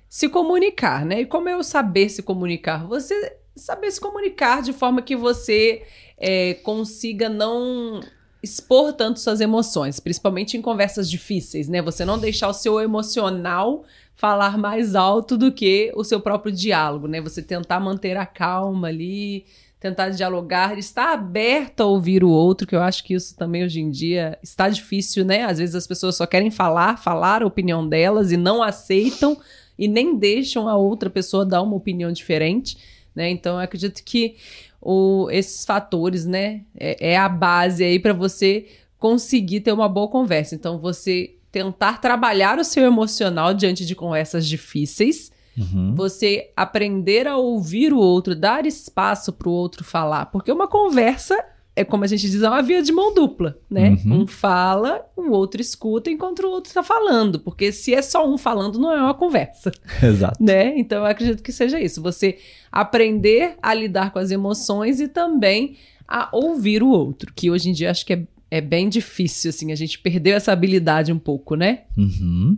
se 0.10 0.28
comunicar, 0.28 1.06
né? 1.06 1.22
E 1.22 1.26
como 1.26 1.50
é 1.50 1.56
o 1.56 1.64
saber 1.64 2.10
se 2.10 2.22
comunicar? 2.24 2.86
Você 2.88 3.38
saber 3.56 3.92
se 3.92 4.00
comunicar 4.00 4.62
de 4.62 4.74
forma 4.74 5.02
que 5.02 5.16
você 5.16 5.84
é, 6.18 6.56
consiga 6.56 7.30
não 7.30 8.02
expor 8.44 8.94
tanto 8.94 9.20
suas 9.20 9.40
emoções, 9.40 10.00
principalmente 10.00 10.58
em 10.58 10.62
conversas 10.62 11.10
difíceis, 11.10 11.68
né? 11.68 11.82
Você 11.82 12.04
não 12.04 12.18
deixar 12.18 12.48
o 12.48 12.54
seu 12.54 12.80
emocional 12.80 13.84
falar 14.16 14.58
mais 14.58 14.96
alto 14.96 15.38
do 15.38 15.52
que 15.52 15.92
o 15.96 16.04
seu 16.04 16.20
próprio 16.20 16.52
diálogo, 16.52 17.08
né? 17.08 17.22
Você 17.22 17.42
tentar 17.42 17.80
manter 17.80 18.18
a 18.18 18.26
calma 18.26 18.88
ali, 18.88 19.46
tentar 19.80 20.10
dialogar, 20.10 20.78
estar 20.78 21.14
aberto 21.14 21.82
a 21.82 21.86
ouvir 21.86 22.24
o 22.24 22.30
outro, 22.30 22.68
que 22.68 22.76
eu 22.76 22.82
acho 22.82 23.04
que 23.04 23.16
isso 23.16 23.36
também 23.36 23.64
hoje 23.64 23.80
em 23.80 23.90
dia 23.90 24.38
está 24.42 24.70
difícil, 24.70 25.26
né? 25.26 25.44
Às 25.44 25.58
vezes 25.58 25.76
as 25.76 25.88
pessoas 25.88 26.16
só 26.16 26.26
querem 26.26 26.52
falar, 26.52 26.98
falar 26.98 27.42
a 27.44 27.48
opinião 27.48 27.88
delas 27.88 28.32
e 28.32 28.38
não 28.38 28.62
aceitam 28.62 29.38
e 29.78 29.88
nem 29.88 30.16
deixam 30.16 30.68
a 30.68 30.76
outra 30.76 31.10
pessoa 31.10 31.44
dar 31.44 31.64
uma 31.64 31.76
opinião 31.76 32.12
diferente, 32.12 32.78
né? 33.16 33.30
Então 33.30 33.54
eu 33.56 33.60
acredito 33.60 34.04
que 34.04 34.36
o, 34.82 35.28
esses 35.32 35.66
fatores, 35.66 36.26
né, 36.26 36.62
é, 36.80 37.12
é 37.12 37.18
a 37.18 37.30
base 37.30 37.84
aí 37.84 38.00
para 38.00 38.14
você 38.14 38.68
conseguir 38.98 39.62
ter 39.62 39.72
uma 39.72 39.90
boa 39.90 40.08
conversa. 40.08 40.56
Então 40.56 40.80
você 40.80 41.36
tentar 41.52 42.00
trabalhar 42.00 42.58
o 42.58 42.64
seu 42.64 42.84
emocional 42.84 43.54
diante 43.54 43.86
de 43.86 43.96
conversas 43.96 44.48
difíceis, 44.48 45.32
Uhum. 45.58 45.94
você 45.96 46.50
aprender 46.56 47.28
a 47.28 47.36
ouvir 47.36 47.92
o 47.92 47.98
outro, 47.98 48.34
dar 48.34 48.66
espaço 48.66 49.34
para 49.34 49.50
o 49.50 49.52
outro 49.52 49.84
falar, 49.84 50.28
porque 50.28 50.50
uma 50.50 50.66
conversa 50.66 51.38
é 51.82 51.86
como 51.86 52.04
a 52.04 52.08
gente 52.08 52.30
diz, 52.30 52.42
é 52.42 52.50
uma 52.50 52.62
via 52.62 52.82
de 52.82 52.92
mão 52.92 53.14
dupla, 53.14 53.58
né? 53.70 53.98
Uhum. 54.06 54.22
Um 54.22 54.28
fala, 54.28 55.06
o 55.16 55.32
outro 55.32 55.62
escuta 55.62 56.10
enquanto 56.10 56.40
o 56.40 56.50
outro 56.50 56.70
está 56.70 56.84
falando, 56.84 57.40
porque 57.40 57.72
se 57.72 57.94
é 57.94 58.02
só 58.02 58.28
um 58.28 58.38
falando, 58.38 58.80
não 58.80 58.92
é 58.92 59.02
uma 59.02 59.14
conversa, 59.14 59.72
Exato. 60.02 60.42
né? 60.44 60.78
Então 60.78 61.00
eu 61.00 61.06
acredito 61.06 61.44
que 61.44 61.52
seja 61.52 61.80
isso, 61.80 62.02
você 62.02 62.38
aprender 62.72 63.56
a 63.62 63.74
lidar 63.74 64.12
com 64.12 64.20
as 64.20 64.32
emoções 64.32 65.00
e 65.00 65.08
também 65.08 65.78
a 66.08 66.30
ouvir 66.32 66.84
o 66.84 66.90
outro, 66.90 67.32
que 67.34 67.50
hoje 67.50 67.70
em 67.70 67.74
dia 67.74 67.92
acho 67.92 68.06
que 68.06 68.14
é, 68.14 68.24
é 68.50 68.62
bem 68.62 68.90
difícil, 68.90 69.50
assim, 69.50 69.72
a 69.72 69.76
gente 69.76 69.98
perdeu 70.00 70.36
essa 70.36 70.52
habilidade 70.52 71.12
um 71.12 71.20
pouco, 71.20 71.56
né? 71.56 71.84
Uhum. 71.98 72.58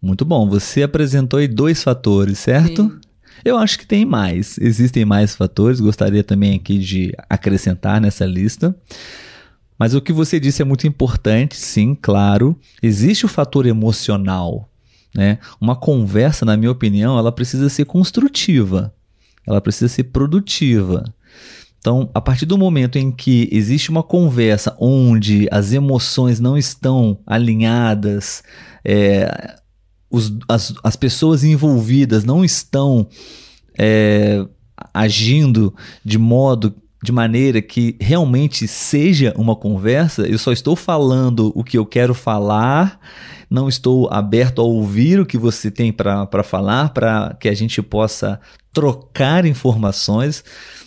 Muito 0.00 0.24
bom. 0.24 0.48
Você 0.48 0.82
apresentou 0.82 1.40
aí 1.40 1.48
dois 1.48 1.82
fatores, 1.82 2.38
certo? 2.38 2.82
Sim. 2.82 3.00
Eu 3.44 3.56
acho 3.58 3.78
que 3.78 3.86
tem 3.86 4.04
mais. 4.04 4.58
Existem 4.58 5.04
mais 5.04 5.34
fatores. 5.34 5.80
Gostaria 5.80 6.22
também 6.22 6.54
aqui 6.54 6.78
de 6.78 7.12
acrescentar 7.28 8.00
nessa 8.00 8.24
lista. 8.24 8.74
Mas 9.78 9.94
o 9.94 10.00
que 10.00 10.12
você 10.12 10.38
disse 10.38 10.62
é 10.62 10.64
muito 10.64 10.86
importante, 10.86 11.56
sim, 11.56 11.96
claro. 12.00 12.56
Existe 12.82 13.26
o 13.26 13.28
fator 13.28 13.66
emocional. 13.66 14.68
Né? 15.14 15.38
Uma 15.60 15.74
conversa, 15.74 16.44
na 16.44 16.56
minha 16.56 16.70
opinião, 16.70 17.18
ela 17.18 17.32
precisa 17.32 17.68
ser 17.68 17.84
construtiva. 17.84 18.94
Ela 19.46 19.60
precisa 19.60 19.88
ser 19.88 20.04
produtiva. 20.04 21.04
Então, 21.78 22.08
a 22.14 22.20
partir 22.20 22.46
do 22.46 22.56
momento 22.56 22.96
em 22.96 23.10
que 23.10 23.48
existe 23.50 23.90
uma 23.90 24.04
conversa 24.04 24.76
onde 24.78 25.48
as 25.50 25.72
emoções 25.72 26.38
não 26.38 26.56
estão 26.56 27.18
alinhadas, 27.26 28.44
é, 28.84 29.56
os- 30.12 30.32
as, 30.48 30.74
as 30.84 30.94
pessoas 30.94 31.42
envolvidas 31.42 32.22
não 32.24 32.44
estão 32.44 33.08
é, 33.78 34.46
agindo 34.92 35.74
de 36.04 36.18
modo 36.18 36.74
de 37.02 37.10
maneira 37.10 37.60
que 37.60 37.96
realmente 38.00 38.68
seja 38.68 39.34
uma 39.36 39.56
conversa, 39.56 40.22
eu 40.22 40.38
só 40.38 40.52
estou 40.52 40.76
falando 40.76 41.50
o 41.54 41.64
que 41.64 41.76
eu 41.76 41.84
quero 41.84 42.14
falar, 42.14 43.00
não 43.50 43.68
estou 43.68 44.08
aberto 44.12 44.60
a 44.60 44.64
ouvir 44.64 45.18
o 45.18 45.26
que 45.26 45.36
você 45.36 45.68
tem 45.68 45.92
para 45.92 46.44
falar, 46.44 46.90
para 46.90 47.36
que 47.40 47.48
a 47.48 47.54
gente 47.54 47.82
possa 47.82 48.40
trocar 48.72 49.44
informações. 49.44 50.44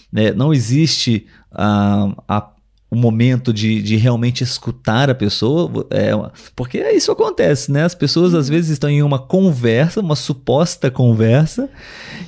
Né? 0.10 0.32
Não 0.32 0.54
existe 0.54 1.26
uh, 1.52 2.16
a 2.28 2.50
o 2.96 2.98
momento 2.98 3.52
de, 3.52 3.82
de 3.82 3.98
realmente 3.98 4.42
escutar 4.42 5.10
a 5.10 5.16
pessoa, 5.16 5.86
é, 5.90 6.12
porque 6.56 6.80
isso 6.92 7.12
acontece, 7.12 7.70
né? 7.70 7.84
As 7.84 7.94
pessoas 7.94 8.34
às 8.34 8.48
vezes 8.48 8.72
estão 8.72 8.90
em 8.90 9.04
uma 9.04 9.20
conversa, 9.20 10.00
uma 10.00 10.16
suposta 10.16 10.90
conversa, 10.90 11.70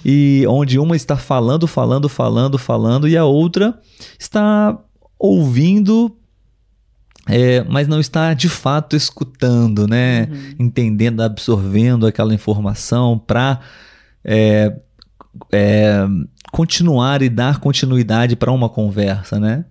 e 0.03 0.43
onde 0.49 0.78
uma 0.78 0.95
está 0.95 1.15
falando, 1.15 1.65
falando, 1.68 2.09
falando, 2.09 2.57
falando, 2.57 3.07
e 3.07 3.15
a 3.15 3.24
outra 3.24 3.80
está 4.20 4.78
ouvindo, 5.18 6.13
é, 7.26 7.63
mas 7.63 7.88
não 7.88 8.01
está 8.01 8.34
de 8.34 8.49
fato 8.49 8.93
escutando, 8.93 9.88
né? 9.88 10.28
Uhum. 10.30 10.65
Entendendo, 10.65 11.22
absorvendo 11.22 12.05
aquela 12.05 12.34
informação 12.34 13.18
para 13.18 13.61
é, 14.26 14.76
é, 15.53 16.05
continuar 16.51 17.21
e 17.21 17.29
dar 17.29 17.59
continuidade 17.59 18.35
para 18.35 18.51
uma 18.51 18.69
conversa, 18.69 19.39
né? 19.39 19.65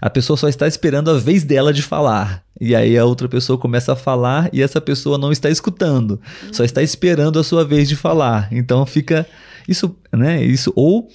A 0.00 0.08
pessoa 0.08 0.36
só 0.36 0.48
está 0.48 0.66
esperando 0.66 1.10
a 1.10 1.18
vez 1.18 1.44
dela 1.44 1.72
de 1.72 1.82
falar. 1.82 2.42
E 2.60 2.74
aí 2.74 2.96
a 2.96 3.04
outra 3.04 3.28
pessoa 3.28 3.58
começa 3.58 3.92
a 3.92 3.96
falar 3.96 4.48
e 4.52 4.62
essa 4.62 4.80
pessoa 4.80 5.16
não 5.16 5.32
está 5.32 5.48
escutando, 5.48 6.20
só 6.52 6.62
está 6.62 6.82
esperando 6.82 7.38
a 7.38 7.44
sua 7.44 7.64
vez 7.64 7.88
de 7.88 7.96
falar. 7.96 8.48
Então 8.52 8.84
fica 8.86 9.26
isso, 9.66 9.96
né? 10.12 10.42
Isso 10.42 10.72
ou 10.76 11.08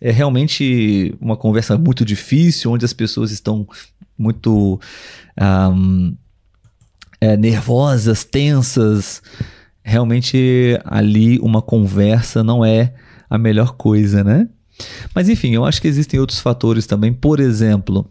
é 0.00 0.10
realmente 0.10 1.14
uma 1.20 1.36
conversa 1.36 1.76
muito 1.76 2.04
difícil, 2.04 2.70
onde 2.72 2.84
as 2.84 2.92
pessoas 2.92 3.30
estão 3.30 3.66
muito 4.18 4.80
um, 5.40 6.16
é, 7.20 7.36
nervosas, 7.36 8.24
tensas. 8.24 9.22
Realmente 9.84 10.78
ali 10.84 11.38
uma 11.40 11.60
conversa 11.62 12.42
não 12.42 12.64
é 12.64 12.94
a 13.28 13.38
melhor 13.38 13.72
coisa, 13.72 14.22
né? 14.22 14.48
Mas 15.14 15.28
enfim, 15.28 15.54
eu 15.54 15.64
acho 15.64 15.80
que 15.80 15.88
existem 15.88 16.18
outros 16.18 16.40
fatores 16.40 16.86
também. 16.86 17.12
Por 17.12 17.40
exemplo, 17.40 18.10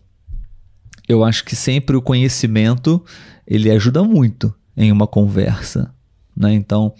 eu 1.07 1.23
acho 1.23 1.43
que 1.43 1.55
sempre 1.55 1.95
o 1.95 2.01
conhecimento 2.01 3.03
ele 3.45 3.69
ajuda 3.69 4.03
muito 4.03 4.53
em 4.75 4.91
uma 4.91 5.07
conversa, 5.07 5.93
né? 6.35 6.53
Então, 6.53 6.93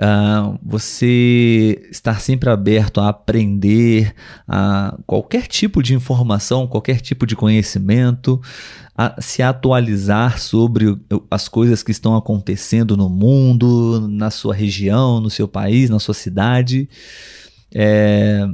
uh, 0.00 0.58
você 0.62 1.86
estar 1.90 2.20
sempre 2.20 2.48
aberto 2.48 3.00
a 3.00 3.08
aprender 3.08 4.14
a 4.46 4.96
qualquer 5.06 5.46
tipo 5.46 5.82
de 5.82 5.94
informação, 5.94 6.66
qualquer 6.66 7.00
tipo 7.00 7.26
de 7.26 7.36
conhecimento, 7.36 8.40
a 8.96 9.20
se 9.20 9.42
atualizar 9.42 10.40
sobre 10.40 10.98
as 11.30 11.48
coisas 11.48 11.82
que 11.82 11.92
estão 11.92 12.16
acontecendo 12.16 12.96
no 12.96 13.08
mundo, 13.08 14.08
na 14.08 14.30
sua 14.30 14.54
região, 14.54 15.20
no 15.20 15.30
seu 15.30 15.46
país, 15.46 15.90
na 15.90 16.00
sua 16.00 16.14
cidade. 16.14 16.88
É, 17.72 18.48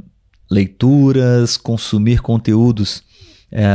leituras, 0.49 1.57
consumir 1.57 2.21
conteúdos 2.21 3.03
é, 3.51 3.65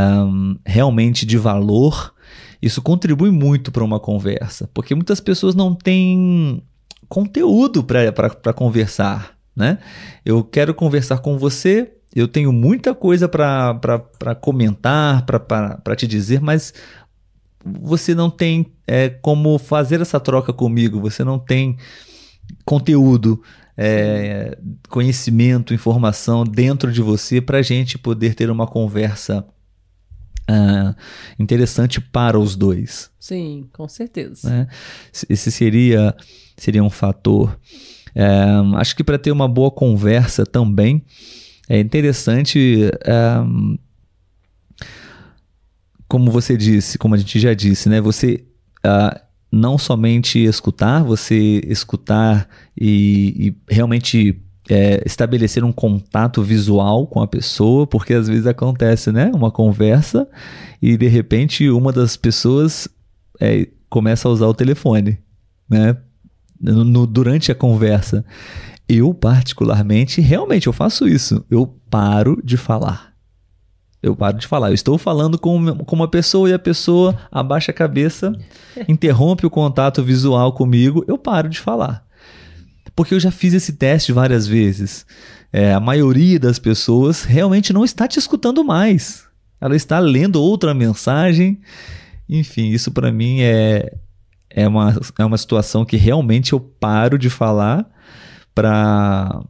realmente 0.64 1.24
de 1.24 1.38
valor, 1.38 2.14
isso 2.62 2.82
contribui 2.82 3.30
muito 3.30 3.72
para 3.72 3.84
uma 3.84 3.98
conversa, 3.98 4.68
porque 4.74 4.94
muitas 4.94 5.20
pessoas 5.20 5.54
não 5.54 5.74
têm 5.74 6.62
conteúdo 7.08 7.82
para 7.82 8.52
conversar. 8.54 9.36
Né? 9.56 9.78
Eu 10.24 10.44
quero 10.44 10.74
conversar 10.74 11.18
com 11.18 11.38
você, 11.38 11.92
eu 12.14 12.28
tenho 12.28 12.52
muita 12.52 12.94
coisa 12.94 13.28
para 13.28 14.34
comentar, 14.40 15.24
para 15.24 15.96
te 15.96 16.06
dizer, 16.06 16.40
mas 16.40 16.74
você 17.64 18.14
não 18.14 18.30
tem 18.30 18.66
é, 18.86 19.08
como 19.08 19.58
fazer 19.58 20.00
essa 20.00 20.20
troca 20.20 20.52
comigo, 20.52 21.00
você 21.00 21.24
não 21.24 21.38
tem 21.38 21.76
conteúdo, 22.64 23.42
é, 23.76 24.58
conhecimento, 24.88 25.74
informação 25.74 26.44
dentro 26.44 26.92
de 26.92 27.00
você 27.00 27.40
para 27.40 27.58
a 27.58 27.62
gente 27.62 27.96
poder 27.96 28.34
ter 28.34 28.50
uma 28.50 28.66
conversa 28.66 29.46
uh, 30.50 30.94
interessante 31.38 32.00
para 32.00 32.38
os 32.38 32.56
dois. 32.56 33.10
Sim, 33.18 33.68
com 33.72 33.88
certeza. 33.88 34.48
Né? 34.48 34.68
Esse 35.28 35.50
seria, 35.50 36.14
seria 36.56 36.82
um 36.82 36.90
fator. 36.90 37.58
É, 38.14 38.26
acho 38.76 38.96
que 38.96 39.04
para 39.04 39.18
ter 39.18 39.30
uma 39.30 39.46
boa 39.46 39.70
conversa 39.70 40.44
também 40.44 41.04
é 41.68 41.78
interessante. 41.78 42.90
É, 43.04 43.34
como 46.08 46.30
você 46.30 46.56
disse, 46.56 46.98
como 46.98 47.14
a 47.14 47.18
gente 47.18 47.38
já 47.38 47.54
disse, 47.54 47.88
né? 47.88 48.00
Você 48.00 48.44
uh, 48.84 49.29
não 49.50 49.76
somente 49.76 50.38
escutar, 50.38 51.02
você 51.02 51.60
escutar 51.66 52.48
e, 52.80 53.54
e 53.68 53.74
realmente 53.74 54.40
é, 54.68 55.02
estabelecer 55.04 55.64
um 55.64 55.72
contato 55.72 56.42
visual 56.42 57.06
com 57.06 57.20
a 57.20 57.26
pessoa, 57.26 57.86
porque 57.86 58.14
às 58.14 58.28
vezes 58.28 58.46
acontece, 58.46 59.10
né? 59.10 59.30
Uma 59.34 59.50
conversa 59.50 60.28
e 60.80 60.96
de 60.96 61.08
repente 61.08 61.68
uma 61.68 61.92
das 61.92 62.16
pessoas 62.16 62.88
é, 63.40 63.66
começa 63.88 64.28
a 64.28 64.30
usar 64.30 64.46
o 64.46 64.54
telefone, 64.54 65.18
né? 65.68 65.96
No, 66.60 66.84
no, 66.84 67.06
durante 67.06 67.50
a 67.50 67.54
conversa. 67.54 68.24
Eu, 68.88 69.14
particularmente, 69.14 70.20
realmente 70.20 70.66
eu 70.66 70.72
faço 70.72 71.06
isso. 71.08 71.44
Eu 71.50 71.66
paro 71.88 72.40
de 72.44 72.56
falar. 72.56 73.09
Eu 74.02 74.16
paro 74.16 74.38
de 74.38 74.46
falar. 74.46 74.70
Eu 74.70 74.74
estou 74.74 74.96
falando 74.96 75.38
com, 75.38 75.76
com 75.76 75.96
uma 75.96 76.08
pessoa 76.08 76.48
e 76.48 76.52
a 76.52 76.58
pessoa 76.58 77.16
abaixa 77.30 77.70
a 77.70 77.74
cabeça, 77.74 78.32
interrompe 78.88 79.44
o 79.44 79.50
contato 79.50 80.02
visual 80.02 80.52
comigo, 80.52 81.04
eu 81.06 81.18
paro 81.18 81.48
de 81.48 81.60
falar. 81.60 82.04
Porque 82.96 83.14
eu 83.14 83.20
já 83.20 83.30
fiz 83.30 83.54
esse 83.54 83.74
teste 83.74 84.12
várias 84.12 84.46
vezes. 84.46 85.06
É, 85.52 85.72
a 85.72 85.80
maioria 85.80 86.38
das 86.38 86.58
pessoas 86.58 87.24
realmente 87.24 87.72
não 87.72 87.84
está 87.84 88.06
te 88.06 88.18
escutando 88.18 88.64
mais. 88.64 89.24
Ela 89.60 89.76
está 89.76 89.98
lendo 89.98 90.42
outra 90.42 90.72
mensagem. 90.72 91.60
Enfim, 92.28 92.68
isso 92.68 92.90
para 92.90 93.12
mim 93.12 93.40
é, 93.40 93.92
é, 94.48 94.66
uma, 94.66 94.98
é 95.18 95.24
uma 95.24 95.36
situação 95.36 95.84
que 95.84 95.96
realmente 95.96 96.52
eu 96.52 96.60
paro 96.60 97.18
de 97.18 97.28
falar 97.28 97.86
para. 98.54 99.42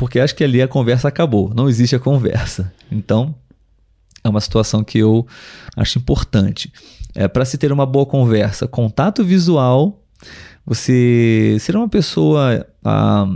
Porque 0.00 0.18
acho 0.18 0.34
que 0.34 0.42
ali 0.42 0.62
a 0.62 0.66
conversa 0.66 1.08
acabou. 1.08 1.52
Não 1.54 1.68
existe 1.68 1.94
a 1.94 1.98
conversa. 1.98 2.72
Então, 2.90 3.34
é 4.24 4.28
uma 4.30 4.40
situação 4.40 4.82
que 4.82 4.96
eu 4.96 5.26
acho 5.76 5.98
importante. 5.98 6.72
É, 7.14 7.28
para 7.28 7.44
se 7.44 7.58
ter 7.58 7.70
uma 7.70 7.84
boa 7.84 8.06
conversa, 8.06 8.66
contato 8.66 9.22
visual 9.22 10.02
você 10.64 11.54
ser 11.60 11.76
uma 11.76 11.86
pessoa 11.86 12.66
ah, 12.82 13.26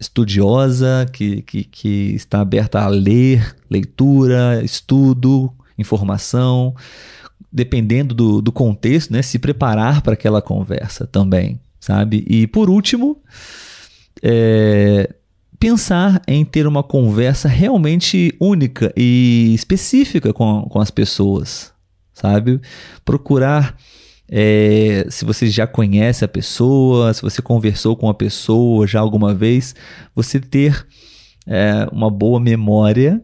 estudiosa, 0.00 1.06
que, 1.12 1.42
que, 1.42 1.64
que 1.64 2.14
está 2.14 2.40
aberta 2.40 2.80
a 2.80 2.86
ler, 2.88 3.54
leitura, 3.68 4.64
estudo, 4.64 5.52
informação, 5.76 6.74
dependendo 7.52 8.14
do, 8.14 8.40
do 8.40 8.50
contexto, 8.50 9.12
né, 9.12 9.20
se 9.20 9.38
preparar 9.38 10.00
para 10.00 10.14
aquela 10.14 10.40
conversa 10.40 11.06
também, 11.06 11.60
sabe? 11.78 12.24
E 12.26 12.46
por 12.46 12.70
último, 12.70 13.20
é, 14.22 15.14
pensar 15.58 16.20
em 16.26 16.44
ter 16.44 16.66
uma 16.66 16.82
conversa 16.82 17.48
realmente 17.48 18.34
única 18.40 18.92
e 18.96 19.52
específica 19.54 20.32
com, 20.32 20.62
com 20.70 20.80
as 20.80 20.90
pessoas, 20.90 21.72
sabe? 22.12 22.60
Procurar 23.04 23.76
é, 24.28 25.06
se 25.08 25.24
você 25.24 25.46
já 25.48 25.66
conhece 25.66 26.24
a 26.24 26.28
pessoa, 26.28 27.14
se 27.14 27.22
você 27.22 27.40
conversou 27.40 27.96
com 27.96 28.08
a 28.08 28.14
pessoa 28.14 28.86
já 28.86 29.00
alguma 29.00 29.34
vez, 29.34 29.74
você 30.14 30.40
ter 30.40 30.86
é, 31.46 31.86
uma 31.92 32.10
boa 32.10 32.40
memória 32.40 33.22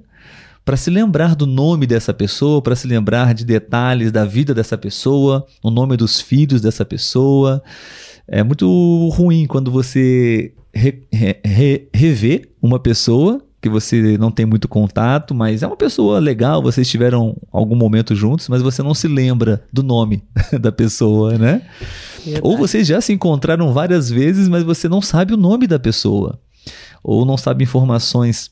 para 0.64 0.76
se 0.76 0.90
lembrar 0.90 1.34
do 1.34 1.44
nome 1.44 1.86
dessa 1.86 2.14
pessoa, 2.14 2.62
para 2.62 2.76
se 2.76 2.86
lembrar 2.86 3.34
de 3.34 3.44
detalhes 3.44 4.12
da 4.12 4.24
vida 4.24 4.54
dessa 4.54 4.78
pessoa, 4.78 5.44
o 5.62 5.70
nome 5.70 5.96
dos 5.96 6.20
filhos 6.20 6.60
dessa 6.60 6.84
pessoa. 6.84 7.62
É 8.26 8.42
muito 8.42 9.08
ruim 9.14 9.46
quando 9.46 9.70
você 9.70 10.52
re, 10.72 11.02
re, 11.12 11.36
re, 11.44 11.88
revê 11.92 12.48
uma 12.60 12.78
pessoa 12.78 13.42
que 13.60 13.68
você 13.68 14.18
não 14.18 14.32
tem 14.32 14.44
muito 14.44 14.66
contato, 14.66 15.32
mas 15.32 15.62
é 15.62 15.66
uma 15.68 15.76
pessoa 15.76 16.18
legal, 16.18 16.60
vocês 16.60 16.88
tiveram 16.90 17.36
algum 17.52 17.76
momento 17.76 18.12
juntos, 18.12 18.48
mas 18.48 18.60
você 18.60 18.82
não 18.82 18.92
se 18.92 19.06
lembra 19.06 19.62
do 19.72 19.84
nome 19.84 20.24
da 20.60 20.72
pessoa, 20.72 21.38
né? 21.38 21.62
Verdade. 22.24 22.40
Ou 22.42 22.58
vocês 22.58 22.88
já 22.88 23.00
se 23.00 23.12
encontraram 23.12 23.72
várias 23.72 24.10
vezes, 24.10 24.48
mas 24.48 24.64
você 24.64 24.88
não 24.88 25.00
sabe 25.00 25.32
o 25.32 25.36
nome 25.36 25.68
da 25.68 25.78
pessoa. 25.78 26.40
Ou 27.04 27.24
não 27.24 27.36
sabe 27.36 27.62
informações 27.62 28.50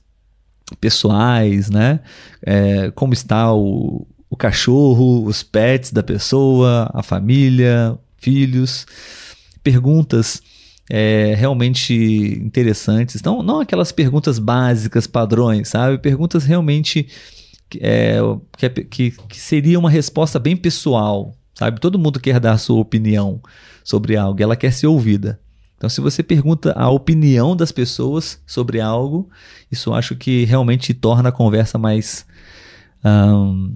pessoais, 0.81 1.69
né? 1.71 1.99
É, 2.45 2.93
como 2.93 3.13
está 3.13 3.53
o, 3.53 4.07
o 4.29 4.37
cachorro, 4.37 5.25
os 5.25 5.43
pets 5.43 5.93
da 5.93 6.05
pessoa, 6.05 6.89
a 6.95 7.03
família, 7.03 7.99
filhos. 8.17 8.87
Perguntas 9.63 10.43
é, 10.91 11.35
realmente 11.37 11.95
interessantes. 12.45 13.23
Não, 13.23 13.43
não 13.43 13.61
aquelas 13.61 13.93
perguntas 13.93 14.39
básicas, 14.41 15.07
padrões, 15.07 15.69
sabe? 15.69 15.99
Perguntas 15.99 16.45
realmente 16.45 17.07
é, 17.81 18.19
que, 18.59 18.67
é, 18.67 18.69
que, 18.69 19.11
que 19.13 19.41
seria 19.41 19.79
uma 19.79 19.89
resposta 19.89 20.39
bem 20.39 20.57
pessoal, 20.57 21.37
sabe? 21.55 21.81
Todo 21.81 21.99
mundo 21.99 22.19
quer 22.19 22.41
dar 22.41 22.59
sua 22.59 22.81
opinião 22.81 23.41
sobre 23.85 24.17
algo, 24.17 24.43
ela 24.43 24.57
quer 24.57 24.73
ser 24.73 24.89
ouvida. 24.89 25.41
Então, 25.77 25.89
se 25.89 26.01
você 26.01 26.23
pergunta 26.23 26.75
a 26.77 26.91
opinião 26.91 27.57
das 27.57 27.73
pessoas 27.73 28.39
sobre 28.47 28.81
algo, 28.81 29.31
isso 29.73 29.95
acho 29.95 30.15
que 30.15 30.45
realmente 30.45 30.93
torna 30.93 31.31
a 31.31 31.33
conversa 31.33 31.79
mais 31.79 32.27
um, 33.03 33.75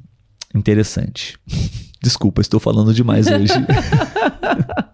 interessante. 0.55 1.39
Desculpa, 2.03 2.43
estou 2.43 2.61
falando 2.61 2.93
demais 2.93 3.27
hoje. 3.27 3.55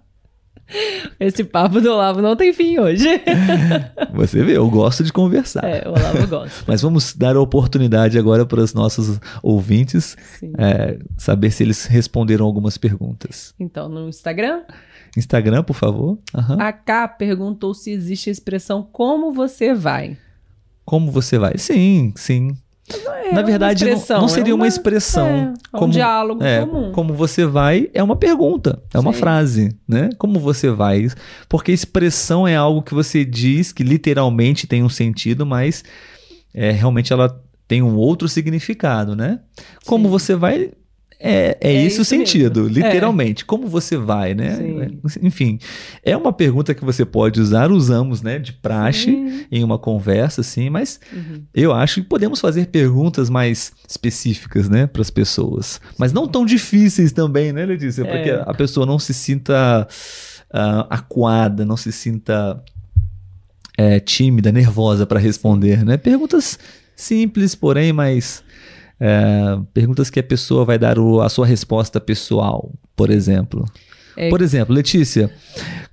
Esse 1.18 1.44
papo 1.44 1.80
do 1.80 1.90
Olavo 1.90 2.22
não 2.22 2.36
tem 2.36 2.52
fim 2.52 2.78
hoje. 2.78 3.06
Você 4.14 4.42
vê, 4.42 4.56
eu 4.56 4.68
gosto 4.70 5.04
de 5.04 5.12
conversar. 5.12 5.64
É, 5.64 5.86
o 5.86 5.90
Olavo 5.90 6.26
gosta. 6.26 6.64
Mas 6.66 6.82
vamos 6.82 7.14
dar 7.14 7.36
a 7.36 7.40
oportunidade 7.40 8.18
agora 8.18 8.46
para 8.46 8.60
os 8.60 8.72
nossos 8.72 9.18
ouvintes 9.42 10.16
é, 10.58 10.98
saber 11.16 11.50
se 11.50 11.62
eles 11.62 11.86
responderam 11.86 12.46
algumas 12.46 12.78
perguntas. 12.78 13.54
Então, 13.58 13.88
no 13.88 14.08
Instagram? 14.08 14.62
Instagram, 15.16 15.62
por 15.62 15.74
favor. 15.74 16.18
Uhum. 16.34 16.60
A 16.60 16.72
K 16.72 17.08
perguntou 17.08 17.74
se 17.74 17.90
existe 17.90 18.30
a 18.30 18.32
expressão 18.32 18.82
como 18.82 19.32
você 19.32 19.74
vai. 19.74 20.16
Como 20.84 21.10
você 21.10 21.38
vai? 21.38 21.56
Sim, 21.58 22.12
sim. 22.16 22.56
É 23.24 23.32
Na 23.32 23.42
verdade, 23.42 23.84
não, 23.84 24.20
não, 24.20 24.28
seria 24.28 24.52
é 24.52 24.54
uma, 24.54 24.62
uma, 24.62 24.68
expressão. 24.68 25.26
É, 25.26 25.52
como, 25.72 25.86
um 25.86 25.90
diálogo 25.90 26.42
é, 26.42 26.60
comum. 26.64 26.92
Como 26.92 27.14
você 27.14 27.46
vai 27.46 27.88
é 27.94 28.02
uma 28.02 28.16
pergunta, 28.16 28.82
é 28.92 28.98
uma 28.98 29.12
Sim. 29.12 29.18
frase, 29.18 29.76
né? 29.86 30.10
Como 30.18 30.38
você 30.38 30.70
vai? 30.70 31.08
Porque 31.48 31.72
expressão 31.72 32.46
é 32.46 32.56
algo 32.56 32.82
que 32.82 32.94
você 32.94 33.24
diz 33.24 33.72
que 33.72 33.82
literalmente 33.82 34.66
tem 34.66 34.82
um 34.82 34.88
sentido, 34.88 35.46
mas 35.46 35.84
é, 36.52 36.70
realmente 36.70 37.12
ela 37.12 37.40
tem 37.68 37.82
um 37.82 37.94
outro 37.96 38.28
significado, 38.28 39.14
né? 39.14 39.40
Como 39.86 40.04
Sim. 40.04 40.10
você 40.10 40.34
vai 40.34 40.70
é, 41.22 41.58
é, 41.60 41.74
é 41.74 41.84
isso 41.84 42.00
o 42.00 42.04
sentido, 42.04 42.62
mesmo. 42.62 42.76
literalmente. 42.76 43.42
É. 43.42 43.46
Como 43.46 43.68
você 43.68 43.96
vai, 43.98 44.34
né? 44.34 44.56
Sim. 44.56 45.00
Enfim, 45.22 45.58
é 46.02 46.16
uma 46.16 46.32
pergunta 46.32 46.74
que 46.74 46.82
você 46.82 47.04
pode 47.04 47.38
usar, 47.38 47.70
usamos, 47.70 48.22
né, 48.22 48.38
de 48.38 48.54
praxe 48.54 49.04
Sim. 49.04 49.44
em 49.52 49.62
uma 49.62 49.78
conversa, 49.78 50.40
assim, 50.40 50.70
mas 50.70 50.98
uhum. 51.12 51.42
eu 51.54 51.72
acho 51.74 52.00
que 52.00 52.08
podemos 52.08 52.40
fazer 52.40 52.68
perguntas 52.68 53.28
mais 53.28 53.72
específicas, 53.86 54.68
né, 54.68 54.86
para 54.86 55.02
as 55.02 55.10
pessoas. 55.10 55.78
Mas 55.98 56.10
não 56.10 56.26
tão 56.26 56.46
difíceis 56.46 57.12
também, 57.12 57.52
né, 57.52 57.66
Letícia? 57.66 58.02
Porque 58.04 58.30
é. 58.30 58.42
a 58.46 58.54
pessoa 58.54 58.86
não 58.86 58.98
se 58.98 59.12
sinta 59.12 59.86
uh, 60.54 60.86
acuada, 60.88 61.66
não 61.66 61.76
se 61.76 61.92
sinta 61.92 62.62
é, 63.76 64.00
tímida, 64.00 64.50
nervosa 64.50 65.06
para 65.06 65.20
responder, 65.20 65.84
né? 65.84 65.96
Perguntas 65.96 66.58
simples, 66.94 67.54
porém 67.54 67.92
mais 67.92 68.42
é, 69.00 69.58
perguntas 69.72 70.10
que 70.10 70.20
a 70.20 70.22
pessoa 70.22 70.64
vai 70.64 70.78
dar 70.78 70.98
o, 70.98 71.22
a 71.22 71.28
sua 71.28 71.46
resposta 71.46 71.98
pessoal, 71.98 72.70
por 72.94 73.10
exemplo. 73.10 73.64
É... 74.16 74.28
Por 74.28 74.42
exemplo, 74.42 74.74
Letícia, 74.74 75.30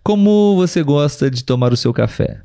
como 0.04 0.56
você 0.58 0.84
gosta 0.84 1.32
de 1.32 1.44
tomar 1.44 1.72
o 1.72 1.78
seu 1.78 1.94
café? 1.94 2.42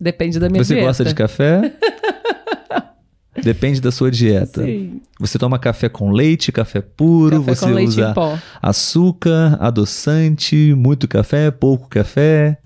Depende 0.00 0.38
da 0.38 0.48
minha 0.48 0.64
você 0.64 0.74
dieta. 0.74 0.82
Você 0.82 0.86
gosta 0.86 1.04
de 1.04 1.14
café? 1.14 1.72
Depende 3.42 3.80
da 3.80 3.90
sua 3.90 4.10
dieta. 4.10 4.64
Sim. 4.64 5.02
Você 5.20 5.38
toma 5.38 5.58
café 5.58 5.88
com 5.88 6.10
leite, 6.10 6.50
café 6.50 6.80
puro, 6.80 7.44
café 7.44 7.54
você 7.54 7.72
usa 7.84 8.14
açúcar, 8.62 9.58
adoçante, 9.60 10.72
muito 10.74 11.06
café, 11.06 11.50
pouco 11.50 11.88
café. 11.88 12.58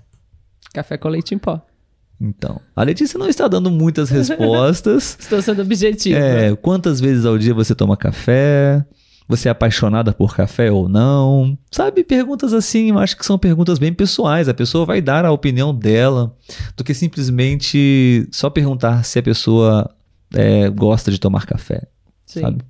Café 0.73 0.97
com 0.97 1.09
leite 1.09 1.33
em 1.33 1.37
pó. 1.37 1.61
Então, 2.21 2.59
a 2.75 2.83
Letícia 2.83 3.17
não 3.17 3.29
está 3.29 3.47
dando 3.47 3.71
muitas 3.71 4.09
respostas. 4.09 5.15
Estou 5.21 5.41
sendo 5.41 5.61
objetiva. 5.61 6.19
É, 6.19 6.55
quantas 6.55 6.99
vezes 6.99 7.25
ao 7.25 7.37
dia 7.37 7.53
você 7.53 7.73
toma 7.73 7.95
café? 7.95 8.85
Você 9.27 9.47
é 9.47 9.51
apaixonada 9.51 10.11
por 10.11 10.35
café 10.35 10.71
ou 10.71 10.89
não? 10.89 11.57
Sabe, 11.71 12.03
perguntas 12.03 12.51
assim, 12.51 12.89
eu 12.89 12.97
acho 12.97 13.15
que 13.15 13.25
são 13.25 13.37
perguntas 13.37 13.77
bem 13.77 13.93
pessoais. 13.93 14.49
A 14.49 14.53
pessoa 14.53 14.85
vai 14.85 15.01
dar 15.01 15.23
a 15.23 15.31
opinião 15.31 15.73
dela 15.73 16.35
do 16.75 16.83
que 16.83 16.95
simplesmente 16.95 18.27
só 18.31 18.49
perguntar 18.49 19.05
se 19.05 19.19
a 19.19 19.23
pessoa 19.23 19.89
é, 20.33 20.67
gosta 20.69 21.11
de 21.11 21.19
tomar 21.19 21.45
café. 21.45 21.83
Sim. 22.25 22.41
Sabe? 22.41 22.63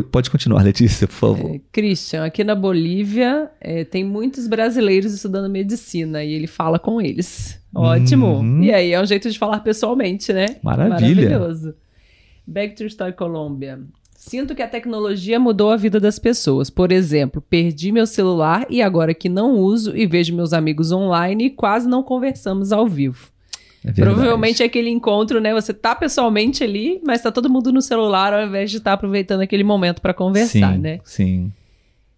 Pode 0.00 0.30
continuar, 0.30 0.62
Letícia, 0.62 1.06
por 1.06 1.14
favor. 1.14 1.54
É, 1.54 1.60
Christian, 1.70 2.24
aqui 2.24 2.42
na 2.44 2.54
Bolívia 2.54 3.50
é, 3.60 3.84
tem 3.84 4.04
muitos 4.04 4.46
brasileiros 4.46 5.12
estudando 5.12 5.50
medicina 5.50 6.24
e 6.24 6.32
ele 6.32 6.46
fala 6.46 6.78
com 6.78 7.00
eles. 7.00 7.60
Ótimo. 7.74 8.38
Uhum. 8.38 8.62
E 8.62 8.72
aí 8.72 8.92
é 8.92 9.00
um 9.00 9.06
jeito 9.06 9.30
de 9.30 9.38
falar 9.38 9.60
pessoalmente, 9.60 10.32
né? 10.32 10.46
Maravilha. 10.62 11.28
Maravilhoso. 11.30 11.74
Back 12.46 12.76
to 12.76 12.84
Story 12.84 13.12
Colômbia. 13.14 13.80
Sinto 14.14 14.54
que 14.54 14.62
a 14.62 14.68
tecnologia 14.68 15.40
mudou 15.40 15.70
a 15.70 15.76
vida 15.76 15.98
das 15.98 16.16
pessoas. 16.16 16.70
Por 16.70 16.92
exemplo, 16.92 17.42
perdi 17.42 17.90
meu 17.90 18.06
celular 18.06 18.64
e 18.70 18.80
agora 18.80 19.12
que 19.12 19.28
não 19.28 19.58
uso 19.58 19.96
e 19.96 20.06
vejo 20.06 20.32
meus 20.34 20.52
amigos 20.52 20.92
online, 20.92 21.50
quase 21.50 21.88
não 21.88 22.04
conversamos 22.04 22.70
ao 22.72 22.86
vivo. 22.86 23.31
É 23.84 23.92
Provavelmente 23.92 24.62
é 24.62 24.66
aquele 24.66 24.90
encontro, 24.90 25.40
né? 25.40 25.52
Você 25.52 25.74
tá 25.74 25.94
pessoalmente 25.94 26.62
ali, 26.62 27.00
mas 27.04 27.20
tá 27.20 27.32
todo 27.32 27.50
mundo 27.50 27.72
no 27.72 27.82
celular 27.82 28.32
ao 28.32 28.46
invés 28.46 28.70
de 28.70 28.76
estar 28.76 28.90
tá 28.90 28.94
aproveitando 28.94 29.40
aquele 29.40 29.64
momento 29.64 30.00
para 30.00 30.14
conversar, 30.14 30.74
sim, 30.74 30.78
né? 30.78 31.00
Sim. 31.04 31.52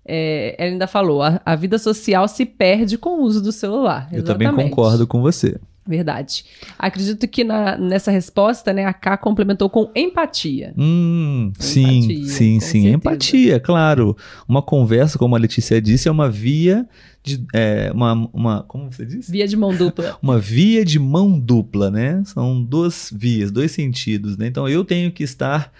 É, 0.07 0.55
ela 0.59 0.73
ainda 0.73 0.87
falou: 0.87 1.23
a, 1.23 1.41
a, 1.45 1.57
vida 1.57 1.79
social 1.79 2.29
se 2.29 2.45
perde 2.45 2.99
com 2.99 3.21
o 3.21 3.23
uso 3.23 3.43
do 3.43 3.51
celular. 3.51 4.09
Eu 4.13 4.23
também 4.23 4.53
concordo 4.53 5.07
com 5.07 5.23
você. 5.23 5.59
Verdade. 5.87 6.47
Acredito 6.79 7.29
que 7.29 7.45
na, 7.45 7.77
nessa 7.77 8.11
resposta, 8.11 8.73
né, 8.73 8.87
a 8.87 8.93
K 8.93 9.19
complementou 9.19 9.69
com 9.69 9.91
empatia. 9.95 10.73
Hum, 10.79 11.53
sim, 11.59 11.99
empatia, 11.99 12.25
sim, 12.25 12.61
sim. 12.61 12.61
Certeza. 12.61 12.89
Empatia, 12.89 13.61
claro. 13.61 14.17
Uma 14.49 14.63
conversa, 14.63 15.19
como 15.19 15.37
a 15.37 15.39
Letícia 15.39 15.81
disse, 15.83 16.09
é 16.09 16.11
uma 16.11 16.31
via 16.31 16.89
de. 17.25 17.45
É, 17.55 17.91
uma, 17.93 18.13
uma. 18.33 18.63
Como 18.65 18.93
você 18.93 19.07
disse? 19.07 19.33
Via 19.33 19.49
de 19.49 19.57
mão 19.57 19.75
dupla. 19.75 20.19
uma 20.23 20.39
via 20.39 20.85
de 20.85 20.99
mão 20.99 21.41
dupla, 21.41 21.91
né? 21.91 22.23
São 22.27 22.63
duas 22.63 23.11
vias, 23.13 23.51
dois 23.51 23.73
sentidos, 23.73 24.37
né? 24.37 24.47
Então 24.47 24.69
eu 24.69 24.85
tenho 24.85 25.11
que 25.11 25.25
estar. 25.25 25.73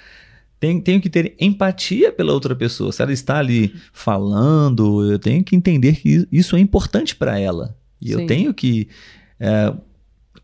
Tenho, 0.59 0.81
tenho 0.81 1.01
que 1.01 1.11
ter 1.11 1.37
empatia 1.39 2.11
pela 2.11 2.33
outra 2.33 2.57
pessoa. 2.57 2.91
Se 2.91 3.03
ela 3.03 3.13
está 3.13 3.39
ali 3.39 3.75
falando, 3.93 5.13
eu 5.13 5.19
tenho 5.19 5.45
que 5.45 5.55
entender 5.55 5.97
que 5.97 6.27
isso 6.33 6.57
é 6.57 6.61
importante 6.61 7.15
para 7.15 7.39
ela. 7.39 7.77
E 8.01 8.09
sim. 8.09 8.13
eu 8.15 8.27
tenho 8.27 8.55
que. 8.55 8.89
É, 9.39 9.73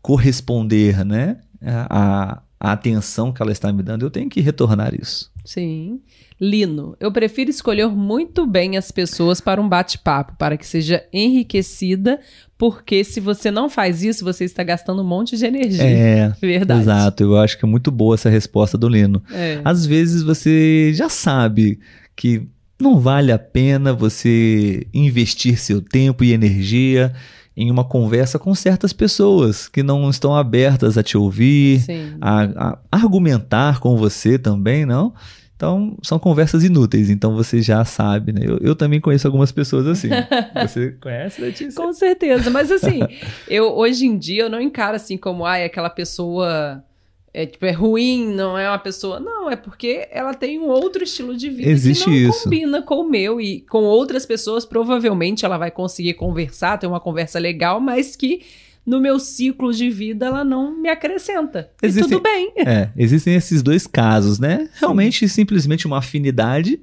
corresponder, 0.01 1.03
né? 1.03 1.37
A, 1.61 2.41
a 2.59 2.71
atenção 2.71 3.31
que 3.31 3.41
ela 3.41 3.51
está 3.51 3.73
me 3.73 3.81
dando, 3.81 4.05
eu 4.05 4.11
tenho 4.11 4.29
que 4.29 4.41
retornar 4.41 4.93
isso. 4.93 5.31
Sim. 5.43 5.99
Lino, 6.41 6.97
eu 6.99 7.11
prefiro 7.11 7.51
escolher 7.51 7.87
muito 7.87 8.47
bem 8.47 8.75
as 8.75 8.89
pessoas 8.89 9.39
para 9.39 9.61
um 9.61 9.69
bate-papo, 9.69 10.33
para 10.39 10.57
que 10.57 10.65
seja 10.65 11.03
enriquecida, 11.13 12.19
porque 12.57 13.03
se 13.03 13.19
você 13.19 13.51
não 13.51 13.69
faz 13.69 14.01
isso, 14.01 14.25
você 14.25 14.45
está 14.45 14.63
gastando 14.63 15.03
um 15.03 15.05
monte 15.05 15.37
de 15.37 15.45
energia. 15.45 15.83
É, 15.83 16.33
verdade. 16.41 16.81
Exato, 16.81 17.23
eu 17.23 17.37
acho 17.37 17.59
que 17.59 17.63
é 17.63 17.67
muito 17.67 17.91
boa 17.91 18.15
essa 18.15 18.27
resposta 18.27 18.75
do 18.75 18.89
Lino. 18.89 19.21
É. 19.31 19.61
Às 19.63 19.85
vezes 19.85 20.23
você 20.23 20.91
já 20.95 21.09
sabe 21.09 21.79
que 22.15 22.47
não 22.81 22.99
vale 22.99 23.31
a 23.31 23.37
pena 23.37 23.93
você 23.93 24.87
investir 24.91 25.59
seu 25.59 25.79
tempo 25.79 26.23
e 26.23 26.33
energia 26.33 27.13
em 27.55 27.69
uma 27.69 27.83
conversa 27.83 28.39
com 28.39 28.55
certas 28.55 28.91
pessoas 28.91 29.67
que 29.67 29.83
não 29.83 30.09
estão 30.09 30.35
abertas 30.35 30.97
a 30.97 31.03
te 31.03 31.15
ouvir, 31.15 31.85
a, 32.19 32.43
a, 32.43 32.77
argumentar 32.91 33.79
com 33.79 33.95
você 33.95 34.39
também, 34.39 34.87
não? 34.87 35.13
Então, 35.61 35.95
são 36.01 36.17
conversas 36.17 36.63
inúteis, 36.63 37.11
então 37.11 37.35
você 37.35 37.61
já 37.61 37.85
sabe, 37.85 38.33
né? 38.33 38.41
Eu, 38.43 38.57
eu 38.61 38.75
também 38.75 38.99
conheço 38.99 39.27
algumas 39.27 39.51
pessoas 39.51 39.85
assim. 39.85 40.09
Você 40.59 40.93
conhece, 40.99 41.39
Letícia? 41.39 41.79
Com 41.79 41.93
certeza, 41.93 42.49
mas 42.49 42.71
assim, 42.71 42.99
eu 43.47 43.71
hoje 43.77 44.07
em 44.07 44.17
dia 44.17 44.45
eu 44.45 44.49
não 44.49 44.59
encaro 44.59 44.95
assim 44.95 45.17
como, 45.17 45.45
ai, 45.45 45.63
aquela 45.63 45.91
pessoa 45.91 46.83
é, 47.31 47.45
tipo, 47.45 47.63
é 47.63 47.71
ruim, 47.71 48.33
não 48.33 48.57
é 48.57 48.67
uma 48.67 48.79
pessoa. 48.79 49.19
Não, 49.19 49.51
é 49.51 49.55
porque 49.55 50.07
ela 50.09 50.33
tem 50.33 50.57
um 50.57 50.67
outro 50.67 51.03
estilo 51.03 51.37
de 51.37 51.47
vida 51.51 51.69
Existe 51.69 52.05
que 52.05 52.09
não 52.09 52.29
isso. 52.31 52.43
combina 52.45 52.81
com 52.81 52.95
o 52.95 53.07
meu 53.07 53.39
e 53.39 53.61
com 53.61 53.83
outras 53.83 54.25
pessoas. 54.25 54.65
Provavelmente 54.65 55.45
ela 55.45 55.59
vai 55.59 55.69
conseguir 55.69 56.15
conversar, 56.15 56.79
ter 56.79 56.87
uma 56.87 56.99
conversa 56.99 57.37
legal, 57.37 57.79
mas 57.79 58.15
que 58.15 58.41
no 58.85 58.99
meu 58.99 59.19
ciclo 59.19 59.71
de 59.71 59.89
vida 59.89 60.25
ela 60.25 60.43
não 60.43 60.79
me 60.79 60.89
acrescenta. 60.89 61.69
Existem, 61.81 62.03
e 62.03 62.09
tudo 62.09 62.23
bem. 62.23 62.53
É, 62.57 62.89
existem 62.97 63.35
esses 63.35 63.61
dois 63.61 63.85
casos, 63.85 64.39
né? 64.39 64.69
Realmente, 64.73 65.27
Sim. 65.27 65.35
simplesmente 65.35 65.85
uma 65.85 65.99
afinidade. 65.99 66.79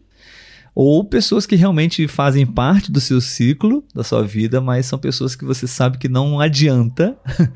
Ou 0.75 1.03
pessoas 1.03 1.45
que 1.45 1.57
realmente 1.57 2.07
fazem 2.07 2.47
parte 2.47 2.93
do 2.93 3.01
seu 3.01 3.21
ciclo, 3.21 3.85
da 3.93 4.05
sua 4.05 4.23
vida, 4.23 4.61
mas 4.61 4.87
são 4.87 4.97
pessoas 4.97 5.35
que 5.35 5.45
você 5.45 5.67
sabe 5.67 5.99
que 5.99 6.09
não 6.09 6.41
adianta. 6.41 7.17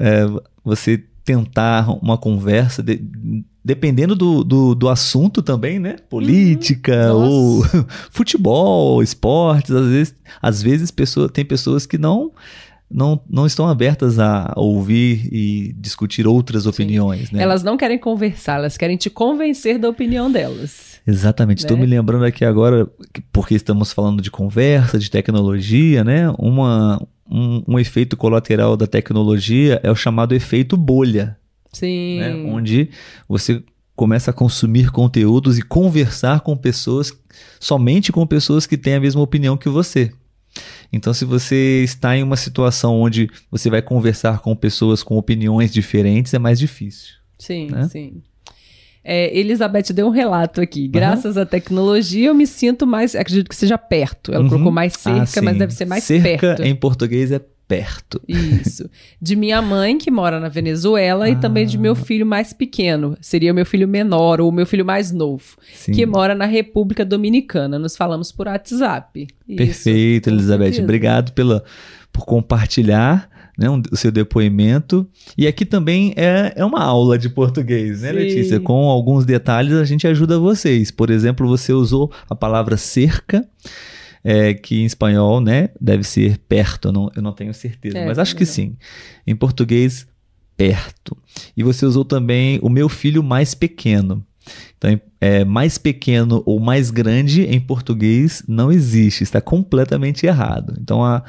É, 0.00 0.26
você 0.64 1.04
tentar 1.24 1.88
uma 2.02 2.18
conversa, 2.18 2.82
de, 2.82 3.00
dependendo 3.64 4.16
do, 4.16 4.42
do, 4.42 4.74
do, 4.74 4.88
assunto 4.88 5.42
também, 5.42 5.78
né? 5.78 5.96
Política 6.08 7.14
uhum. 7.14 7.30
ou 7.30 7.64
futebol, 8.10 9.00
esportes, 9.00 9.70
às 9.70 9.86
vezes, 9.86 10.14
às 10.42 10.62
vezes 10.62 10.90
pessoa, 10.90 11.28
tem 11.28 11.44
pessoas 11.44 11.86
que 11.86 11.96
não 11.96 12.32
não, 12.90 13.20
não 13.28 13.46
estão 13.46 13.68
abertas 13.68 14.18
a 14.18 14.52
ouvir 14.56 15.28
e 15.32 15.72
discutir 15.78 16.26
outras 16.26 16.66
opiniões, 16.66 17.30
né? 17.30 17.42
Elas 17.42 17.62
não 17.62 17.76
querem 17.76 17.98
conversar, 17.98 18.56
elas 18.56 18.76
querem 18.76 18.96
te 18.96 19.08
convencer 19.08 19.78
da 19.78 19.88
opinião 19.88 20.30
delas. 20.30 21.00
Exatamente. 21.06 21.58
Estou 21.58 21.76
né? 21.76 21.84
me 21.84 21.88
lembrando 21.88 22.24
aqui 22.24 22.44
agora, 22.44 22.88
porque 23.32 23.54
estamos 23.54 23.92
falando 23.92 24.20
de 24.20 24.30
conversa, 24.30 24.98
de 24.98 25.10
tecnologia, 25.10 26.02
né? 26.02 26.30
Uma, 26.38 27.00
um, 27.30 27.62
um 27.66 27.78
efeito 27.78 28.16
colateral 28.16 28.76
da 28.76 28.86
tecnologia 28.86 29.80
é 29.82 29.90
o 29.90 29.96
chamado 29.96 30.34
efeito 30.34 30.76
bolha, 30.76 31.36
Sim. 31.72 32.18
né? 32.18 32.34
Onde 32.52 32.90
você 33.28 33.62
começa 33.94 34.30
a 34.30 34.34
consumir 34.34 34.90
conteúdos 34.90 35.58
e 35.58 35.62
conversar 35.62 36.40
com 36.40 36.56
pessoas, 36.56 37.12
somente 37.60 38.10
com 38.10 38.26
pessoas 38.26 38.66
que 38.66 38.76
têm 38.76 38.94
a 38.94 39.00
mesma 39.00 39.20
opinião 39.20 39.56
que 39.56 39.68
você. 39.68 40.12
Então, 40.92 41.14
se 41.14 41.24
você 41.24 41.82
está 41.84 42.16
em 42.16 42.22
uma 42.22 42.36
situação 42.36 43.00
onde 43.00 43.30
você 43.50 43.70
vai 43.70 43.80
conversar 43.80 44.40
com 44.40 44.54
pessoas 44.56 45.02
com 45.02 45.16
opiniões 45.16 45.72
diferentes, 45.72 46.34
é 46.34 46.38
mais 46.38 46.58
difícil. 46.58 47.14
Sim, 47.38 47.68
né? 47.70 47.88
sim. 47.88 48.22
É, 49.02 49.34
Elizabeth 49.38 49.92
deu 49.94 50.08
um 50.08 50.10
relato 50.10 50.60
aqui. 50.60 50.86
Graças 50.86 51.36
à 51.38 51.46
tecnologia, 51.46 52.28
eu 52.28 52.34
me 52.34 52.46
sinto 52.46 52.86
mais. 52.86 53.14
Acredito 53.14 53.48
que 53.48 53.56
seja 53.56 53.78
perto. 53.78 54.30
Ela 54.32 54.42
Uhum. 54.44 54.50
colocou 54.50 54.72
mais 54.72 54.92
cerca, 54.92 55.40
Ah, 55.40 55.42
mas 55.42 55.56
deve 55.56 55.72
ser 55.72 55.86
mais 55.86 56.04
Cerca 56.04 56.38
perto. 56.56 56.62
em 56.64 56.74
português 56.74 57.32
é 57.32 57.40
perto. 57.70 58.20
Isso. 58.26 58.90
De 59.22 59.36
minha 59.36 59.62
mãe, 59.62 59.96
que 59.96 60.10
mora 60.10 60.40
na 60.40 60.48
Venezuela, 60.48 61.30
e 61.30 61.36
também 61.36 61.64
de 61.64 61.76
Ah. 61.76 61.80
meu 61.80 61.94
filho 61.94 62.26
mais 62.26 62.52
pequeno. 62.52 63.16
Seria 63.20 63.52
o 63.52 63.54
meu 63.54 63.64
filho 63.64 63.86
menor 63.86 64.40
ou 64.40 64.48
o 64.48 64.52
meu 64.52 64.66
filho 64.66 64.84
mais 64.84 65.12
novo, 65.12 65.56
Sim. 65.72 65.92
que 65.92 66.04
mora 66.04 66.34
na 66.34 66.46
República 66.46 67.04
Dominicana. 67.04 67.78
Nos 67.78 67.96
falamos 67.96 68.32
por 68.32 68.48
WhatsApp. 68.48 69.28
Isso, 69.48 69.56
Perfeito, 69.56 70.28
Elizabeth. 70.30 70.80
Obrigado 70.82 71.30
pela, 71.32 71.62
por 72.12 72.24
compartilhar 72.26 73.30
né, 73.56 73.68
um- 73.70 73.82
o 73.92 73.96
seu 73.96 74.10
depoimento. 74.10 75.06
E 75.38 75.46
aqui 75.46 75.64
também 75.66 76.12
é, 76.16 76.52
é 76.56 76.64
uma 76.64 76.82
aula 76.82 77.16
de 77.18 77.28
português, 77.28 78.00
né, 78.02 78.08
Sim. 78.08 78.14
Letícia? 78.16 78.58
Com 78.60 78.88
alguns 78.88 79.24
detalhes 79.26 79.74
a 79.74 79.84
gente 79.84 80.06
ajuda 80.08 80.38
vocês. 80.40 80.90
Por 80.90 81.08
exemplo, 81.10 81.46
você 81.46 81.72
usou 81.72 82.10
a 82.28 82.34
palavra 82.34 82.76
cerca. 82.76 83.46
É, 84.22 84.54
que 84.54 84.82
em 84.82 84.84
espanhol, 84.84 85.40
né, 85.40 85.70
deve 85.80 86.04
ser 86.04 86.38
perto, 86.48 86.88
eu 86.88 86.92
não, 86.92 87.10
eu 87.14 87.22
não 87.22 87.32
tenho 87.32 87.52
certeza, 87.54 87.98
É, 87.98 88.06
mas 88.06 88.18
acho 88.18 88.36
que 88.36 88.46
sim. 88.46 88.76
Em 89.26 89.34
português, 89.34 90.06
perto. 90.56 91.16
E 91.56 91.62
você 91.62 91.86
usou 91.86 92.04
também 92.04 92.58
o 92.62 92.68
meu 92.68 92.88
filho 92.88 93.22
mais 93.22 93.54
pequeno. 93.54 94.24
Então, 94.76 95.00
é, 95.20 95.44
mais 95.44 95.78
pequeno 95.78 96.42
ou 96.46 96.58
mais 96.58 96.90
grande 96.90 97.42
em 97.42 97.60
português 97.60 98.42
não 98.48 98.72
existe, 98.72 99.22
está 99.22 99.40
completamente 99.40 100.26
errado. 100.26 100.74
Então, 100.80 101.04
a, 101.04 101.22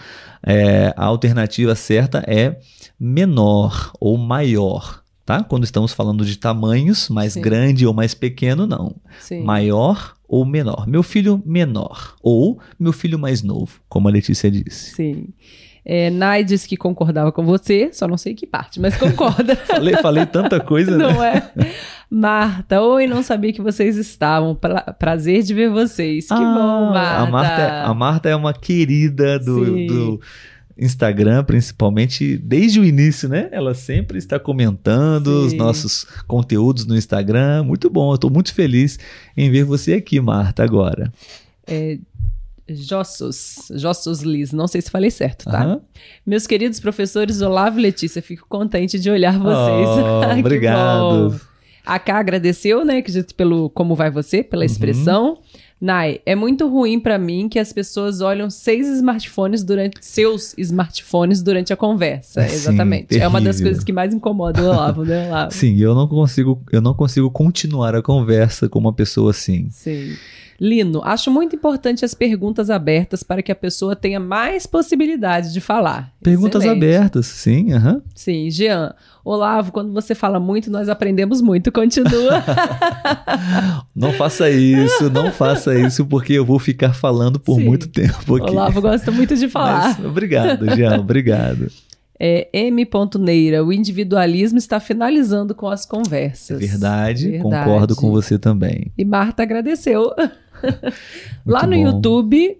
é, 0.45 0.93
a 0.95 1.05
alternativa 1.05 1.75
certa 1.75 2.23
é 2.27 2.57
menor 2.99 3.91
ou 3.99 4.17
maior, 4.17 5.00
tá? 5.25 5.43
Quando 5.43 5.63
estamos 5.63 5.93
falando 5.93 6.25
de 6.25 6.37
tamanhos, 6.37 7.09
mais 7.09 7.33
Sim. 7.33 7.41
grande 7.41 7.85
ou 7.85 7.93
mais 7.93 8.13
pequeno, 8.13 8.65
não. 8.67 8.95
Sim. 9.19 9.43
Maior 9.43 10.15
ou 10.27 10.45
menor. 10.45 10.87
Meu 10.87 11.03
filho 11.03 11.41
menor 11.45 12.15
ou 12.21 12.59
meu 12.79 12.93
filho 12.93 13.19
mais 13.19 13.43
novo, 13.43 13.79
como 13.89 14.07
a 14.07 14.11
Letícia 14.11 14.49
disse. 14.49 14.95
Sim. 14.95 15.27
É, 15.83 16.11
Nai 16.11 16.43
disse 16.43 16.67
que 16.67 16.77
concordava 16.77 17.31
com 17.31 17.43
você, 17.43 17.89
só 17.91 18.07
não 18.07 18.15
sei 18.17 18.35
que 18.35 18.45
parte, 18.45 18.79
mas 18.79 18.95
concorda. 18.95 19.55
Falei, 19.65 19.95
falei 19.97 20.25
tanta 20.27 20.59
coisa, 20.59 20.95
né? 20.95 21.11
não 21.11 21.23
é? 21.23 21.51
Marta, 22.09 22.81
oi, 22.81 23.07
não 23.07 23.23
sabia 23.23 23.51
que 23.51 23.61
vocês 23.63 23.97
estavam. 23.97 24.53
Pra- 24.53 24.93
prazer 24.99 25.41
de 25.41 25.53
ver 25.55 25.71
vocês. 25.71 26.27
Que 26.27 26.33
Ah, 26.33 26.37
bom, 26.37 26.93
Marta. 26.93 27.17
A 27.23 27.31
Marta, 27.31 27.83
a 27.85 27.93
Marta 27.95 28.29
é 28.29 28.35
uma 28.35 28.53
querida 28.53 29.39
do, 29.39 29.87
do 29.87 30.21
Instagram, 30.77 31.43
principalmente 31.43 32.37
desde 32.37 32.79
o 32.79 32.85
início, 32.85 33.27
né? 33.29 33.49
Ela 33.51 33.73
sempre 33.73 34.17
está 34.17 34.39
comentando 34.39 35.27
os 35.45 35.51
Sim. 35.51 35.57
nossos 35.57 36.05
conteúdos 36.27 36.85
no 36.85 36.95
Instagram. 36.97 37.63
Muito 37.63 37.89
bom, 37.89 38.11
eu 38.11 38.15
estou 38.15 38.29
muito 38.29 38.53
feliz 38.53 38.97
em 39.35 39.49
ver 39.51 39.63
você 39.63 39.93
aqui, 39.93 40.19
Marta, 40.19 40.63
agora. 40.63 41.11
É, 41.67 41.97
Jossos, 42.69 43.67
Jossos 43.75 44.21
Liz, 44.21 44.51
não 44.51 44.67
sei 44.67 44.81
se 44.81 44.89
falei 44.89 45.11
certo, 45.11 45.45
tá? 45.45 45.63
Aham. 45.63 45.81
Meus 46.25 46.47
queridos 46.47 46.79
professores 46.79 47.41
Olavo 47.41 47.79
e 47.79 47.81
Letícia, 47.81 48.21
fico 48.21 48.45
contente 48.47 48.99
de 48.99 49.09
olhar 49.09 49.37
vocês. 49.37 49.87
Oh, 49.87 50.21
Ai, 50.25 50.35
que 50.35 50.39
obrigado. 50.39 51.29
bom. 51.31 51.39
A 51.85 51.97
Ká 51.97 52.19
agradeceu, 52.19 52.85
né, 52.85 52.97
acredito 52.97 53.33
pelo 53.33 53.69
como 53.71 53.95
vai 53.95 54.11
você, 54.11 54.43
pela 54.43 54.63
Uhum. 54.63 54.69
Nai, 55.81 56.19
é 56.27 56.35
muito 56.35 56.67
ruim 56.67 56.99
pra 56.99 57.17
mim 57.17 57.49
que 57.49 57.57
as 57.57 57.73
pessoas 57.73 58.21
olham 58.21 58.51
seis 58.51 58.87
smartphones 58.87 59.63
durante 59.63 59.97
seus 59.99 60.53
smartphones 60.55 61.41
durante 61.41 61.73
a 61.73 61.75
conversa. 61.75 62.47
Sim, 62.47 62.53
Exatamente. 62.53 63.19
É 63.19 63.27
uma 63.27 63.41
das 63.41 63.59
coisas 63.59 63.83
que 63.83 63.91
mais 63.91 64.13
incomoda 64.13 64.61
o 64.61 64.65
Olavo, 64.65 65.03
né, 65.03 65.27
Olavo? 65.27 65.51
Sim, 65.51 65.75
eu 65.77 65.95
não 65.95 66.07
consigo, 66.07 66.61
eu 66.71 66.81
não 66.81 66.93
consigo 66.93 67.31
continuar 67.31 67.95
a 67.95 68.01
conversa 68.03 68.69
com 68.69 68.77
uma 68.77 68.93
pessoa 68.93 69.31
assim. 69.31 69.69
Sim. 69.71 70.13
Lino, 70.63 71.01
acho 71.03 71.31
muito 71.31 71.55
importante 71.55 72.05
as 72.05 72.13
perguntas 72.13 72.69
abertas 72.69 73.23
para 73.23 73.41
que 73.41 73.51
a 73.51 73.55
pessoa 73.55 73.95
tenha 73.95 74.19
mais 74.19 74.67
possibilidade 74.67 75.51
de 75.51 75.59
falar. 75.59 76.13
Perguntas 76.21 76.61
Excelente. 76.61 76.85
abertas, 76.85 77.25
sim, 77.25 77.73
aham. 77.73 77.99
Sim, 78.13 78.47
Jean. 78.51 78.93
Olavo, 79.25 79.71
quando 79.71 79.91
você 79.91 80.13
fala 80.13 80.39
muito, 80.39 80.69
nós 80.69 80.87
aprendemos 80.87 81.41
muito. 81.41 81.71
Continua. 81.71 82.43
Não 83.95 84.13
faça 84.13 84.49
isso, 84.51 85.09
não 85.09 85.31
faça 85.31 85.77
isso, 85.77 86.05
porque 86.05 86.33
eu 86.33 86.45
vou 86.45 86.59
ficar 86.59 86.93
falando 86.93 87.39
por 87.39 87.55
Sim. 87.55 87.65
muito 87.65 87.87
tempo 87.87 88.35
aqui. 88.35 88.51
Olavo 88.51 88.81
gosta 88.81 89.11
muito 89.11 89.35
de 89.35 89.47
falar. 89.49 89.95
Mas, 89.97 90.05
obrigado, 90.05 90.75
Jean, 90.75 90.99
obrigado. 90.99 91.71
É, 92.23 92.47
M. 92.53 92.87
Neira, 93.19 93.65
o 93.65 93.73
individualismo 93.73 94.59
está 94.59 94.79
finalizando 94.79 95.55
com 95.55 95.67
as 95.67 95.85
É 95.85 95.89
conversas. 95.89 96.59
verdade, 96.59 97.31
Verdade. 97.31 97.65
concordo 97.65 97.95
com 97.95 98.11
você 98.11 98.37
também. 98.37 98.91
E 98.95 99.03
Marta 99.03 99.41
agradeceu. 99.41 100.13
Lá 101.45 101.63
no 101.65 101.75
bom. 101.75 101.83
YouTube, 101.83 102.57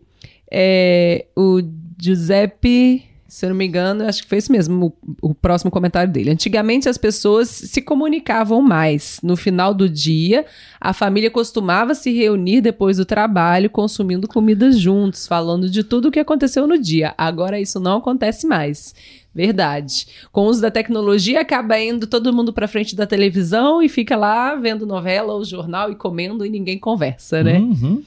é, 0.51 1.27
o 1.35 1.61
Giuseppe, 2.01 3.03
se 3.31 3.45
eu 3.45 3.49
não 3.51 3.55
me 3.55 3.65
engano, 3.65 4.05
acho 4.05 4.23
que 4.23 4.27
foi 4.27 4.39
isso 4.39 4.51
mesmo, 4.51 4.93
o, 5.21 5.29
o 5.29 5.33
próximo 5.33 5.71
comentário 5.71 6.11
dele. 6.11 6.31
Antigamente 6.31 6.89
as 6.89 6.97
pessoas 6.97 7.47
se 7.47 7.81
comunicavam 7.81 8.61
mais. 8.61 9.21
No 9.23 9.37
final 9.37 9.73
do 9.73 9.87
dia, 9.87 10.45
a 10.81 10.91
família 10.91 11.31
costumava 11.31 11.95
se 11.95 12.11
reunir 12.11 12.59
depois 12.59 12.97
do 12.97 13.05
trabalho, 13.05 13.69
consumindo 13.69 14.27
comidas 14.27 14.77
juntos, 14.77 15.27
falando 15.27 15.69
de 15.69 15.81
tudo 15.81 16.09
o 16.09 16.11
que 16.11 16.19
aconteceu 16.19 16.67
no 16.67 16.77
dia. 16.77 17.15
Agora 17.17 17.57
isso 17.57 17.79
não 17.79 17.99
acontece 17.99 18.45
mais. 18.45 18.93
Verdade. 19.33 20.07
Com 20.33 20.41
o 20.41 20.49
uso 20.49 20.61
da 20.61 20.69
tecnologia, 20.69 21.39
acaba 21.39 21.79
indo 21.79 22.07
todo 22.07 22.33
mundo 22.33 22.51
pra 22.51 22.67
frente 22.67 22.97
da 22.97 23.07
televisão 23.07 23.81
e 23.81 23.87
fica 23.87 24.17
lá 24.17 24.55
vendo 24.55 24.85
novela 24.85 25.31
ou 25.31 25.45
jornal 25.45 25.89
e 25.89 25.95
comendo 25.95 26.45
e 26.45 26.49
ninguém 26.49 26.77
conversa, 26.77 27.41
né? 27.41 27.59
Uhum. 27.59 28.03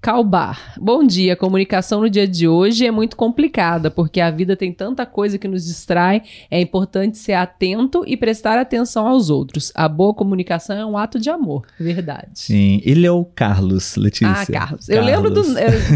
Calbar. 0.00 0.76
Bom 0.80 1.04
dia. 1.04 1.34
A 1.34 1.36
comunicação 1.36 2.00
no 2.00 2.08
dia 2.08 2.26
de 2.26 2.48
hoje 2.48 2.86
é 2.86 2.90
muito 2.90 3.14
complicada, 3.16 3.90
porque 3.90 4.18
a 4.18 4.30
vida 4.30 4.56
tem 4.56 4.72
tanta 4.72 5.04
coisa 5.04 5.36
que 5.36 5.46
nos 5.46 5.66
distrai. 5.66 6.22
É 6.50 6.58
importante 6.58 7.18
ser 7.18 7.34
atento 7.34 8.02
e 8.06 8.16
prestar 8.16 8.58
atenção 8.58 9.06
aos 9.06 9.28
outros. 9.28 9.70
A 9.74 9.86
boa 9.86 10.14
comunicação 10.14 10.74
é 10.74 10.86
um 10.86 10.96
ato 10.96 11.20
de 11.20 11.28
amor. 11.28 11.66
Verdade. 11.78 12.30
Sim, 12.32 12.80
ele 12.82 13.06
é 13.06 13.10
o 13.10 13.26
Carlos, 13.26 13.96
Letícia. 13.96 14.30
Ah, 14.30 14.46
Carlos. 14.46 14.88
Eu 14.88 15.04
lembro 15.04 15.28
do. 15.28 15.42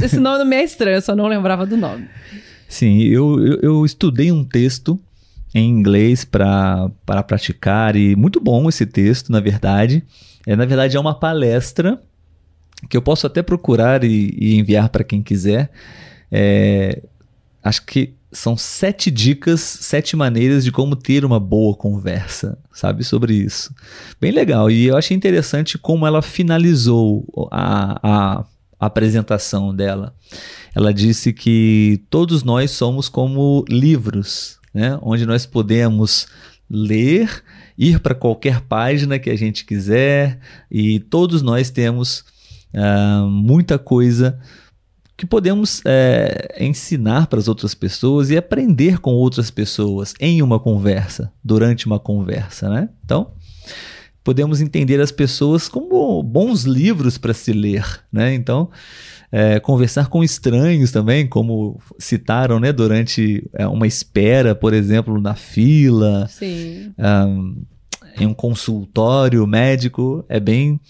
Esse 0.04 0.20
nome 0.20 0.44
me 0.44 0.56
é 0.56 0.64
estranho, 0.64 0.96
eu 0.96 1.02
só 1.02 1.16
não 1.16 1.26
lembrava 1.26 1.64
do 1.64 1.76
nome. 1.76 2.06
Sim, 2.68 3.00
eu, 3.04 3.42
eu, 3.42 3.60
eu 3.62 3.86
estudei 3.86 4.30
um 4.30 4.44
texto 4.44 5.00
em 5.54 5.66
inglês 5.66 6.26
para 6.26 6.90
para 7.06 7.22
praticar 7.22 7.96
e 7.96 8.14
muito 8.14 8.38
bom 8.38 8.68
esse 8.68 8.84
texto, 8.84 9.32
na 9.32 9.40
verdade. 9.40 10.04
É, 10.46 10.54
na 10.54 10.66
verdade, 10.66 10.94
é 10.94 11.00
uma 11.00 11.18
palestra 11.18 11.98
que 12.88 12.96
eu 12.96 13.02
posso 13.02 13.26
até 13.26 13.42
procurar 13.42 14.04
e, 14.04 14.34
e 14.38 14.56
enviar 14.56 14.88
para 14.88 15.04
quem 15.04 15.22
quiser. 15.22 15.70
É, 16.30 17.02
acho 17.62 17.84
que 17.86 18.14
são 18.34 18.56
sete 18.56 19.10
dicas, 19.10 19.60
sete 19.60 20.16
maneiras 20.16 20.64
de 20.64 20.72
como 20.72 20.96
ter 20.96 21.24
uma 21.24 21.38
boa 21.38 21.74
conversa, 21.74 22.58
sabe, 22.72 23.04
sobre 23.04 23.34
isso. 23.34 23.72
Bem 24.20 24.32
legal. 24.32 24.70
E 24.70 24.86
eu 24.86 24.96
achei 24.96 25.16
interessante 25.16 25.78
como 25.78 26.06
ela 26.06 26.20
finalizou 26.20 27.24
a, 27.50 28.00
a 28.02 28.44
apresentação 28.78 29.74
dela. 29.74 30.14
Ela 30.74 30.92
disse 30.92 31.32
que 31.32 32.02
todos 32.10 32.42
nós 32.42 32.72
somos 32.72 33.08
como 33.08 33.64
livros, 33.68 34.58
né? 34.74 34.98
onde 35.00 35.24
nós 35.24 35.46
podemos 35.46 36.26
ler, 36.68 37.44
ir 37.78 38.00
para 38.00 38.14
qualquer 38.14 38.60
página 38.62 39.18
que 39.18 39.30
a 39.30 39.36
gente 39.36 39.64
quiser, 39.64 40.40
e 40.70 40.98
todos 40.98 41.42
nós 41.42 41.70
temos 41.70 42.24
ah, 42.74 43.26
muita 43.28 43.78
coisa 43.78 44.38
que 45.16 45.24
podemos 45.24 45.80
eh, 45.84 46.56
ensinar 46.58 47.28
para 47.28 47.38
as 47.38 47.46
outras 47.46 47.74
pessoas 47.74 48.30
e 48.30 48.36
aprender 48.36 48.98
com 48.98 49.12
outras 49.12 49.50
pessoas 49.50 50.12
em 50.18 50.42
uma 50.42 50.58
conversa, 50.58 51.32
durante 51.42 51.86
uma 51.86 52.00
conversa, 52.00 52.68
né? 52.68 52.88
Então, 53.04 53.30
podemos 54.24 54.60
entender 54.60 55.00
as 55.00 55.12
pessoas 55.12 55.68
como 55.68 56.20
bons 56.22 56.64
livros 56.64 57.16
para 57.16 57.32
se 57.32 57.52
ler, 57.52 57.84
né? 58.12 58.34
Então, 58.34 58.70
é, 59.30 59.60
conversar 59.60 60.08
com 60.08 60.24
estranhos 60.24 60.90
também, 60.90 61.28
como 61.28 61.80
citaram, 61.98 62.58
né? 62.58 62.72
Durante 62.72 63.48
é, 63.52 63.66
uma 63.68 63.86
espera, 63.86 64.54
por 64.54 64.74
exemplo, 64.74 65.20
na 65.20 65.34
fila, 65.34 66.28
um, 67.28 67.62
em 68.18 68.26
um 68.26 68.34
consultório 68.34 69.46
médico, 69.46 70.24
é 70.28 70.40
bem, 70.40 70.80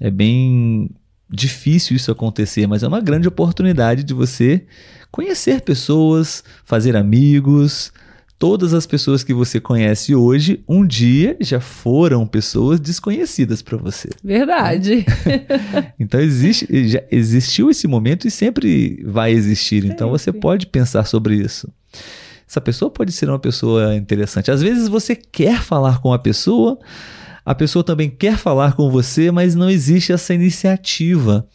é 0.00 0.10
bem 0.10 0.90
difícil 1.30 1.96
isso 1.96 2.10
acontecer, 2.10 2.66
mas 2.66 2.82
é 2.82 2.88
uma 2.88 3.00
grande 3.00 3.28
oportunidade 3.28 4.02
de 4.02 4.14
você 4.14 4.64
conhecer 5.10 5.60
pessoas, 5.60 6.42
fazer 6.64 6.96
amigos, 6.96 7.92
todas 8.38 8.72
as 8.72 8.86
pessoas 8.86 9.24
que 9.24 9.34
você 9.34 9.60
conhece 9.60 10.14
hoje, 10.14 10.62
um 10.68 10.86
dia 10.86 11.36
já 11.40 11.60
foram 11.60 12.26
pessoas 12.26 12.78
desconhecidas 12.78 13.60
para 13.60 13.76
você. 13.76 14.08
Verdade. 14.22 15.04
então 15.98 16.20
existe, 16.20 16.88
já 16.88 17.02
existiu 17.10 17.70
esse 17.70 17.88
momento 17.88 18.28
e 18.28 18.30
sempre 18.30 19.02
vai 19.04 19.32
existir. 19.32 19.82
Sempre. 19.82 19.94
Então 19.94 20.10
você 20.10 20.32
pode 20.32 20.66
pensar 20.66 21.04
sobre 21.04 21.34
isso. 21.34 21.68
Essa 22.48 22.60
pessoa 22.60 22.90
pode 22.90 23.12
ser 23.12 23.28
uma 23.28 23.38
pessoa 23.38 23.94
interessante. 23.94 24.50
Às 24.50 24.62
vezes 24.62 24.88
você 24.88 25.14
quer 25.14 25.60
falar 25.60 26.00
com 26.00 26.12
a 26.12 26.18
pessoa, 26.18 26.78
a 27.48 27.54
pessoa 27.54 27.82
também 27.82 28.10
quer 28.10 28.36
falar 28.36 28.74
com 28.74 28.90
você, 28.90 29.30
mas 29.30 29.54
não 29.54 29.70
existe 29.70 30.12
essa 30.12 30.34
iniciativa. 30.34 31.48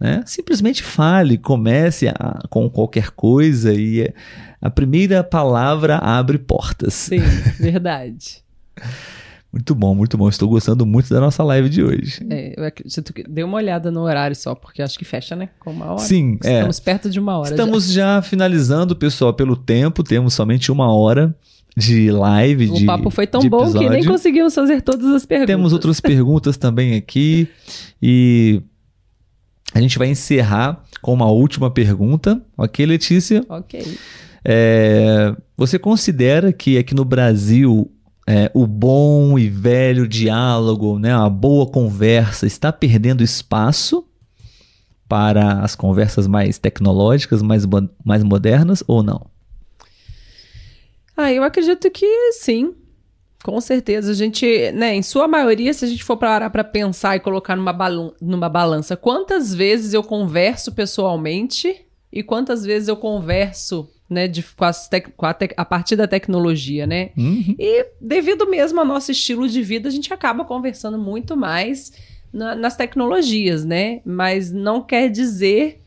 Né? 0.00 0.20
Simplesmente 0.26 0.82
fale, 0.82 1.38
comece 1.38 2.08
a, 2.08 2.40
com 2.50 2.68
qualquer 2.68 3.10
coisa 3.12 3.72
e 3.72 4.12
a 4.60 4.68
primeira 4.68 5.22
palavra 5.22 5.98
abre 5.98 6.38
portas. 6.38 6.92
Sim, 6.92 7.20
verdade. 7.56 8.42
Muito 9.52 9.76
bom, 9.76 9.94
muito 9.94 10.18
bom. 10.18 10.28
Estou 10.28 10.48
gostando 10.48 10.84
muito 10.84 11.08
da 11.08 11.20
nossa 11.20 11.44
live 11.44 11.68
de 11.68 11.84
hoje. 11.84 12.26
É, 12.28 12.54
eu 12.56 12.64
acredito 12.64 13.12
que 13.12 13.22
dê 13.22 13.44
uma 13.44 13.58
olhada 13.58 13.92
no 13.92 14.00
horário 14.00 14.34
só, 14.34 14.56
porque 14.56 14.82
acho 14.82 14.98
que 14.98 15.04
fecha, 15.04 15.36
né? 15.36 15.50
Com 15.60 15.70
uma 15.70 15.92
hora. 15.92 15.98
Sim, 15.98 16.36
é. 16.42 16.54
Estamos 16.54 16.80
é. 16.80 16.82
perto 16.82 17.08
de 17.08 17.20
uma 17.20 17.38
hora. 17.38 17.50
Estamos 17.50 17.86
já. 17.86 18.16
já 18.16 18.22
finalizando, 18.22 18.96
pessoal, 18.96 19.32
pelo 19.32 19.54
tempo. 19.54 20.02
Temos 20.02 20.34
somente 20.34 20.72
uma 20.72 20.92
hora 20.92 21.32
de 21.78 22.10
live. 22.10 22.70
O 22.70 22.74
de, 22.74 22.84
papo 22.84 23.08
foi 23.08 23.26
tão 23.26 23.40
bom 23.48 23.72
que 23.72 23.88
nem 23.88 24.04
conseguimos 24.04 24.54
fazer 24.54 24.82
todas 24.82 25.06
as 25.14 25.24
perguntas. 25.24 25.54
Temos 25.54 25.72
outras 25.72 26.00
perguntas 26.00 26.56
também 26.56 26.96
aqui. 26.96 27.48
E 28.02 28.60
a 29.72 29.80
gente 29.80 29.98
vai 29.98 30.08
encerrar 30.08 30.82
com 31.00 31.14
uma 31.14 31.30
última 31.30 31.70
pergunta. 31.70 32.42
Ok, 32.56 32.84
Letícia? 32.84 33.44
Ok. 33.48 33.96
É, 34.44 35.34
você 35.56 35.78
considera 35.78 36.52
que 36.52 36.78
aqui 36.78 36.94
no 36.94 37.04
Brasil 37.04 37.90
é, 38.26 38.50
o 38.52 38.66
bom 38.66 39.38
e 39.38 39.48
velho 39.48 40.06
diálogo, 40.08 40.98
né, 40.98 41.12
a 41.12 41.28
boa 41.28 41.66
conversa 41.66 42.46
está 42.46 42.72
perdendo 42.72 43.22
espaço 43.22 44.04
para 45.08 45.60
as 45.60 45.74
conversas 45.74 46.26
mais 46.26 46.58
tecnológicas, 46.58 47.40
mais, 47.40 47.64
mais 48.04 48.22
modernas 48.22 48.82
ou 48.86 49.02
não? 49.02 49.26
Ah, 51.18 51.32
eu 51.32 51.42
acredito 51.42 51.90
que 51.90 52.06
sim. 52.34 52.76
Com 53.42 53.60
certeza, 53.60 54.12
a 54.12 54.14
gente, 54.14 54.70
né, 54.72 54.94
em 54.94 55.02
sua 55.02 55.26
maioria, 55.26 55.74
se 55.74 55.84
a 55.84 55.88
gente 55.88 56.04
for 56.04 56.16
parar 56.16 56.48
para 56.50 56.62
pensar 56.62 57.16
e 57.16 57.20
colocar 57.20 57.56
numa, 57.56 57.74
numa 58.20 58.48
balança, 58.48 58.96
quantas 58.96 59.52
vezes 59.52 59.94
eu 59.94 60.02
converso 60.02 60.72
pessoalmente 60.72 61.84
e 62.12 62.22
quantas 62.22 62.64
vezes 62.64 62.88
eu 62.88 62.96
converso 62.96 63.90
né, 64.08 64.28
de, 64.28 64.42
com, 64.42 64.66
com 65.16 65.26
a, 65.26 65.36
a, 65.56 65.64
partir 65.64 65.96
da 65.96 66.06
tecnologia, 66.06 66.86
né? 66.86 67.10
Uhum. 67.16 67.54
E 67.58 67.86
devido 68.00 68.48
mesmo 68.48 68.78
ao 68.78 68.86
nosso 68.86 69.10
estilo 69.10 69.48
de 69.48 69.60
vida, 69.60 69.88
a 69.88 69.92
gente 69.92 70.12
acaba 70.12 70.44
conversando 70.44 70.98
muito 70.98 71.36
mais 71.36 71.92
na, 72.32 72.54
nas 72.54 72.76
tecnologias, 72.76 73.64
né? 73.64 74.00
Mas 74.04 74.52
não 74.52 74.82
quer 74.82 75.08
dizer 75.10 75.80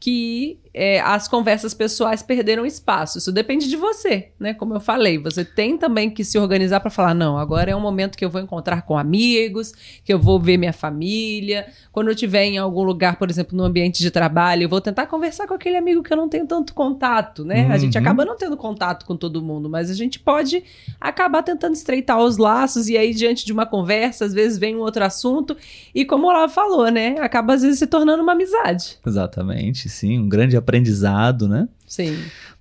que 0.00 0.58
é, 0.72 1.00
as 1.00 1.26
conversas 1.26 1.74
pessoais 1.74 2.22
perderam 2.22 2.64
espaço. 2.64 3.18
Isso 3.18 3.32
depende 3.32 3.68
de 3.68 3.76
você, 3.76 4.28
né? 4.38 4.54
Como 4.54 4.74
eu 4.74 4.80
falei, 4.80 5.18
você 5.18 5.44
tem 5.44 5.76
também 5.76 6.08
que 6.08 6.24
se 6.24 6.38
organizar 6.38 6.80
para 6.80 6.90
falar: 6.90 7.14
não, 7.14 7.36
agora 7.36 7.70
é 7.70 7.76
um 7.76 7.80
momento 7.80 8.16
que 8.16 8.24
eu 8.24 8.30
vou 8.30 8.40
encontrar 8.40 8.82
com 8.82 8.96
amigos, 8.96 9.72
que 10.04 10.12
eu 10.12 10.18
vou 10.18 10.38
ver 10.38 10.56
minha 10.56 10.72
família. 10.72 11.66
Quando 11.90 12.08
eu 12.08 12.14
estiver 12.14 12.44
em 12.44 12.58
algum 12.58 12.82
lugar, 12.82 13.16
por 13.16 13.28
exemplo, 13.28 13.56
no 13.56 13.64
ambiente 13.64 14.00
de 14.00 14.10
trabalho, 14.10 14.62
eu 14.62 14.68
vou 14.68 14.80
tentar 14.80 15.06
conversar 15.06 15.46
com 15.46 15.54
aquele 15.54 15.76
amigo 15.76 16.02
que 16.02 16.12
eu 16.12 16.16
não 16.16 16.28
tenho 16.28 16.46
tanto 16.46 16.72
contato, 16.72 17.44
né? 17.44 17.66
Uhum. 17.66 17.72
A 17.72 17.78
gente 17.78 17.96
uhum. 17.96 18.02
acaba 18.02 18.24
não 18.24 18.36
tendo 18.36 18.56
contato 18.56 19.04
com 19.04 19.16
todo 19.16 19.42
mundo, 19.42 19.68
mas 19.68 19.90
a 19.90 19.94
gente 19.94 20.20
pode 20.20 20.62
acabar 21.00 21.42
tentando 21.42 21.74
estreitar 21.74 22.18
os 22.18 22.36
laços 22.36 22.88
e 22.88 22.96
aí, 22.96 23.12
diante 23.12 23.44
de 23.44 23.52
uma 23.52 23.66
conversa, 23.66 24.24
às 24.24 24.32
vezes 24.32 24.56
vem 24.56 24.76
um 24.76 24.80
outro 24.80 25.04
assunto 25.04 25.56
e, 25.94 26.04
como 26.04 26.30
ela 26.30 26.48
falou, 26.48 26.88
né? 26.90 27.16
Acaba 27.20 27.54
às 27.54 27.62
vezes 27.62 27.80
se 27.80 27.86
tornando 27.86 28.22
uma 28.22 28.32
amizade. 28.32 28.98
Exatamente, 29.04 29.88
sim. 29.88 30.18
Um 30.18 30.28
grande 30.28 30.56
aprendizado, 30.60 31.48
né? 31.48 31.68
Sim. 31.86 32.16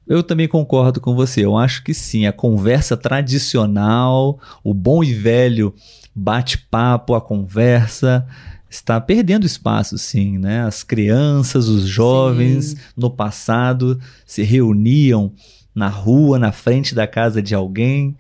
Eu 0.08 0.24
também 0.24 0.48
concordo 0.48 1.00
com 1.00 1.14
você. 1.14 1.46
Eu 1.46 1.56
acho 1.56 1.84
que 1.84 1.94
sim, 1.94 2.26
a 2.26 2.34
conversa 2.34 2.98
tradicional, 2.98 4.40
o 4.64 4.74
bom 4.74 5.04
e 5.04 5.14
velho 5.14 5.74
bate-papo, 6.16 7.14
a 7.14 7.22
conversa 7.22 8.26
está 8.70 9.00
perdendo 9.00 9.46
espaço, 9.46 9.98
sim, 9.98 10.38
né? 10.38 10.62
As 10.62 10.84
crianças, 10.84 11.68
os 11.68 11.84
jovens, 11.84 12.66
sim. 12.66 12.78
no 12.96 13.10
passado, 13.10 14.00
se 14.26 14.44
reuniam 14.44 15.32
na 15.74 15.88
rua, 15.88 16.38
na 16.38 16.52
frente 16.52 16.94
da 16.94 17.08
casa 17.08 17.42
de 17.42 17.56
alguém 17.56 18.16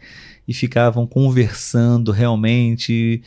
e 0.47 0.53
ficavam 0.53 1.05
conversando 1.05 2.11
realmente. 2.11 3.21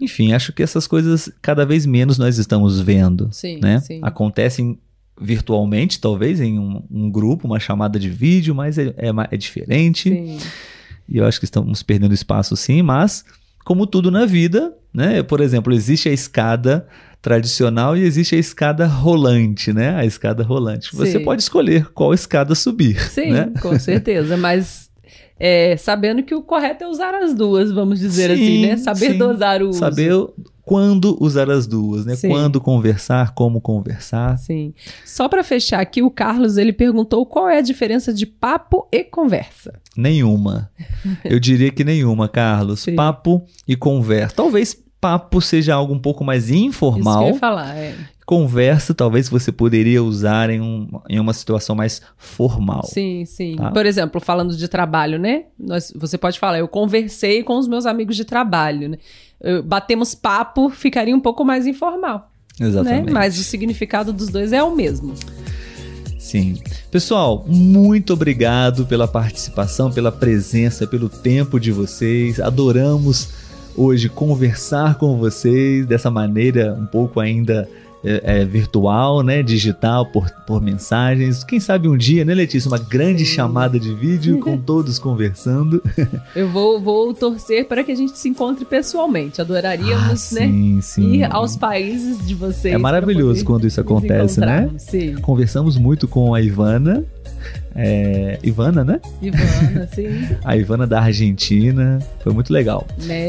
Enfim, 0.00 0.32
acho 0.32 0.52
que 0.52 0.62
essas 0.62 0.86
coisas 0.86 1.30
cada 1.42 1.64
vez 1.64 1.86
menos 1.86 2.18
nós 2.18 2.38
estamos 2.38 2.80
vendo, 2.80 3.28
sim, 3.32 3.58
né? 3.60 3.80
Sim. 3.80 4.00
Acontecem 4.02 4.78
virtualmente, 5.20 6.00
talvez, 6.00 6.40
em 6.40 6.58
um, 6.58 6.82
um, 6.90 7.10
grupo, 7.10 7.46
uma 7.46 7.60
chamada 7.60 7.98
de 7.98 8.08
vídeo, 8.08 8.54
mas 8.54 8.78
é, 8.78 8.94
é, 8.96 9.10
é 9.30 9.36
diferente. 9.36 10.08
Sim. 10.08 10.38
E 11.08 11.18
eu 11.18 11.26
acho 11.26 11.38
que 11.38 11.44
estamos 11.44 11.82
perdendo 11.82 12.14
espaço 12.14 12.56
sim, 12.56 12.82
mas 12.82 13.24
como 13.64 13.86
tudo 13.86 14.10
na 14.10 14.24
vida, 14.24 14.72
né? 14.94 15.22
Por 15.22 15.40
exemplo, 15.40 15.72
existe 15.72 16.08
a 16.08 16.12
escada 16.12 16.86
tradicional 17.20 17.96
e 17.96 18.02
existe 18.02 18.34
a 18.34 18.38
escada 18.38 18.86
rolante, 18.86 19.72
né? 19.72 19.94
A 19.96 20.06
escada 20.06 20.42
rolante. 20.42 20.94
Você 20.94 21.18
sim. 21.18 21.24
pode 21.24 21.42
escolher 21.42 21.86
qual 21.92 22.14
escada 22.14 22.54
subir. 22.54 22.98
Sim, 23.10 23.32
né? 23.32 23.52
com 23.60 23.78
certeza, 23.78 24.36
mas 24.36 24.90
é, 25.38 25.76
sabendo 25.76 26.22
que 26.22 26.34
o 26.34 26.42
correto 26.42 26.84
é 26.84 26.86
usar 26.86 27.14
as 27.14 27.34
duas, 27.34 27.72
vamos 27.72 27.98
dizer 27.98 28.28
sim, 28.28 28.42
assim, 28.42 28.66
né? 28.66 28.76
Saber 28.76 29.12
sim. 29.12 29.18
dosar 29.18 29.62
o 29.62 29.68
uso. 29.68 29.78
Saber 29.78 30.12
quando 30.70 31.16
usar 31.20 31.50
as 31.50 31.66
duas, 31.66 32.06
né? 32.06 32.14
Sim. 32.14 32.28
Quando 32.28 32.60
conversar, 32.60 33.34
como 33.34 33.60
conversar. 33.60 34.38
Sim. 34.38 34.72
Só 35.04 35.28
para 35.28 35.42
fechar 35.42 35.80
aqui, 35.80 36.00
o 36.00 36.08
Carlos 36.08 36.56
ele 36.56 36.72
perguntou 36.72 37.26
qual 37.26 37.48
é 37.48 37.58
a 37.58 37.60
diferença 37.60 38.14
de 38.14 38.24
papo 38.24 38.86
e 38.92 39.02
conversa. 39.02 39.72
Nenhuma. 39.96 40.70
Eu 41.24 41.40
diria 41.40 41.72
que 41.72 41.82
nenhuma, 41.82 42.28
Carlos. 42.28 42.82
Sim. 42.82 42.94
Papo 42.94 43.44
e 43.66 43.74
conversa. 43.74 44.36
Talvez 44.36 44.80
papo 45.00 45.40
seja 45.40 45.74
algo 45.74 45.92
um 45.92 45.98
pouco 45.98 46.22
mais 46.22 46.50
informal. 46.52 47.14
Isso 47.14 47.18
que 47.18 47.30
eu 47.30 47.34
ia 47.34 47.40
falar, 47.40 47.76
é. 47.76 47.96
Conversa, 48.24 48.94
talvez 48.94 49.28
você 49.28 49.50
poderia 49.50 50.00
usar 50.04 50.50
em, 50.50 50.60
um, 50.60 50.88
em 51.08 51.18
uma 51.18 51.32
situação 51.32 51.74
mais 51.74 52.00
formal. 52.16 52.84
Sim, 52.84 53.24
sim. 53.24 53.56
Tá? 53.56 53.72
Por 53.72 53.84
exemplo, 53.86 54.20
falando 54.20 54.56
de 54.56 54.68
trabalho, 54.68 55.18
né? 55.18 55.46
Nós, 55.58 55.92
você 55.96 56.16
pode 56.16 56.38
falar, 56.38 56.60
eu 56.60 56.68
conversei 56.68 57.42
com 57.42 57.58
os 57.58 57.66
meus 57.66 57.86
amigos 57.86 58.14
de 58.14 58.24
trabalho, 58.24 58.90
né? 58.90 58.98
Batemos 59.64 60.14
papo, 60.14 60.70
ficaria 60.70 61.14
um 61.14 61.20
pouco 61.20 61.44
mais 61.44 61.66
informal. 61.66 62.30
Né? 62.58 62.68
Exatamente. 62.68 63.06
Né? 63.06 63.12
Mas 63.12 63.38
o 63.38 63.42
significado 63.42 64.12
dos 64.12 64.28
dois 64.28 64.52
é 64.52 64.62
o 64.62 64.74
mesmo. 64.74 65.14
Sim. 66.18 66.58
Pessoal, 66.90 67.44
muito 67.48 68.12
obrigado 68.12 68.84
pela 68.86 69.08
participação, 69.08 69.90
pela 69.90 70.12
presença, 70.12 70.86
pelo 70.86 71.08
tempo 71.08 71.58
de 71.58 71.72
vocês. 71.72 72.38
Adoramos 72.38 73.28
hoje 73.76 74.08
conversar 74.08 74.96
com 74.96 75.18
vocês 75.18 75.86
dessa 75.86 76.10
maneira 76.10 76.74
um 76.74 76.86
pouco 76.86 77.18
ainda 77.18 77.68
é, 78.04 78.40
é, 78.40 78.44
virtual, 78.44 79.22
né, 79.22 79.42
digital, 79.42 80.06
por, 80.06 80.30
por 80.46 80.60
mensagens. 80.62 81.44
Quem 81.44 81.60
sabe 81.60 81.88
um 81.88 81.96
dia, 81.96 82.24
né, 82.24 82.34
Letícia, 82.34 82.68
uma 82.68 82.78
grande 82.78 83.26
Sim. 83.26 83.34
chamada 83.34 83.78
de 83.78 83.94
vídeo 83.94 84.38
com 84.40 84.56
todos 84.58 84.98
conversando. 84.98 85.82
Eu 86.34 86.48
vou, 86.48 86.80
vou 86.80 87.12
torcer 87.12 87.66
para 87.66 87.84
que 87.84 87.92
a 87.92 87.94
gente 87.94 88.16
se 88.16 88.28
encontre 88.28 88.64
pessoalmente. 88.64 89.40
Adoraríamos, 89.40 90.32
ah, 90.32 90.40
né, 90.40 90.46
sim, 90.46 90.80
sim. 90.80 91.12
ir 91.16 91.24
aos 91.24 91.56
países 91.56 92.26
de 92.26 92.34
vocês. 92.34 92.74
É 92.74 92.78
maravilhoso 92.78 93.44
quando 93.44 93.66
isso 93.66 93.80
acontece, 93.80 94.40
né? 94.40 94.70
Sim. 94.78 95.16
Conversamos 95.16 95.76
muito 95.76 96.08
com 96.08 96.34
a 96.34 96.40
Ivana. 96.40 97.04
É, 97.74 98.38
Ivana, 98.42 98.84
né? 98.84 99.00
Ivana, 99.20 99.88
sim. 99.94 100.08
a 100.44 100.56
Ivana 100.56 100.86
da 100.86 101.00
Argentina. 101.00 101.98
Foi 102.22 102.32
muito 102.32 102.52
legal. 102.52 102.86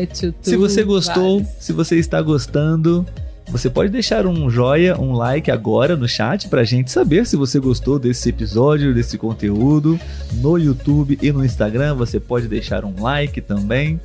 Tu, 0.07 0.33
se 0.41 0.55
você 0.55 0.83
gostou, 0.83 1.45
se 1.59 1.71
você 1.73 1.97
está 1.97 2.21
gostando, 2.21 3.05
você 3.51 3.69
pode 3.69 3.91
deixar 3.91 4.25
um 4.25 4.49
joia, 4.49 4.97
um 4.97 5.11
like 5.11 5.51
agora 5.51 5.97
no 5.97 6.07
chat 6.07 6.47
pra 6.47 6.63
gente 6.63 6.89
saber 6.89 7.27
se 7.27 7.35
você 7.35 7.59
gostou 7.59 7.99
desse 7.99 8.29
episódio, 8.29 8.93
desse 8.93 9.17
conteúdo. 9.17 9.99
No 10.35 10.57
YouTube 10.57 11.19
e 11.21 11.31
no 11.33 11.43
Instagram 11.43 11.95
você 11.95 12.17
pode 12.17 12.47
deixar 12.47 12.85
um 12.85 13.01
like 13.01 13.41
também, 13.41 13.99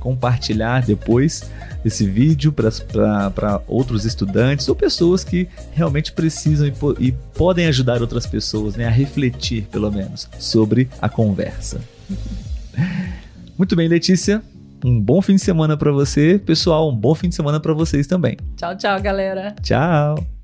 compartilhar 0.00 0.84
depois 0.84 1.48
esse 1.84 2.04
vídeo 2.06 2.52
para 2.52 3.62
outros 3.68 4.04
estudantes 4.04 4.68
ou 4.68 4.74
pessoas 4.74 5.22
que 5.22 5.48
realmente 5.72 6.10
precisam 6.10 6.66
e, 6.66 6.72
e 6.98 7.12
podem 7.34 7.66
ajudar 7.66 8.00
outras 8.00 8.26
pessoas 8.26 8.74
né, 8.74 8.84
a 8.84 8.90
refletir, 8.90 9.68
pelo 9.70 9.92
menos, 9.92 10.28
sobre 10.40 10.88
a 11.00 11.08
conversa. 11.08 11.80
Muito 13.56 13.76
bem, 13.76 13.86
Letícia. 13.86 14.42
Um 14.84 15.00
bom 15.00 15.20
fim 15.20 15.34
de 15.34 15.40
semana 15.40 15.76
para 15.76 15.90
você, 15.90 16.40
pessoal. 16.44 16.88
Um 16.88 16.96
bom 16.96 17.14
fim 17.14 17.28
de 17.28 17.34
semana 17.34 17.60
para 17.60 17.72
vocês 17.72 18.06
também. 18.06 18.36
Tchau, 18.56 18.76
tchau, 18.76 19.00
galera. 19.00 19.54
Tchau. 19.62 20.37